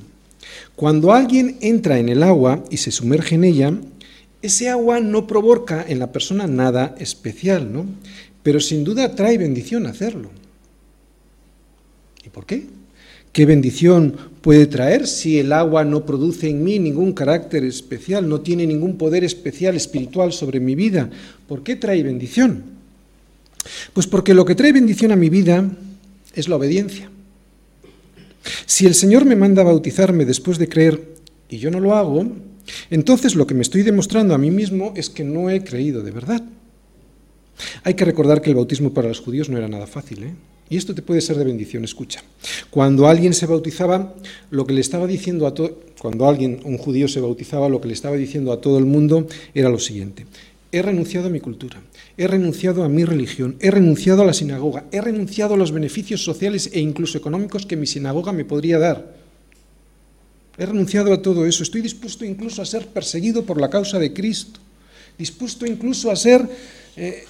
Cuando 0.77 1.13
alguien 1.13 1.57
entra 1.61 1.99
en 1.99 2.09
el 2.09 2.23
agua 2.23 2.63
y 2.71 2.77
se 2.77 2.93
sumerge 2.93 3.35
en 3.35 3.43
ella, 3.43 3.75
ese 4.43 4.69
agua 4.69 5.01
no 5.01 5.27
provoca 5.27 5.85
en 5.89 5.99
la 5.99 6.13
persona 6.13 6.47
nada 6.47 6.95
especial, 7.01 7.73
¿no? 7.73 7.85
Pero 8.45 8.61
sin 8.61 8.85
duda 8.85 9.17
trae 9.17 9.39
bendición 9.39 9.89
hacerlo. 9.89 10.31
¿Y 12.25 12.29
por 12.29 12.47
qué? 12.47 12.69
¿Qué 13.33 13.47
bendición 13.47 14.15
puede 14.43 14.67
traer 14.67 15.07
si 15.07 15.39
el 15.39 15.53
agua 15.55 15.85
no 15.85 16.05
produce 16.05 16.51
en 16.51 16.63
mí 16.63 16.79
ningún 16.79 17.15
carácter 17.15 17.65
especial, 17.65 18.29
no 18.29 18.43
tiene 18.43 18.67
ningún 18.67 18.99
poder 18.99 19.25
especial 19.25 19.75
espiritual 19.75 20.35
sobre 20.35 20.61
mi 20.61 20.75
vida? 20.75 21.09
¿Por 21.49 21.63
qué 21.63 21.77
trae 21.77 22.03
bendición? 22.03 22.63
Pues 23.95 24.07
porque 24.07 24.35
lo 24.35 24.45
que 24.45 24.55
trae 24.55 24.73
bendición 24.73 25.13
a 25.13 25.17
mi 25.17 25.31
vida 25.31 25.65
es 26.35 26.49
la 26.49 26.57
obediencia. 26.57 27.11
Si 28.67 28.85
el 28.85 28.95
Señor 28.95 29.25
me 29.25 29.37
manda 29.37 29.63
a 29.63 29.67
bautizarme 29.67 30.27
después 30.27 30.59
de 30.59 30.69
creer 30.69 31.01
y 31.49 31.57
yo 31.57 31.71
no 31.71 31.81
lo 31.81 31.95
hago, 31.95 32.27
entonces 32.91 33.35
lo 33.35 33.47
que 33.47 33.55
me 33.55 33.63
estoy 33.63 33.83
demostrando 33.83 34.35
a 34.35 34.39
mí 34.39 34.51
mismo 34.51 34.93
es 34.95 35.09
que 35.09 35.25
no 35.25 35.49
he 35.49 35.65
creído 35.65 36.03
de 36.03 36.11
verdad. 36.11 36.43
Hay 37.83 37.95
que 37.95 38.05
recordar 38.05 38.43
que 38.43 38.51
el 38.51 38.57
bautismo 38.57 38.93
para 38.93 39.09
los 39.09 39.21
judíos 39.21 39.49
no 39.49 39.57
era 39.57 39.69
nada 39.69 39.87
fácil, 39.87 40.25
¿eh? 40.25 40.35
Y 40.73 40.79
esto 40.79 40.95
te 40.95 41.03
puede 41.03 41.21
ser 41.21 41.37
de 41.37 41.45
bendición, 41.45 41.85
escucha. 41.85 42.25
Cuando 42.71 43.07
alguien 43.07 43.35
se 43.35 43.45
bautizaba, 43.45 44.15
lo 44.49 44.65
que 44.65 44.73
le 44.73 44.81
estaba 44.81 45.07
diciendo 45.07 45.47
a 45.47 45.53
todo, 45.53 45.79
cuando 46.01 46.27
alguien, 46.27 46.61
un 46.65 46.79
judío 46.79 47.09
se 47.09 47.21
bautizaba, 47.21 47.69
lo 47.69 47.79
que 47.79 47.89
le 47.89 47.93
estaba 47.93 48.17
diciendo 48.17 48.53
a 48.53 48.61
todo 48.63 48.79
el 48.79 48.87
mundo 48.87 49.27
era 49.53 49.69
lo 49.69 49.79
siguiente: 49.79 50.25
he 50.73 50.81
renunciado 50.81 51.27
a 51.27 51.31
mi 51.31 51.41
cultura, 51.41 51.83
he 52.17 52.27
renunciado 52.27 52.85
a 52.85 52.89
mi 52.89 53.05
religión, 53.05 53.57
he 53.61 53.71
renunciado 53.71 54.23
a 54.23 54.25
la 54.25 54.33
sinagoga, 54.33 54.87
he 54.93 55.03
renunciado 55.03 55.53
a 55.53 55.57
los 55.59 55.73
beneficios 55.73 56.25
sociales 56.25 56.71
e 56.73 56.81
incluso 56.81 57.19
económicos 57.19 57.67
que 57.67 57.77
mi 57.77 57.87
sinagoga 57.87 58.33
me 58.33 58.47
podría 58.47 58.79
dar. 58.79 59.15
He 60.57 60.65
renunciado 60.65 61.13
a 61.13 61.21
todo 61.21 61.45
eso, 61.45 61.65
estoy 61.65 61.83
dispuesto 61.83 62.25
incluso 62.25 62.63
a 62.63 62.65
ser 62.65 62.87
perseguido 62.87 63.45
por 63.45 63.61
la 63.61 63.69
causa 63.69 63.99
de 63.99 64.15
Cristo, 64.15 64.59
dispuesto 65.19 65.67
incluso 65.67 66.11
a 66.11 66.17
ser 66.17 66.49
eh, 66.97 67.25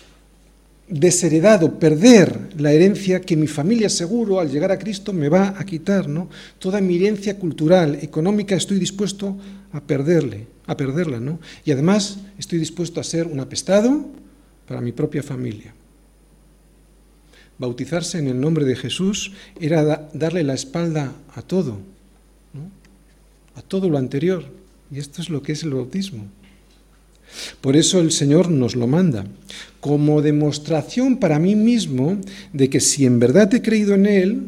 desheredado, 0.93 1.79
perder 1.79 2.51
la 2.59 2.73
herencia 2.73 3.21
que 3.23 3.37
mi 3.37 3.47
familia 3.47 3.89
seguro 3.89 4.41
al 4.41 4.51
llegar 4.51 4.71
a 4.71 4.79
Cristo 4.79 5.13
me 5.13 5.31
va 5.31 5.55
a 5.59 5.65
quitar, 5.65 6.07
¿no? 6.07 6.29
Toda 6.59 6.81
mi 6.81 6.97
herencia 6.97 7.39
cultural, 7.39 7.99
económica, 8.03 8.55
estoy 8.55 8.79
dispuesto 8.79 9.37
a 9.73 9.81
perderle, 9.81 10.47
a 10.67 10.77
perderla, 10.77 11.19
¿no? 11.19 11.41
Y 11.65 11.73
además 11.73 12.19
estoy 12.39 12.59
dispuesto 12.59 13.01
a 13.01 13.05
ser 13.05 13.27
un 13.27 13.41
apestado 13.41 14.07
para 14.69 14.83
mi 14.83 14.93
propia 14.93 15.23
familia. 15.23 15.75
Bautizarse 17.57 18.19
en 18.19 18.29
el 18.29 18.41
nombre 18.41 18.67
de 18.67 18.77
Jesús 18.77 19.33
era 19.61 20.11
darle 20.13 20.45
la 20.45 20.55
espalda 20.55 21.13
a 21.35 21.41
todo, 21.41 21.79
¿no? 22.53 22.71
a 23.55 23.63
todo 23.63 23.89
lo 23.89 23.97
anterior. 23.97 24.45
Y 24.91 24.99
esto 24.99 25.23
es 25.23 25.31
lo 25.31 25.43
que 25.43 25.53
es 25.53 25.63
el 25.63 25.73
bautismo. 25.73 26.27
Por 27.61 27.77
eso 27.77 28.01
el 28.01 28.13
Señor 28.13 28.51
nos 28.51 28.77
lo 28.77 28.87
manda, 28.87 29.25
como 29.83 30.23
demostración 30.23 31.17
para 31.17 31.41
mí 31.41 31.57
mismo 31.57 32.17
de 32.53 32.71
que 32.71 32.79
si 32.79 33.05
en 33.05 33.19
verdad 33.19 33.53
he 33.53 33.63
creído 33.63 33.95
en 33.95 34.07
Él, 34.07 34.43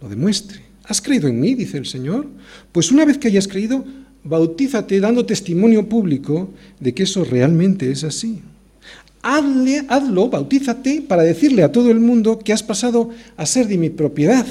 lo 0.00 0.08
demuestre. 0.08 0.62
¿Has 0.84 1.02
creído 1.02 1.28
en 1.28 1.38
mí? 1.38 1.54
dice 1.54 1.76
el 1.76 1.84
Señor. 1.84 2.26
Pues 2.72 2.90
una 2.90 3.04
vez 3.04 3.18
que 3.18 3.28
hayas 3.28 3.46
creído, 3.46 3.84
bautízate 4.24 4.98
dando 4.98 5.26
testimonio 5.26 5.86
público 5.90 6.48
de 6.80 6.94
que 6.94 7.02
eso 7.02 7.22
realmente 7.22 7.90
es 7.90 8.02
así. 8.02 8.40
Hazlo, 9.20 10.30
bautízate 10.30 11.02
para 11.06 11.22
decirle 11.22 11.62
a 11.62 11.70
todo 11.70 11.90
el 11.90 12.00
mundo 12.00 12.38
que 12.38 12.54
has 12.54 12.62
pasado 12.62 13.10
a 13.36 13.44
ser 13.44 13.68
de 13.68 13.76
mi 13.76 13.90
propiedad, 13.90 14.46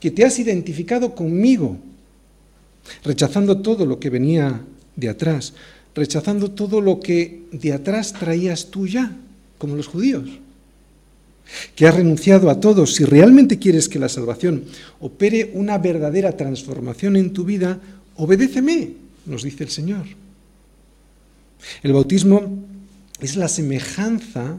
que 0.00 0.10
te 0.10 0.24
has 0.24 0.40
identificado 0.40 1.14
conmigo, 1.14 1.78
rechazando 3.04 3.58
todo 3.58 3.86
lo 3.86 4.00
que 4.00 4.10
venía 4.10 4.62
de 4.96 5.10
atrás, 5.10 5.52
rechazando 5.96 6.50
todo 6.50 6.80
lo 6.82 7.00
que 7.00 7.46
de 7.50 7.72
atrás 7.72 8.12
traías 8.12 8.66
tú 8.70 8.86
ya, 8.86 9.16
como 9.58 9.74
los 9.74 9.86
judíos. 9.86 10.28
Que 11.74 11.86
has 11.86 11.94
renunciado 11.94 12.50
a 12.50 12.60
todo. 12.60 12.86
Si 12.86 13.04
realmente 13.04 13.58
quieres 13.58 13.88
que 13.88 13.98
la 13.98 14.10
salvación 14.10 14.64
opere 15.00 15.52
una 15.54 15.78
verdadera 15.78 16.36
transformación 16.36 17.16
en 17.16 17.32
tu 17.32 17.44
vida, 17.44 17.80
obedéceme, 18.16 18.92
nos 19.24 19.42
dice 19.42 19.64
el 19.64 19.70
Señor. 19.70 20.06
El 21.82 21.94
bautismo 21.94 22.64
es 23.20 23.36
la 23.36 23.48
semejanza 23.48 24.58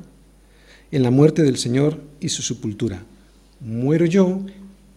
en 0.92 1.04
la 1.04 1.12
muerte 1.12 1.44
del 1.44 1.58
Señor 1.58 2.02
y 2.20 2.30
su 2.30 2.42
sepultura. 2.42 3.04
Muero 3.60 4.06
yo, 4.06 4.42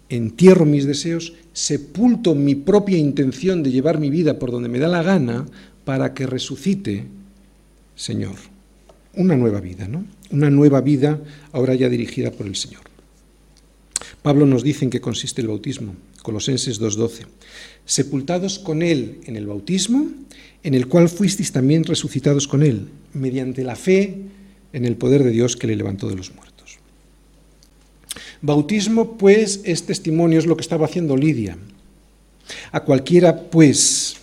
entierro 0.09 0.65
mis 0.65 0.87
deseos, 0.87 1.35
sepulto 1.53 2.35
mi 2.35 2.55
propia 2.55 2.97
intención 2.97 3.63
de 3.63 3.71
llevar 3.71 3.99
mi 3.99 4.09
vida 4.09 4.39
por 4.39 4.51
donde 4.51 4.69
me 4.69 4.79
da 4.79 4.89
la 4.89 5.03
gana 5.03 5.47
para 5.91 6.15
que 6.15 6.25
resucite, 6.25 7.03
Señor. 7.97 8.37
Una 9.15 9.37
nueva 9.37 9.61
vida, 9.61 9.89
¿no? 9.89 10.07
Una 10.31 10.49
nueva 10.49 10.81
vida 10.83 11.19
ahora 11.51 11.75
ya 11.75 11.89
dirigida 11.89 12.31
por 12.31 12.47
el 12.47 12.55
Señor. 12.55 12.83
Pablo 14.23 14.47
nos 14.47 14.63
dice 14.63 14.85
en 14.85 14.93
qué 14.93 15.01
consiste 15.01 15.41
el 15.41 15.49
bautismo, 15.49 15.97
Colosenses 16.23 16.81
2.12. 16.81 17.27
Sepultados 17.87 18.61
con 18.61 18.83
Él 18.83 19.19
en 19.25 19.35
el 19.35 19.49
bautismo, 19.49 20.07
en 20.63 20.75
el 20.75 20.87
cual 20.87 21.09
fuisteis 21.09 21.51
también 21.51 21.83
resucitados 21.83 22.47
con 22.47 22.63
Él, 22.63 22.87
mediante 23.13 23.65
la 23.65 23.75
fe 23.75 24.15
en 24.73 24.85
el 24.85 24.95
poder 24.95 25.25
de 25.25 25.33
Dios 25.33 25.57
que 25.57 25.67
le 25.67 25.75
levantó 25.75 26.09
de 26.09 26.15
los 26.15 26.33
muertos. 26.33 26.79
Bautismo, 28.43 29.19
pues, 29.19 29.61
es 29.65 29.87
testimonio, 29.87 30.39
es 30.39 30.47
lo 30.47 30.57
que 30.57 30.63
estaba 30.63 30.87
haciendo 30.87 31.17
Lidia. 31.17 31.59
A 32.71 32.79
cualquiera, 32.85 33.51
pues, 33.51 34.20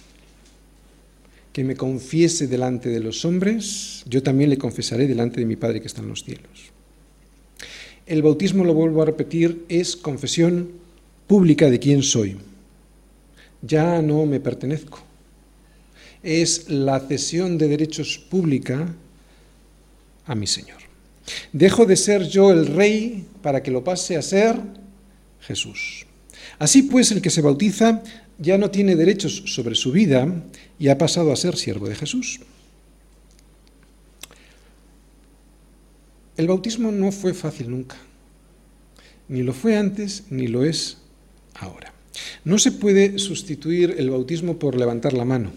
que 1.57 1.63
me 1.63 1.75
confiese 1.75 2.45
delante 2.45 2.87
de 2.87 2.99
los 2.99 3.25
hombres, 3.25 4.03
yo 4.05 4.21
también 4.21 4.51
le 4.51 4.59
confesaré 4.59 5.07
delante 5.07 5.39
de 5.39 5.47
mi 5.47 5.55
Padre 5.55 5.81
que 5.81 5.87
está 5.87 6.03
en 6.03 6.09
los 6.09 6.23
cielos. 6.23 6.71
El 8.05 8.21
bautismo, 8.21 8.63
lo 8.63 8.75
vuelvo 8.75 9.01
a 9.01 9.05
repetir, 9.05 9.65
es 9.67 9.95
confesión 9.95 10.69
pública 11.25 11.71
de 11.71 11.79
quién 11.79 12.03
soy. 12.03 12.37
Ya 13.63 14.03
no 14.03 14.27
me 14.27 14.39
pertenezco. 14.39 14.99
Es 16.21 16.69
la 16.69 16.99
cesión 16.99 17.57
de 17.57 17.69
derechos 17.69 18.19
pública 18.19 18.93
a 20.27 20.35
mi 20.35 20.45
Señor. 20.45 20.77
Dejo 21.53 21.87
de 21.87 21.95
ser 21.95 22.27
yo 22.27 22.51
el 22.51 22.67
rey 22.67 23.25
para 23.41 23.63
que 23.63 23.71
lo 23.71 23.83
pase 23.83 24.15
a 24.15 24.21
ser 24.21 24.61
Jesús. 25.41 26.05
Así 26.59 26.83
pues, 26.83 27.11
el 27.11 27.19
que 27.19 27.31
se 27.31 27.41
bautiza 27.41 28.03
ya 28.39 28.57
no 28.57 28.71
tiene 28.71 28.95
derechos 28.95 29.43
sobre 29.45 29.75
su 29.75 29.91
vida 29.91 30.43
y 30.79 30.89
ha 30.89 30.97
pasado 30.97 31.31
a 31.31 31.35
ser 31.35 31.55
siervo 31.55 31.88
de 31.88 31.95
Jesús. 31.95 32.39
El 36.38 36.47
bautismo 36.47 36.91
no 36.91 37.11
fue 37.11 37.33
fácil 37.33 37.71
nunca. 37.71 37.97
Ni 39.27 39.41
lo 39.41 39.53
fue 39.53 39.75
antes, 39.75 40.25
ni 40.29 40.47
lo 40.47 40.63
es 40.63 40.97
ahora. 41.55 41.93
No 42.43 42.59
se 42.59 42.71
puede 42.71 43.19
sustituir 43.19 43.95
el 43.97 44.09
bautismo 44.11 44.57
por 44.57 44.75
levantar 44.75 45.13
la 45.13 45.25
mano. 45.25 45.51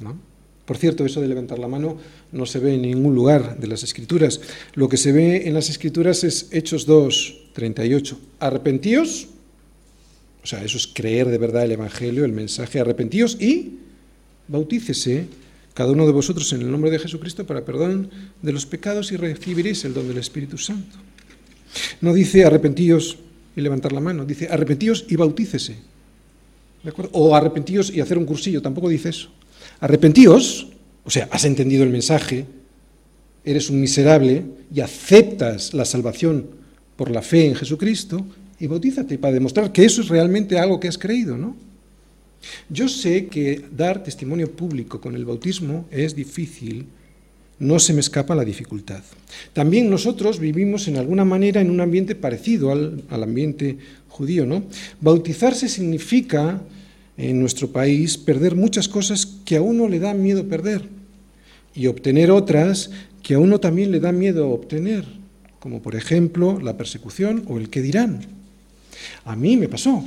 ¿no? 0.00 0.18
Por 0.66 0.76
cierto, 0.76 1.04
eso 1.04 1.20
de 1.20 1.28
levantar 1.28 1.58
la 1.58 1.66
mano 1.66 1.96
no 2.30 2.46
se 2.46 2.58
ve 2.58 2.74
en 2.74 2.82
ningún 2.82 3.14
lugar 3.14 3.58
de 3.58 3.66
las 3.66 3.82
Escrituras. 3.82 4.40
Lo 4.74 4.88
que 4.88 4.96
se 4.96 5.12
ve 5.12 5.48
en 5.48 5.54
las 5.54 5.70
Escrituras 5.70 6.24
es 6.24 6.48
Hechos 6.52 6.86
2, 6.86 7.50
38. 7.54 8.18
Arrepentíos, 8.38 9.28
o 10.42 10.46
sea, 10.46 10.64
eso 10.64 10.76
es 10.76 10.86
creer 10.86 11.28
de 11.28 11.38
verdad 11.38 11.64
el 11.64 11.72
Evangelio, 11.72 12.24
el 12.24 12.32
mensaje, 12.32 12.80
arrepentíos 12.80 13.40
y 13.40 13.78
bautícese 14.48 15.26
cada 15.74 15.92
uno 15.92 16.04
de 16.04 16.12
vosotros 16.12 16.52
en 16.52 16.62
el 16.62 16.70
nombre 16.70 16.90
de 16.90 16.98
Jesucristo 16.98 17.46
para 17.46 17.64
perdón 17.64 18.10
de 18.42 18.52
los 18.52 18.66
pecados 18.66 19.12
y 19.12 19.16
recibiréis 19.16 19.84
el 19.84 19.94
don 19.94 20.08
del 20.08 20.18
Espíritu 20.18 20.58
Santo. 20.58 20.98
No 22.00 22.12
dice 22.12 22.44
arrepentíos 22.44 23.18
y 23.56 23.60
levantar 23.60 23.92
la 23.92 24.00
mano, 24.00 24.24
dice 24.24 24.48
arrepentíos 24.50 25.06
y 25.08 25.16
bautícese. 25.16 25.76
¿De 26.82 26.90
acuerdo? 26.90 27.12
O 27.14 27.34
arrepentíos 27.34 27.90
y 27.90 28.00
hacer 28.00 28.18
un 28.18 28.26
cursillo, 28.26 28.60
tampoco 28.60 28.88
dice 28.88 29.10
eso. 29.10 29.30
Arrepentíos, 29.80 30.68
o 31.04 31.10
sea, 31.10 31.28
has 31.30 31.44
entendido 31.44 31.84
el 31.84 31.90
mensaje, 31.90 32.46
eres 33.44 33.70
un 33.70 33.80
miserable 33.80 34.44
y 34.74 34.80
aceptas 34.80 35.72
la 35.72 35.84
salvación 35.84 36.46
por 36.96 37.10
la 37.10 37.22
fe 37.22 37.46
en 37.46 37.54
Jesucristo 37.54 38.26
y 38.62 38.68
bautízate 38.68 39.18
para 39.18 39.34
demostrar 39.34 39.72
que 39.72 39.84
eso 39.84 40.02
es 40.02 40.08
realmente 40.08 40.56
algo 40.56 40.78
que 40.78 40.86
has 40.86 40.96
creído, 40.96 41.36
¿no? 41.36 41.56
Yo 42.68 42.88
sé 42.88 43.26
que 43.26 43.60
dar 43.76 44.04
testimonio 44.04 44.52
público 44.52 45.00
con 45.00 45.16
el 45.16 45.24
bautismo 45.24 45.86
es 45.90 46.14
difícil, 46.14 46.86
no 47.58 47.80
se 47.80 47.92
me 47.92 47.98
escapa 47.98 48.36
la 48.36 48.44
dificultad. 48.44 49.02
También 49.52 49.90
nosotros 49.90 50.38
vivimos 50.38 50.86
en 50.86 50.96
alguna 50.96 51.24
manera 51.24 51.60
en 51.60 51.70
un 51.70 51.80
ambiente 51.80 52.14
parecido 52.14 52.70
al, 52.70 53.02
al 53.10 53.24
ambiente 53.24 53.78
judío, 54.08 54.46
¿no? 54.46 54.62
Bautizarse 55.00 55.68
significa 55.68 56.62
en 57.16 57.40
nuestro 57.40 57.72
país 57.72 58.16
perder 58.16 58.54
muchas 58.54 58.86
cosas 58.86 59.26
que 59.44 59.56
a 59.56 59.62
uno 59.62 59.88
le 59.88 59.98
da 59.98 60.14
miedo 60.14 60.46
perder 60.46 60.82
y 61.74 61.88
obtener 61.88 62.30
otras 62.30 62.92
que 63.24 63.34
a 63.34 63.40
uno 63.40 63.58
también 63.58 63.90
le 63.90 63.98
da 63.98 64.12
miedo 64.12 64.50
obtener, 64.50 65.04
como 65.58 65.82
por 65.82 65.96
ejemplo 65.96 66.60
la 66.60 66.76
persecución 66.76 67.42
o 67.48 67.58
el 67.58 67.68
que 67.68 67.82
dirán. 67.82 68.41
A 69.24 69.36
mí 69.36 69.56
me 69.56 69.68
pasó, 69.68 70.04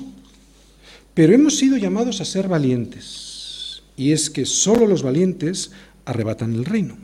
pero 1.14 1.34
hemos 1.34 1.58
sido 1.58 1.78
llamados 1.78 2.22
a 2.22 2.26
ser 2.26 2.48
valientes, 2.48 3.84
y 3.96 4.12
es 4.12 4.30
que 4.30 4.46
solo 4.46 4.88
los 4.88 5.04
valientes 5.04 5.72
arrebatan 6.06 6.54
el 6.54 6.66
reino, 6.66 6.98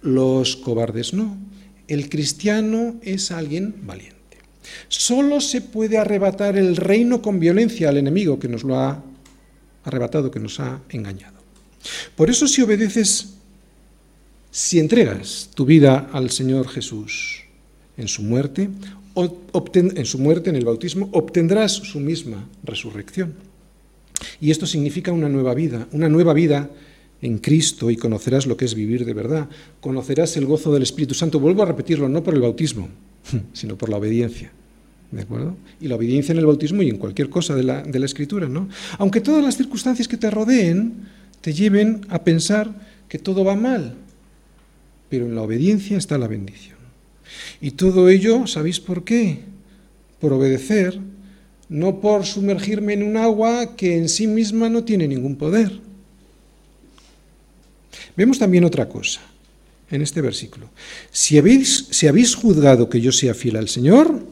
los 0.00 0.56
cobardes 0.56 1.12
no. 1.12 1.36
El 1.88 2.08
cristiano 2.08 2.96
es 3.02 3.30
alguien 3.30 3.74
valiente. 3.82 4.16
Solo 4.88 5.40
se 5.40 5.60
puede 5.60 5.98
arrebatar 5.98 6.56
el 6.56 6.76
reino 6.76 7.20
con 7.20 7.40
violencia 7.40 7.88
al 7.88 7.96
enemigo 7.96 8.38
que 8.38 8.48
nos 8.48 8.62
lo 8.62 8.78
ha 8.78 9.02
arrebatado, 9.84 10.30
que 10.30 10.40
nos 10.40 10.60
ha 10.60 10.80
engañado. 10.90 11.38
Por 12.16 12.30
eso 12.30 12.46
si 12.46 12.62
obedeces, 12.62 13.34
si 14.50 14.78
entregas 14.78 15.50
tu 15.54 15.64
vida 15.64 16.10
al 16.12 16.30
Señor 16.30 16.68
Jesús 16.68 17.42
en 17.96 18.08
su 18.08 18.22
muerte, 18.22 18.70
en 19.14 20.06
su 20.06 20.18
muerte, 20.18 20.50
en 20.50 20.56
el 20.56 20.64
bautismo, 20.64 21.08
obtendrás 21.12 21.72
su 21.72 22.00
misma 22.00 22.48
resurrección. 22.64 23.34
Y 24.40 24.50
esto 24.50 24.66
significa 24.66 25.12
una 25.12 25.28
nueva 25.28 25.54
vida, 25.54 25.88
una 25.92 26.08
nueva 26.08 26.32
vida 26.32 26.70
en 27.20 27.38
Cristo 27.38 27.90
y 27.90 27.96
conocerás 27.96 28.46
lo 28.46 28.56
que 28.56 28.64
es 28.64 28.74
vivir 28.74 29.04
de 29.04 29.14
verdad. 29.14 29.48
Conocerás 29.80 30.36
el 30.36 30.46
gozo 30.46 30.72
del 30.72 30.82
Espíritu 30.82 31.14
Santo. 31.14 31.40
Vuelvo 31.40 31.62
a 31.62 31.66
repetirlo, 31.66 32.08
no 32.08 32.22
por 32.22 32.34
el 32.34 32.40
bautismo, 32.40 32.88
sino 33.52 33.76
por 33.76 33.88
la 33.88 33.96
obediencia. 33.96 34.52
¿De 35.10 35.22
acuerdo? 35.22 35.56
Y 35.80 35.88
la 35.88 35.96
obediencia 35.96 36.32
en 36.32 36.38
el 36.38 36.46
bautismo 36.46 36.82
y 36.82 36.88
en 36.88 36.96
cualquier 36.96 37.28
cosa 37.28 37.54
de 37.54 37.62
la, 37.62 37.82
de 37.82 37.98
la 37.98 38.06
Escritura, 38.06 38.48
¿no? 38.48 38.68
Aunque 38.98 39.20
todas 39.20 39.44
las 39.44 39.56
circunstancias 39.56 40.08
que 40.08 40.16
te 40.16 40.30
rodeen 40.30 40.94
te 41.40 41.52
lleven 41.52 42.00
a 42.08 42.24
pensar 42.24 42.72
que 43.08 43.18
todo 43.18 43.44
va 43.44 43.54
mal, 43.54 43.94
pero 45.10 45.26
en 45.26 45.34
la 45.34 45.42
obediencia 45.42 45.98
está 45.98 46.16
la 46.16 46.28
bendición. 46.28 46.71
Y 47.60 47.72
todo 47.72 48.08
ello, 48.08 48.46
¿sabéis 48.46 48.80
por 48.80 49.04
qué? 49.04 49.40
Por 50.20 50.32
obedecer, 50.32 50.98
no 51.68 52.00
por 52.00 52.26
sumergirme 52.26 52.92
en 52.92 53.02
un 53.02 53.16
agua 53.16 53.76
que 53.76 53.96
en 53.96 54.08
sí 54.08 54.26
misma 54.26 54.68
no 54.68 54.84
tiene 54.84 55.08
ningún 55.08 55.36
poder. 55.36 55.80
Vemos 58.16 58.38
también 58.38 58.64
otra 58.64 58.88
cosa 58.88 59.20
en 59.90 60.02
este 60.02 60.20
versículo. 60.20 60.68
Si 61.10 61.38
habéis, 61.38 61.88
si 61.90 62.06
habéis 62.06 62.34
juzgado 62.34 62.88
que 62.88 63.00
yo 63.00 63.12
sea 63.12 63.34
fiel 63.34 63.56
al 63.56 63.68
Señor, 63.68 64.26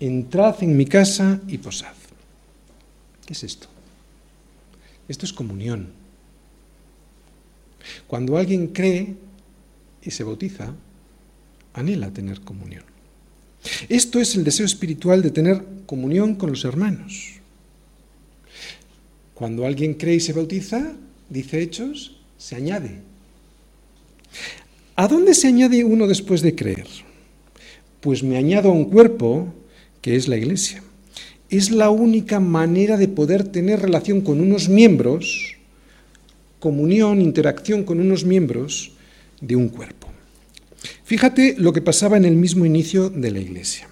entrad 0.00 0.62
en 0.62 0.76
mi 0.76 0.86
casa 0.86 1.40
y 1.48 1.58
posad. 1.58 1.94
¿Qué 3.26 3.32
es 3.32 3.42
esto? 3.42 3.68
Esto 5.08 5.26
es 5.26 5.32
comunión. 5.32 5.88
Cuando 8.06 8.36
alguien 8.36 8.68
cree 8.68 9.14
y 10.02 10.10
se 10.10 10.24
bautiza, 10.24 10.72
anhela 11.78 12.10
tener 12.10 12.40
comunión. 12.40 12.84
Esto 13.88 14.20
es 14.20 14.34
el 14.36 14.44
deseo 14.44 14.66
espiritual 14.66 15.22
de 15.22 15.30
tener 15.30 15.64
comunión 15.86 16.34
con 16.34 16.50
los 16.50 16.64
hermanos. 16.64 17.40
Cuando 19.34 19.66
alguien 19.66 19.94
cree 19.94 20.16
y 20.16 20.20
se 20.20 20.32
bautiza, 20.32 20.92
dice 21.28 21.62
Hechos, 21.62 22.16
se 22.38 22.56
añade. 22.56 23.00
¿A 24.96 25.06
dónde 25.06 25.34
se 25.34 25.48
añade 25.48 25.84
uno 25.84 26.06
después 26.06 26.42
de 26.42 26.54
creer? 26.54 26.86
Pues 28.00 28.22
me 28.22 28.36
añado 28.36 28.70
a 28.70 28.72
un 28.72 28.86
cuerpo 28.86 29.54
que 30.02 30.16
es 30.16 30.28
la 30.28 30.36
iglesia. 30.36 30.82
Es 31.50 31.70
la 31.70 31.90
única 31.90 32.40
manera 32.40 32.96
de 32.96 33.08
poder 33.08 33.44
tener 33.44 33.80
relación 33.80 34.20
con 34.20 34.40
unos 34.40 34.68
miembros, 34.68 35.56
comunión, 36.60 37.20
interacción 37.20 37.84
con 37.84 38.00
unos 38.00 38.24
miembros 38.24 38.92
de 39.40 39.56
un 39.56 39.68
cuerpo. 39.68 39.97
Fíjate 41.08 41.54
lo 41.56 41.72
que 41.72 41.80
pasaba 41.80 42.18
en 42.18 42.26
el 42.26 42.36
mismo 42.36 42.66
inicio 42.66 43.08
de 43.08 43.30
la 43.30 43.40
iglesia. 43.40 43.88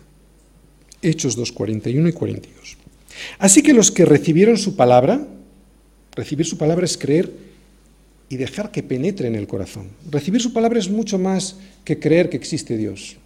Hechos 1.00 1.34
2, 1.34 1.50
41 1.52 2.08
y 2.08 2.12
42. 2.12 2.76
Así 3.38 3.62
que 3.62 3.72
los 3.72 3.90
que 3.90 4.04
recibieron 4.04 4.58
su 4.58 4.76
palabra, 4.76 5.26
recibir 6.14 6.44
su 6.44 6.58
palabra 6.58 6.84
es 6.84 6.98
creer 6.98 7.32
y 8.28 8.36
dejar 8.36 8.70
que 8.70 8.82
penetre 8.82 9.28
en 9.28 9.34
el 9.34 9.46
corazón. 9.46 9.88
Recibir 10.10 10.42
su 10.42 10.52
palabra 10.52 10.78
es 10.78 10.90
mucho 10.90 11.18
más 11.18 11.56
que 11.84 11.98
creer 11.98 12.28
que 12.28 12.36
existe 12.36 12.76
Dios 12.76 13.16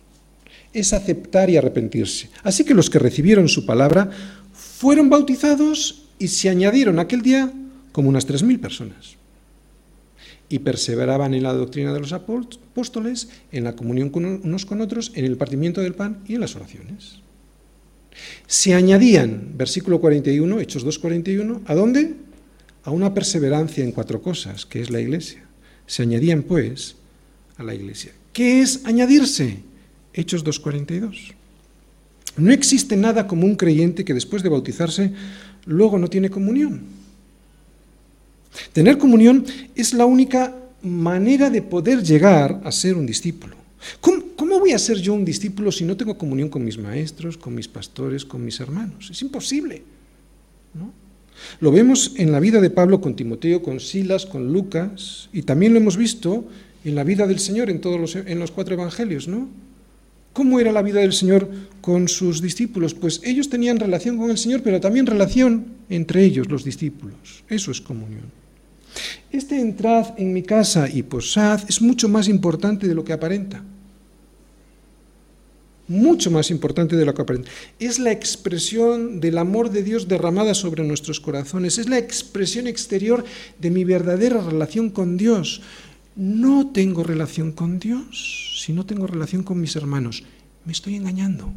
es 0.73 0.93
aceptar 0.93 1.51
y 1.51 1.57
arrepentirse. 1.57 2.31
Así 2.43 2.65
que 2.65 2.75
los 2.75 2.91
que 2.91 2.99
recibieron 2.99 3.49
su 3.49 3.67
palabra 3.67 4.11
fueron 4.53 5.11
bautizados 5.11 6.05
y 6.19 6.29
se 6.29 6.49
añadieron 6.49 6.99
aquel 6.99 7.23
día 7.23 7.53
como 7.93 8.09
unas 8.09 8.27
tres 8.27 8.43
mil 8.43 8.61
personas. 8.61 9.20
Y 10.51 10.59
perseveraban 10.59 11.33
en 11.33 11.45
la 11.45 11.55
doctrina 11.55 11.95
de 11.95 12.01
los 12.01 12.13
apóstoles, 12.13 13.31
en 13.53 13.65
la 13.65 13.75
comunión 13.77 14.11
unos 14.13 14.67
con 14.67 14.83
otros, 14.83 15.13
en 15.15 15.25
el 15.25 15.39
partimiento 15.39 15.81
del 15.81 15.95
pan 15.95 16.19
y 16.27 16.35
en 16.35 16.41
las 16.41 16.57
oraciones. 16.57 17.21
Se 18.47 18.75
añadían, 18.75 19.53
versículo 19.57 20.01
41, 20.01 20.61
Hechos 20.61 20.85
2.41, 20.85 21.63
¿a 21.67 21.75
dónde? 21.75 22.15
A 22.85 22.91
una 22.91 23.15
perseverancia 23.15 23.85
en 23.85 23.93
cuatro 23.93 24.21
cosas, 24.21 24.67
que 24.67 24.81
es 24.81 24.91
la 24.91 25.01
iglesia. 25.01 25.45
Se 25.87 26.03
añadían, 26.03 26.43
pues, 26.43 26.97
a 27.57 27.63
la 27.63 27.75
iglesia. 27.75 28.13
¿Qué 28.33 28.61
es 28.61 28.85
añadirse? 28.85 29.59
Hechos 30.13 30.45
2.42. 30.45 31.35
No 32.37 32.53
existe 32.53 32.97
nada 32.97 33.27
como 33.27 33.47
un 33.47 33.57
creyente 33.57 34.05
que 34.05 34.15
después 34.15 34.43
de 34.43 34.49
bautizarse 34.49 35.13
luego 35.67 35.99
no 35.99 36.09
tiene 36.09 36.31
comunión. 36.31 37.00
Tener 38.73 38.99
comunión 38.99 39.45
es 39.75 39.93
la 39.95 40.07
única 40.07 40.55
manera 40.83 41.51
de 41.51 41.63
poder 41.63 42.03
llegar 42.03 42.61
a 42.65 42.73
ser 42.73 42.95
un 42.95 43.07
discípulo. 43.07 43.57
¿Cómo, 44.01 44.59
voy 44.59 44.73
a 44.73 44.79
ser 44.79 44.99
yo 44.99 45.15
un 45.15 45.25
discípulo 45.25 45.73
si 45.73 45.85
no 45.85 45.97
tengo 45.97 46.19
comunión 46.19 46.49
con 46.49 46.65
mis 46.65 46.77
maestros, 46.77 47.37
con 47.37 47.55
mis 47.55 47.69
pastores, 47.69 48.25
con 48.25 48.45
mis 48.45 48.61
hermanos? 48.61 49.09
Es 49.11 49.23
imposible. 49.23 49.83
Lo 51.61 51.73
vemos 51.73 52.13
en 52.17 52.33
la 52.33 52.41
vida 52.41 52.61
de 52.61 52.69
Pablo 52.69 53.01
con 53.01 53.17
Timoteo, 53.17 53.63
con 53.63 53.81
Silas, 53.81 54.27
con 54.27 54.53
Lucas, 54.53 55.31
y 55.33 55.43
también 55.43 55.73
lo 55.73 55.81
hemos 55.81 55.97
visto 55.97 56.47
en 56.85 56.95
la 56.95 57.05
vida 57.05 57.27
del 57.27 57.39
Señor 57.39 57.71
en 57.71 57.81
todos 57.81 57.99
los, 57.99 58.17
en 58.17 58.39
los 58.39 58.51
cuatro 58.51 58.75
evangelios, 58.75 59.29
¿no? 59.29 59.49
¿Cómo 60.33 60.61
era 60.61 60.71
la 60.71 60.83
vida 60.83 61.01
del 61.01 61.13
Señor 61.13 61.49
con 61.81 62.09
sus 62.09 62.41
discípulos? 62.41 62.95
Pues 62.95 63.21
ellos 63.25 63.49
tenían 63.49 63.81
relación 63.81 64.17
con 64.17 64.31
el 64.31 64.39
Señor, 64.39 64.63
pero 64.63 64.81
también 64.81 65.07
relación 65.07 65.65
entre 65.89 66.25
ellos, 66.25 66.49
los 66.49 66.65
discípulos. 66.65 67.43
Eso 67.49 67.71
es 67.71 67.81
comunión. 67.81 68.40
Este 69.33 69.61
entrad 69.61 70.19
en 70.19 70.33
mi 70.33 70.43
casa 70.43 70.89
y 70.89 71.03
posad 71.03 71.61
es 71.69 71.81
mucho 71.81 72.09
más 72.09 72.29
importante 72.29 72.89
de 72.89 72.95
lo 72.95 73.05
que 73.05 73.13
aparenta. 73.13 73.63
Mucho 75.89 76.31
más 76.31 76.51
importante 76.51 76.97
de 76.97 77.05
lo 77.05 77.15
que 77.15 77.23
aparenta. 77.23 77.51
Es 77.79 77.99
la 77.99 78.13
expresión 78.13 79.21
del 79.21 79.39
amor 79.39 79.71
de 79.71 79.83
Dios 79.83 80.07
derramada 80.07 80.55
sobre 80.55 80.85
nuestros 80.85 81.19
corazones. 81.21 81.79
Es 81.79 81.89
la 81.89 81.99
expresión 81.99 82.67
exterior 82.67 83.25
de 83.59 83.71
mi 83.71 83.85
verdadera 83.85 84.41
relación 84.41 84.91
con 84.91 85.17
Dios 85.17 85.63
no 86.17 86.69
tengo 86.69 87.03
relación 87.03 87.53
con 87.53 87.79
Dios, 87.79 88.61
si 88.63 88.73
no 88.73 88.85
tengo 88.85 89.07
relación 89.07 89.43
con 89.43 89.61
mis 89.61 89.77
hermanos, 89.77 90.25
me 90.65 90.73
estoy 90.73 90.97
engañando. 90.97 91.53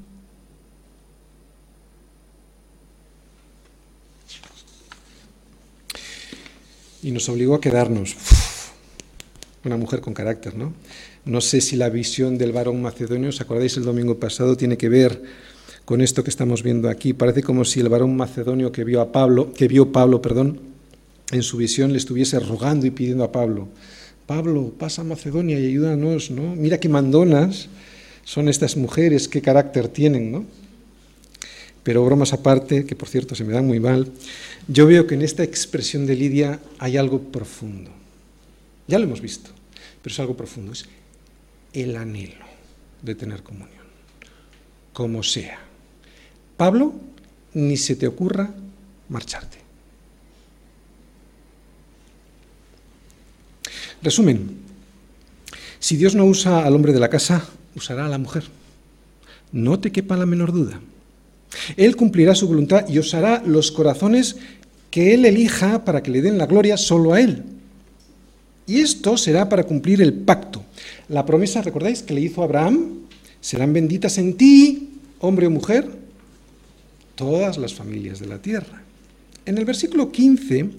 Y 7.04 7.12
nos 7.12 7.30
obligó 7.30 7.56
a 7.56 7.62
quedarnos. 7.62 8.16
una 9.66 9.78
mujer 9.78 10.02
con 10.02 10.14
carácter, 10.14 10.56
¿no? 10.56 10.74
No 11.26 11.40
sé 11.40 11.62
si 11.62 11.76
la 11.76 11.90
visión 11.90 12.38
del 12.38 12.52
varón 12.52 12.82
macedonio, 12.82 13.30
¿os 13.30 13.40
acordáis 13.40 13.78
el 13.78 13.84
domingo 13.84 14.20
pasado? 14.20 14.58
Tiene 14.58 14.78
que 14.78 14.90
ver 14.90 15.22
con 15.86 16.02
esto 16.02 16.24
que 16.24 16.30
estamos 16.30 16.64
viendo 16.64 16.90
aquí. 16.90 17.14
Parece 17.14 17.44
como 17.44 17.64
si 17.64 17.80
el 17.80 17.90
varón 17.90 18.16
macedonio 18.16 18.72
que 18.72 18.84
vio 18.84 19.00
a 19.02 19.12
Pablo, 19.12 19.54
que 19.54 19.68
vio 19.68 19.92
Pablo, 19.92 20.22
perdón, 20.22 20.60
en 21.32 21.44
su 21.44 21.58
visión 21.58 21.92
le 21.92 21.98
estuviese 21.98 22.40
rogando 22.40 22.86
y 22.86 22.92
pidiendo 22.92 23.24
a 23.24 23.32
Pablo, 23.32 23.68
Pablo, 24.26 24.74
pasa 24.78 25.02
a 25.02 25.06
Macedonia 25.06 25.60
y 25.60 25.68
ayúdanos, 25.68 26.32
¿no? 26.32 26.56
Mira 26.56 26.80
qué 26.80 26.88
mandonas 26.88 27.68
son 28.24 28.48
estas 28.48 28.78
mujeres, 28.78 29.28
qué 29.28 29.42
carácter 29.42 29.90
tienen, 29.90 30.32
¿no? 30.32 30.46
Pero 31.84 32.06
bromas 32.06 32.34
aparte, 32.34 32.86
que 32.86 32.96
por 32.96 33.10
cierto 33.10 33.36
se 33.36 33.44
me 33.44 33.54
dan 33.54 33.68
muy 33.68 33.80
mal, 33.80 34.12
yo 34.68 34.88
veo 34.88 35.06
que 35.06 35.16
en 35.16 35.22
esta 35.22 35.44
expresión 35.44 36.06
de 36.08 36.16
Lidia 36.16 36.60
hay 36.80 36.98
algo 36.98 37.20
profundo. 37.20 37.92
Ya 38.88 39.00
lo 39.00 39.06
hemos 39.06 39.22
visto, 39.22 39.50
pero 40.02 40.14
es 40.14 40.20
algo 40.20 40.36
profundo. 40.36 40.72
Es 40.72 40.86
el 41.74 41.96
anhelo 41.96 42.46
de 43.02 43.16
tener 43.16 43.44
comunión, 43.44 43.86
como 44.94 45.24
sea. 45.24 45.60
Pablo, 46.56 46.94
ni 47.54 47.76
se 47.76 47.96
te 47.96 48.08
ocurra 48.08 48.54
marcharte. 49.10 49.58
Resumen, 54.02 54.58
si 55.80 55.98
Dios 55.98 56.16
no 56.16 56.26
usa 56.26 56.66
al 56.66 56.76
hombre 56.76 56.94
de 56.94 57.00
la 57.00 57.10
casa, 57.10 57.46
usará 57.76 58.06
a 58.06 58.10
la 58.10 58.18
mujer. 58.18 58.44
No 59.52 59.80
te 59.80 59.92
quepa 59.92 60.18
la 60.18 60.26
menor 60.26 60.52
duda. 60.52 60.80
Él 61.78 61.96
cumplirá 61.96 62.36
su 62.36 62.48
voluntad 62.48 62.88
y 62.88 63.00
usará 63.00 63.42
los 63.46 63.72
corazones 63.72 64.38
que 64.90 65.14
Él 65.14 65.26
elija 65.26 65.86
para 65.86 66.04
que 66.04 66.12
le 66.12 66.22
den 66.22 66.38
la 66.38 66.46
gloria 66.46 66.78
solo 66.78 67.14
a 67.14 67.22
Él. 67.22 67.44
Y 68.66 68.80
esto 68.80 69.18
será 69.18 69.50
para 69.50 69.64
cumplir 69.64 70.02
el 70.02 70.14
pacto. 70.14 70.64
La 71.10 71.26
promesa, 71.26 71.62
¿recordáis 71.62 72.02
que 72.02 72.14
le 72.14 72.22
hizo 72.22 72.44
Abraham? 72.44 73.00
Serán 73.42 73.74
benditas 73.74 74.18
en 74.18 74.36
ti, 74.36 74.92
hombre 75.20 75.48
o 75.48 75.50
mujer, 75.50 75.90
todas 77.16 77.58
las 77.58 77.74
familias 77.74 78.20
de 78.20 78.28
la 78.28 78.42
tierra. 78.42 78.84
En 79.46 79.58
el 79.58 79.66
versículo 79.66 80.12
15 80.12 80.70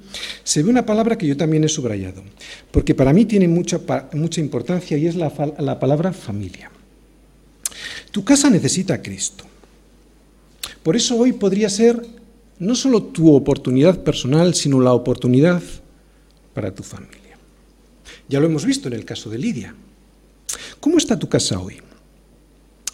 se 0.42 0.62
ve 0.62 0.70
una 0.70 0.86
palabra 0.86 1.18
que 1.18 1.26
yo 1.26 1.36
también 1.36 1.64
he 1.64 1.68
subrayado, 1.68 2.22
porque 2.70 2.94
para 2.94 3.12
mí 3.12 3.26
tiene 3.26 3.48
mucha, 3.48 3.80
mucha 4.12 4.40
importancia 4.40 4.96
y 4.96 5.06
es 5.06 5.16
la, 5.16 5.32
la 5.58 5.78
palabra 5.78 6.12
familia. 6.12 6.70
Tu 8.10 8.24
casa 8.24 8.48
necesita 8.48 8.94
a 8.94 9.02
Cristo. 9.02 9.44
Por 10.82 10.96
eso 10.96 11.16
hoy 11.16 11.32
podría 11.32 11.68
ser 11.68 12.04
no 12.58 12.74
solo 12.74 13.02
tu 13.02 13.34
oportunidad 13.34 14.02
personal, 14.02 14.54
sino 14.54 14.80
la 14.80 14.92
oportunidad 14.92 15.62
para 16.52 16.74
tu 16.74 16.82
familia. 16.82 17.36
Ya 18.28 18.40
lo 18.40 18.46
hemos 18.46 18.64
visto 18.64 18.88
en 18.88 18.94
el 18.94 19.04
caso 19.04 19.28
de 19.28 19.38
Lidia. 19.38 19.74
¿Cómo 20.80 20.98
está 20.98 21.18
tu 21.18 21.28
casa 21.28 21.58
hoy? 21.58 21.76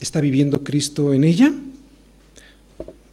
¿Está 0.01 0.21
viviendo 0.21 0.65
Cristo 0.65 1.13
en 1.13 1.25
ella? 1.25 1.53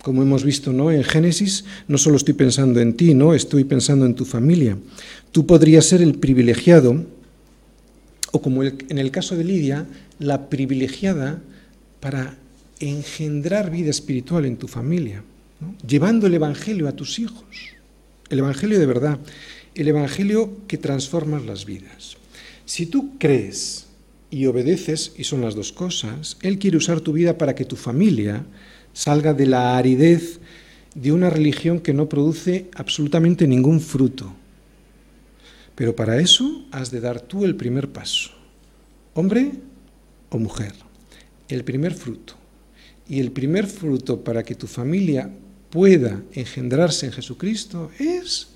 Como 0.02 0.22
hemos 0.22 0.44
visto 0.44 0.72
¿no? 0.72 0.90
en 0.90 1.04
Génesis, 1.04 1.66
no 1.88 1.98
solo 1.98 2.16
estoy 2.16 2.34
pensando 2.34 2.80
en 2.80 2.96
ti, 2.96 3.14
no, 3.14 3.34
estoy 3.34 3.66
pensando 3.66 4.06
en 4.06 4.16
tu 4.16 4.24
familia. 4.24 4.78
Tú 5.32 5.46
podrías 5.46 5.86
ser 5.86 6.02
el 6.02 6.16
privilegiado, 6.16 7.04
o 8.32 8.42
como 8.42 8.64
en 8.64 8.98
el 8.98 9.12
caso 9.12 9.36
de 9.36 9.44
Lidia, 9.44 9.86
la 10.20 10.50
privilegiada 10.50 11.42
para 12.00 12.38
engendrar 12.80 13.72
vida 13.72 13.90
espiritual 13.90 14.46
en 14.46 14.58
tu 14.58 14.68
familia, 14.68 15.24
llevando 15.86 16.28
el 16.28 16.34
Evangelio 16.34 16.88
a 16.88 16.96
tus 16.96 17.20
hijos, 17.20 17.46
el 18.30 18.40
Evangelio 18.40 18.80
de 18.80 18.86
verdad, 18.86 19.20
el 19.76 19.88
Evangelio 19.88 20.52
que 20.68 20.78
transforma 20.78 21.40
las 21.40 21.66
vidas. 21.66 22.18
Si 22.66 22.86
tú 22.86 23.18
crees 23.18 23.88
y 24.30 24.46
obedeces, 24.46 25.14
y 25.18 25.24
son 25.24 25.42
las 25.42 25.56
dos 25.56 25.72
cosas, 25.72 26.38
Él 26.42 26.60
quiere 26.60 26.78
usar 26.78 27.00
tu 27.02 27.14
vida 27.14 27.38
para 27.38 27.56
que 27.56 27.66
tu 27.66 27.76
familia 27.76 28.46
salga 28.94 29.34
de 29.34 29.46
la 29.46 29.78
aridez 29.78 30.40
de 30.96 31.12
una 31.12 31.30
religión 31.30 31.80
que 31.80 31.94
no 31.94 32.10
produce 32.10 32.70
absolutamente 32.76 33.48
ningún 33.48 33.80
fruto. 33.80 34.34
Pero 35.76 35.96
para 35.96 36.20
eso 36.20 36.66
has 36.72 36.90
de 36.90 37.00
dar 37.00 37.22
tú 37.22 37.46
el 37.46 37.56
primer 37.56 37.90
paso, 37.90 38.32
hombre 39.14 39.52
o 40.30 40.40
mujer, 40.40 40.74
el 41.48 41.64
primer 41.64 41.94
fruto. 41.94 42.34
Y 43.10 43.20
el 43.20 43.32
primer 43.32 43.68
fruto 43.68 44.24
para 44.24 44.44
que 44.44 44.56
tu 44.56 44.68
familia 44.68 45.30
pueda 45.70 46.22
engendrarse 46.34 47.06
en 47.06 47.12
Jesucristo 47.12 47.92
es 48.00 48.50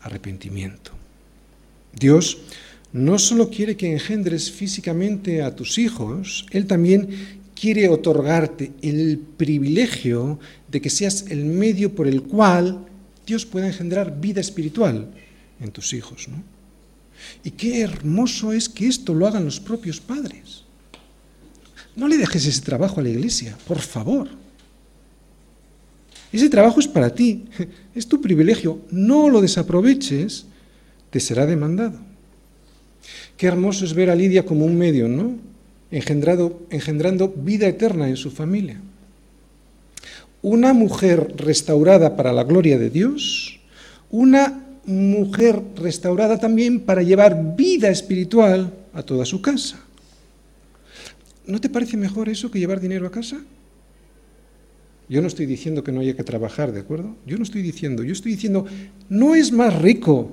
arrepentimiento. 0.00 0.92
Dios 1.92 2.38
no 2.92 3.18
solo 3.18 3.50
quiere 3.50 3.76
que 3.76 3.92
engendres 3.92 4.50
físicamente 4.50 5.42
a 5.42 5.54
tus 5.54 5.78
hijos, 5.78 6.46
Él 6.50 6.66
también 6.66 7.08
quiere 7.54 7.88
otorgarte 7.88 8.72
el 8.82 9.18
privilegio 9.18 10.38
de 10.68 10.80
que 10.80 10.90
seas 10.90 11.26
el 11.28 11.44
medio 11.44 11.94
por 11.94 12.06
el 12.06 12.22
cual 12.22 12.86
Dios 13.26 13.46
pueda 13.46 13.66
engendrar 13.66 14.20
vida 14.20 14.40
espiritual 14.40 15.10
en 15.60 15.70
tus 15.70 15.92
hijos. 15.92 16.28
¿no? 16.28 16.42
Y 17.42 17.52
qué 17.52 17.80
hermoso 17.80 18.52
es 18.52 18.68
que 18.68 18.86
esto 18.86 19.14
lo 19.14 19.26
hagan 19.26 19.44
los 19.44 19.60
propios 19.60 20.00
padres. 20.00 20.63
No 21.96 22.08
le 22.08 22.16
dejes 22.16 22.46
ese 22.46 22.62
trabajo 22.62 23.00
a 23.00 23.02
la 23.02 23.10
iglesia, 23.10 23.56
por 23.66 23.80
favor. 23.80 24.28
Ese 26.32 26.48
trabajo 26.48 26.80
es 26.80 26.88
para 26.88 27.14
ti, 27.14 27.44
es 27.94 28.08
tu 28.08 28.20
privilegio. 28.20 28.80
No 28.90 29.28
lo 29.28 29.40
desaproveches, 29.40 30.46
te 31.10 31.20
será 31.20 31.46
demandado. 31.46 31.98
Qué 33.36 33.46
hermoso 33.46 33.84
es 33.84 33.94
ver 33.94 34.10
a 34.10 34.14
Lidia 34.14 34.44
como 34.44 34.64
un 34.64 34.76
medio, 34.76 35.08
¿no? 35.08 35.38
engendrando 35.90 37.32
vida 37.36 37.68
eterna 37.68 38.08
en 38.08 38.16
su 38.16 38.32
familia. 38.32 38.80
Una 40.42 40.72
mujer 40.72 41.34
restaurada 41.36 42.16
para 42.16 42.32
la 42.32 42.42
gloria 42.42 42.78
de 42.78 42.90
Dios, 42.90 43.60
una 44.10 44.64
mujer 44.86 45.62
restaurada 45.76 46.38
también 46.38 46.80
para 46.80 47.02
llevar 47.02 47.54
vida 47.56 47.90
espiritual 47.90 48.72
a 48.92 49.04
toda 49.04 49.24
su 49.24 49.40
casa. 49.40 49.83
¿No 51.46 51.60
te 51.60 51.68
parece 51.68 51.96
mejor 51.96 52.28
eso 52.28 52.50
que 52.50 52.58
llevar 52.58 52.80
dinero 52.80 53.06
a 53.06 53.10
casa? 53.10 53.42
Yo 55.08 55.20
no 55.20 55.28
estoy 55.28 55.46
diciendo 55.46 55.84
que 55.84 55.92
no 55.92 56.00
haya 56.00 56.16
que 56.16 56.24
trabajar, 56.24 56.72
¿de 56.72 56.80
acuerdo? 56.80 57.14
Yo 57.26 57.36
no 57.36 57.42
estoy 57.42 57.60
diciendo, 57.60 58.02
yo 58.02 58.12
estoy 58.12 58.32
diciendo, 58.32 58.64
no 59.10 59.34
es 59.34 59.52
más 59.52 59.80
rico 59.80 60.32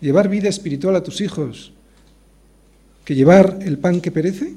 llevar 0.00 0.28
vida 0.28 0.48
espiritual 0.48 0.96
a 0.96 1.02
tus 1.02 1.20
hijos 1.20 1.72
que 3.04 3.14
llevar 3.14 3.58
el 3.62 3.78
pan 3.78 4.00
que 4.00 4.10
perece. 4.10 4.54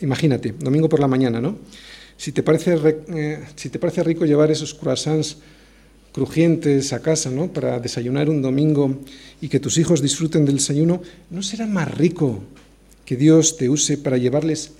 Imagínate, 0.00 0.54
domingo 0.58 0.88
por 0.88 1.00
la 1.00 1.08
mañana, 1.08 1.40
¿no? 1.40 1.58
Si 2.16 2.32
te 2.32 2.42
parece, 2.42 2.76
eh, 3.08 3.44
si 3.56 3.68
te 3.68 3.78
parece 3.78 4.02
rico 4.02 4.24
llevar 4.24 4.50
esos 4.50 4.74
croissants 4.74 5.38
crujientes 6.12 6.92
a 6.92 7.00
casa, 7.00 7.30
¿no? 7.30 7.52
Para 7.52 7.78
desayunar 7.78 8.28
un 8.28 8.42
domingo 8.42 8.98
y 9.40 9.48
que 9.48 9.60
tus 9.60 9.78
hijos 9.78 10.02
disfruten 10.02 10.44
del 10.44 10.56
desayuno, 10.56 11.02
¿no 11.30 11.42
será 11.42 11.66
más 11.66 11.96
rico 11.96 12.42
que 13.08 13.16
Dios 13.16 13.56
te 13.56 13.70
use 13.70 13.96
para 13.96 14.18
llevarles 14.18 14.72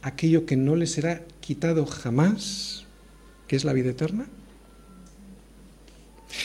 aquello 0.00 0.46
que 0.46 0.56
no 0.56 0.74
les 0.74 0.92
será 0.92 1.22
quitado 1.42 1.84
jamás, 1.84 2.86
que 3.46 3.56
es 3.56 3.64
la 3.64 3.74
vida 3.74 3.90
eterna? 3.90 4.26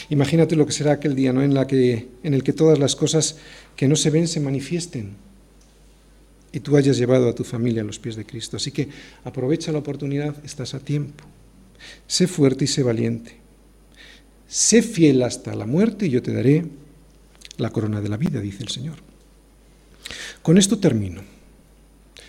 Imagínate 0.09 0.57
lo 0.57 0.65
que 0.65 0.73
será 0.73 0.91
aquel 0.91 1.15
día, 1.15 1.31
¿no? 1.31 1.41
En, 1.41 1.55
que, 1.65 2.09
en 2.23 2.33
el 2.33 2.43
que 2.43 2.51
todas 2.51 2.77
las 2.77 2.97
cosas 2.97 3.37
que 3.77 3.87
no 3.87 3.95
se 3.95 4.09
ven 4.09 4.27
se 4.27 4.41
manifiesten 4.41 5.15
y 6.51 6.59
tú 6.59 6.75
hayas 6.75 6.97
llevado 6.97 7.29
a 7.29 7.35
tu 7.35 7.45
familia 7.45 7.83
a 7.83 7.85
los 7.85 7.99
pies 7.99 8.17
de 8.17 8.25
Cristo. 8.25 8.57
Así 8.57 8.73
que 8.73 8.89
aprovecha 9.23 9.71
la 9.71 9.77
oportunidad, 9.79 10.35
estás 10.43 10.73
a 10.73 10.81
tiempo. 10.81 11.23
Sé 12.05 12.27
fuerte 12.27 12.65
y 12.65 12.67
sé 12.67 12.83
valiente. 12.83 13.37
Sé 14.45 14.81
fiel 14.81 15.23
hasta 15.23 15.55
la 15.55 15.65
muerte 15.65 16.07
y 16.07 16.09
yo 16.09 16.21
te 16.21 16.33
daré 16.33 16.65
la 17.55 17.69
corona 17.69 18.01
de 18.01 18.09
la 18.09 18.17
vida, 18.17 18.41
dice 18.41 18.63
el 18.63 18.67
Señor. 18.67 19.08
Con 20.41 20.57
esto 20.57 20.79
termino. 20.79 21.21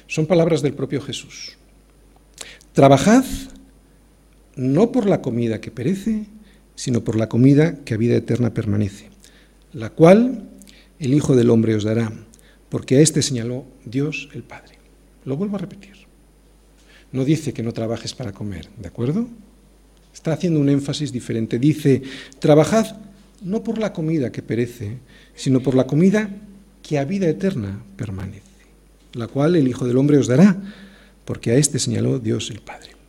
Son 0.06 0.26
palabras 0.26 0.62
del 0.62 0.74
propio 0.74 1.00
Jesús. 1.00 1.56
Trabajad 2.72 3.24
no 4.56 4.92
por 4.92 5.06
la 5.06 5.22
comida 5.22 5.60
que 5.60 5.70
perece, 5.70 6.26
sino 6.74 7.02
por 7.02 7.16
la 7.16 7.28
comida 7.28 7.84
que 7.84 7.94
a 7.94 7.96
vida 7.96 8.16
eterna 8.16 8.54
permanece, 8.54 9.10
la 9.72 9.90
cual 9.90 10.48
el 10.98 11.14
Hijo 11.14 11.36
del 11.36 11.50
Hombre 11.50 11.74
os 11.74 11.84
dará 11.84 12.12
porque 12.70 12.96
a 12.96 13.00
este 13.00 13.20
señaló 13.20 13.66
Dios 13.84 14.30
el 14.32 14.42
Padre. 14.42 14.78
Lo 15.26 15.36
vuelvo 15.36 15.56
a 15.56 15.60
repetir. 15.60 15.92
No 17.12 17.24
dice 17.24 17.52
que 17.52 17.62
no 17.62 17.72
trabajes 17.72 18.14
para 18.14 18.32
comer, 18.32 18.68
¿de 18.78 18.88
acuerdo? 18.88 19.28
Está 20.14 20.32
haciendo 20.32 20.60
un 20.60 20.68
énfasis 20.68 21.12
diferente. 21.12 21.58
Dice, 21.58 22.02
trabajad 22.38 22.96
no 23.42 23.62
por 23.62 23.78
la 23.78 23.92
comida 23.92 24.30
que 24.30 24.42
perece, 24.42 24.98
sino 25.34 25.60
por 25.60 25.74
la 25.74 25.86
comida 25.86 26.30
que 26.82 26.98
a 26.98 27.04
vida 27.04 27.28
eterna 27.28 27.82
permanece, 27.96 28.42
la 29.12 29.26
cual 29.26 29.56
el 29.56 29.68
Hijo 29.68 29.86
del 29.86 29.96
Hombre 29.96 30.18
os 30.18 30.26
dará, 30.26 30.56
porque 31.24 31.52
a 31.52 31.56
este 31.56 31.78
señaló 31.78 32.18
Dios 32.18 32.50
el 32.50 32.60
Padre. 32.60 32.99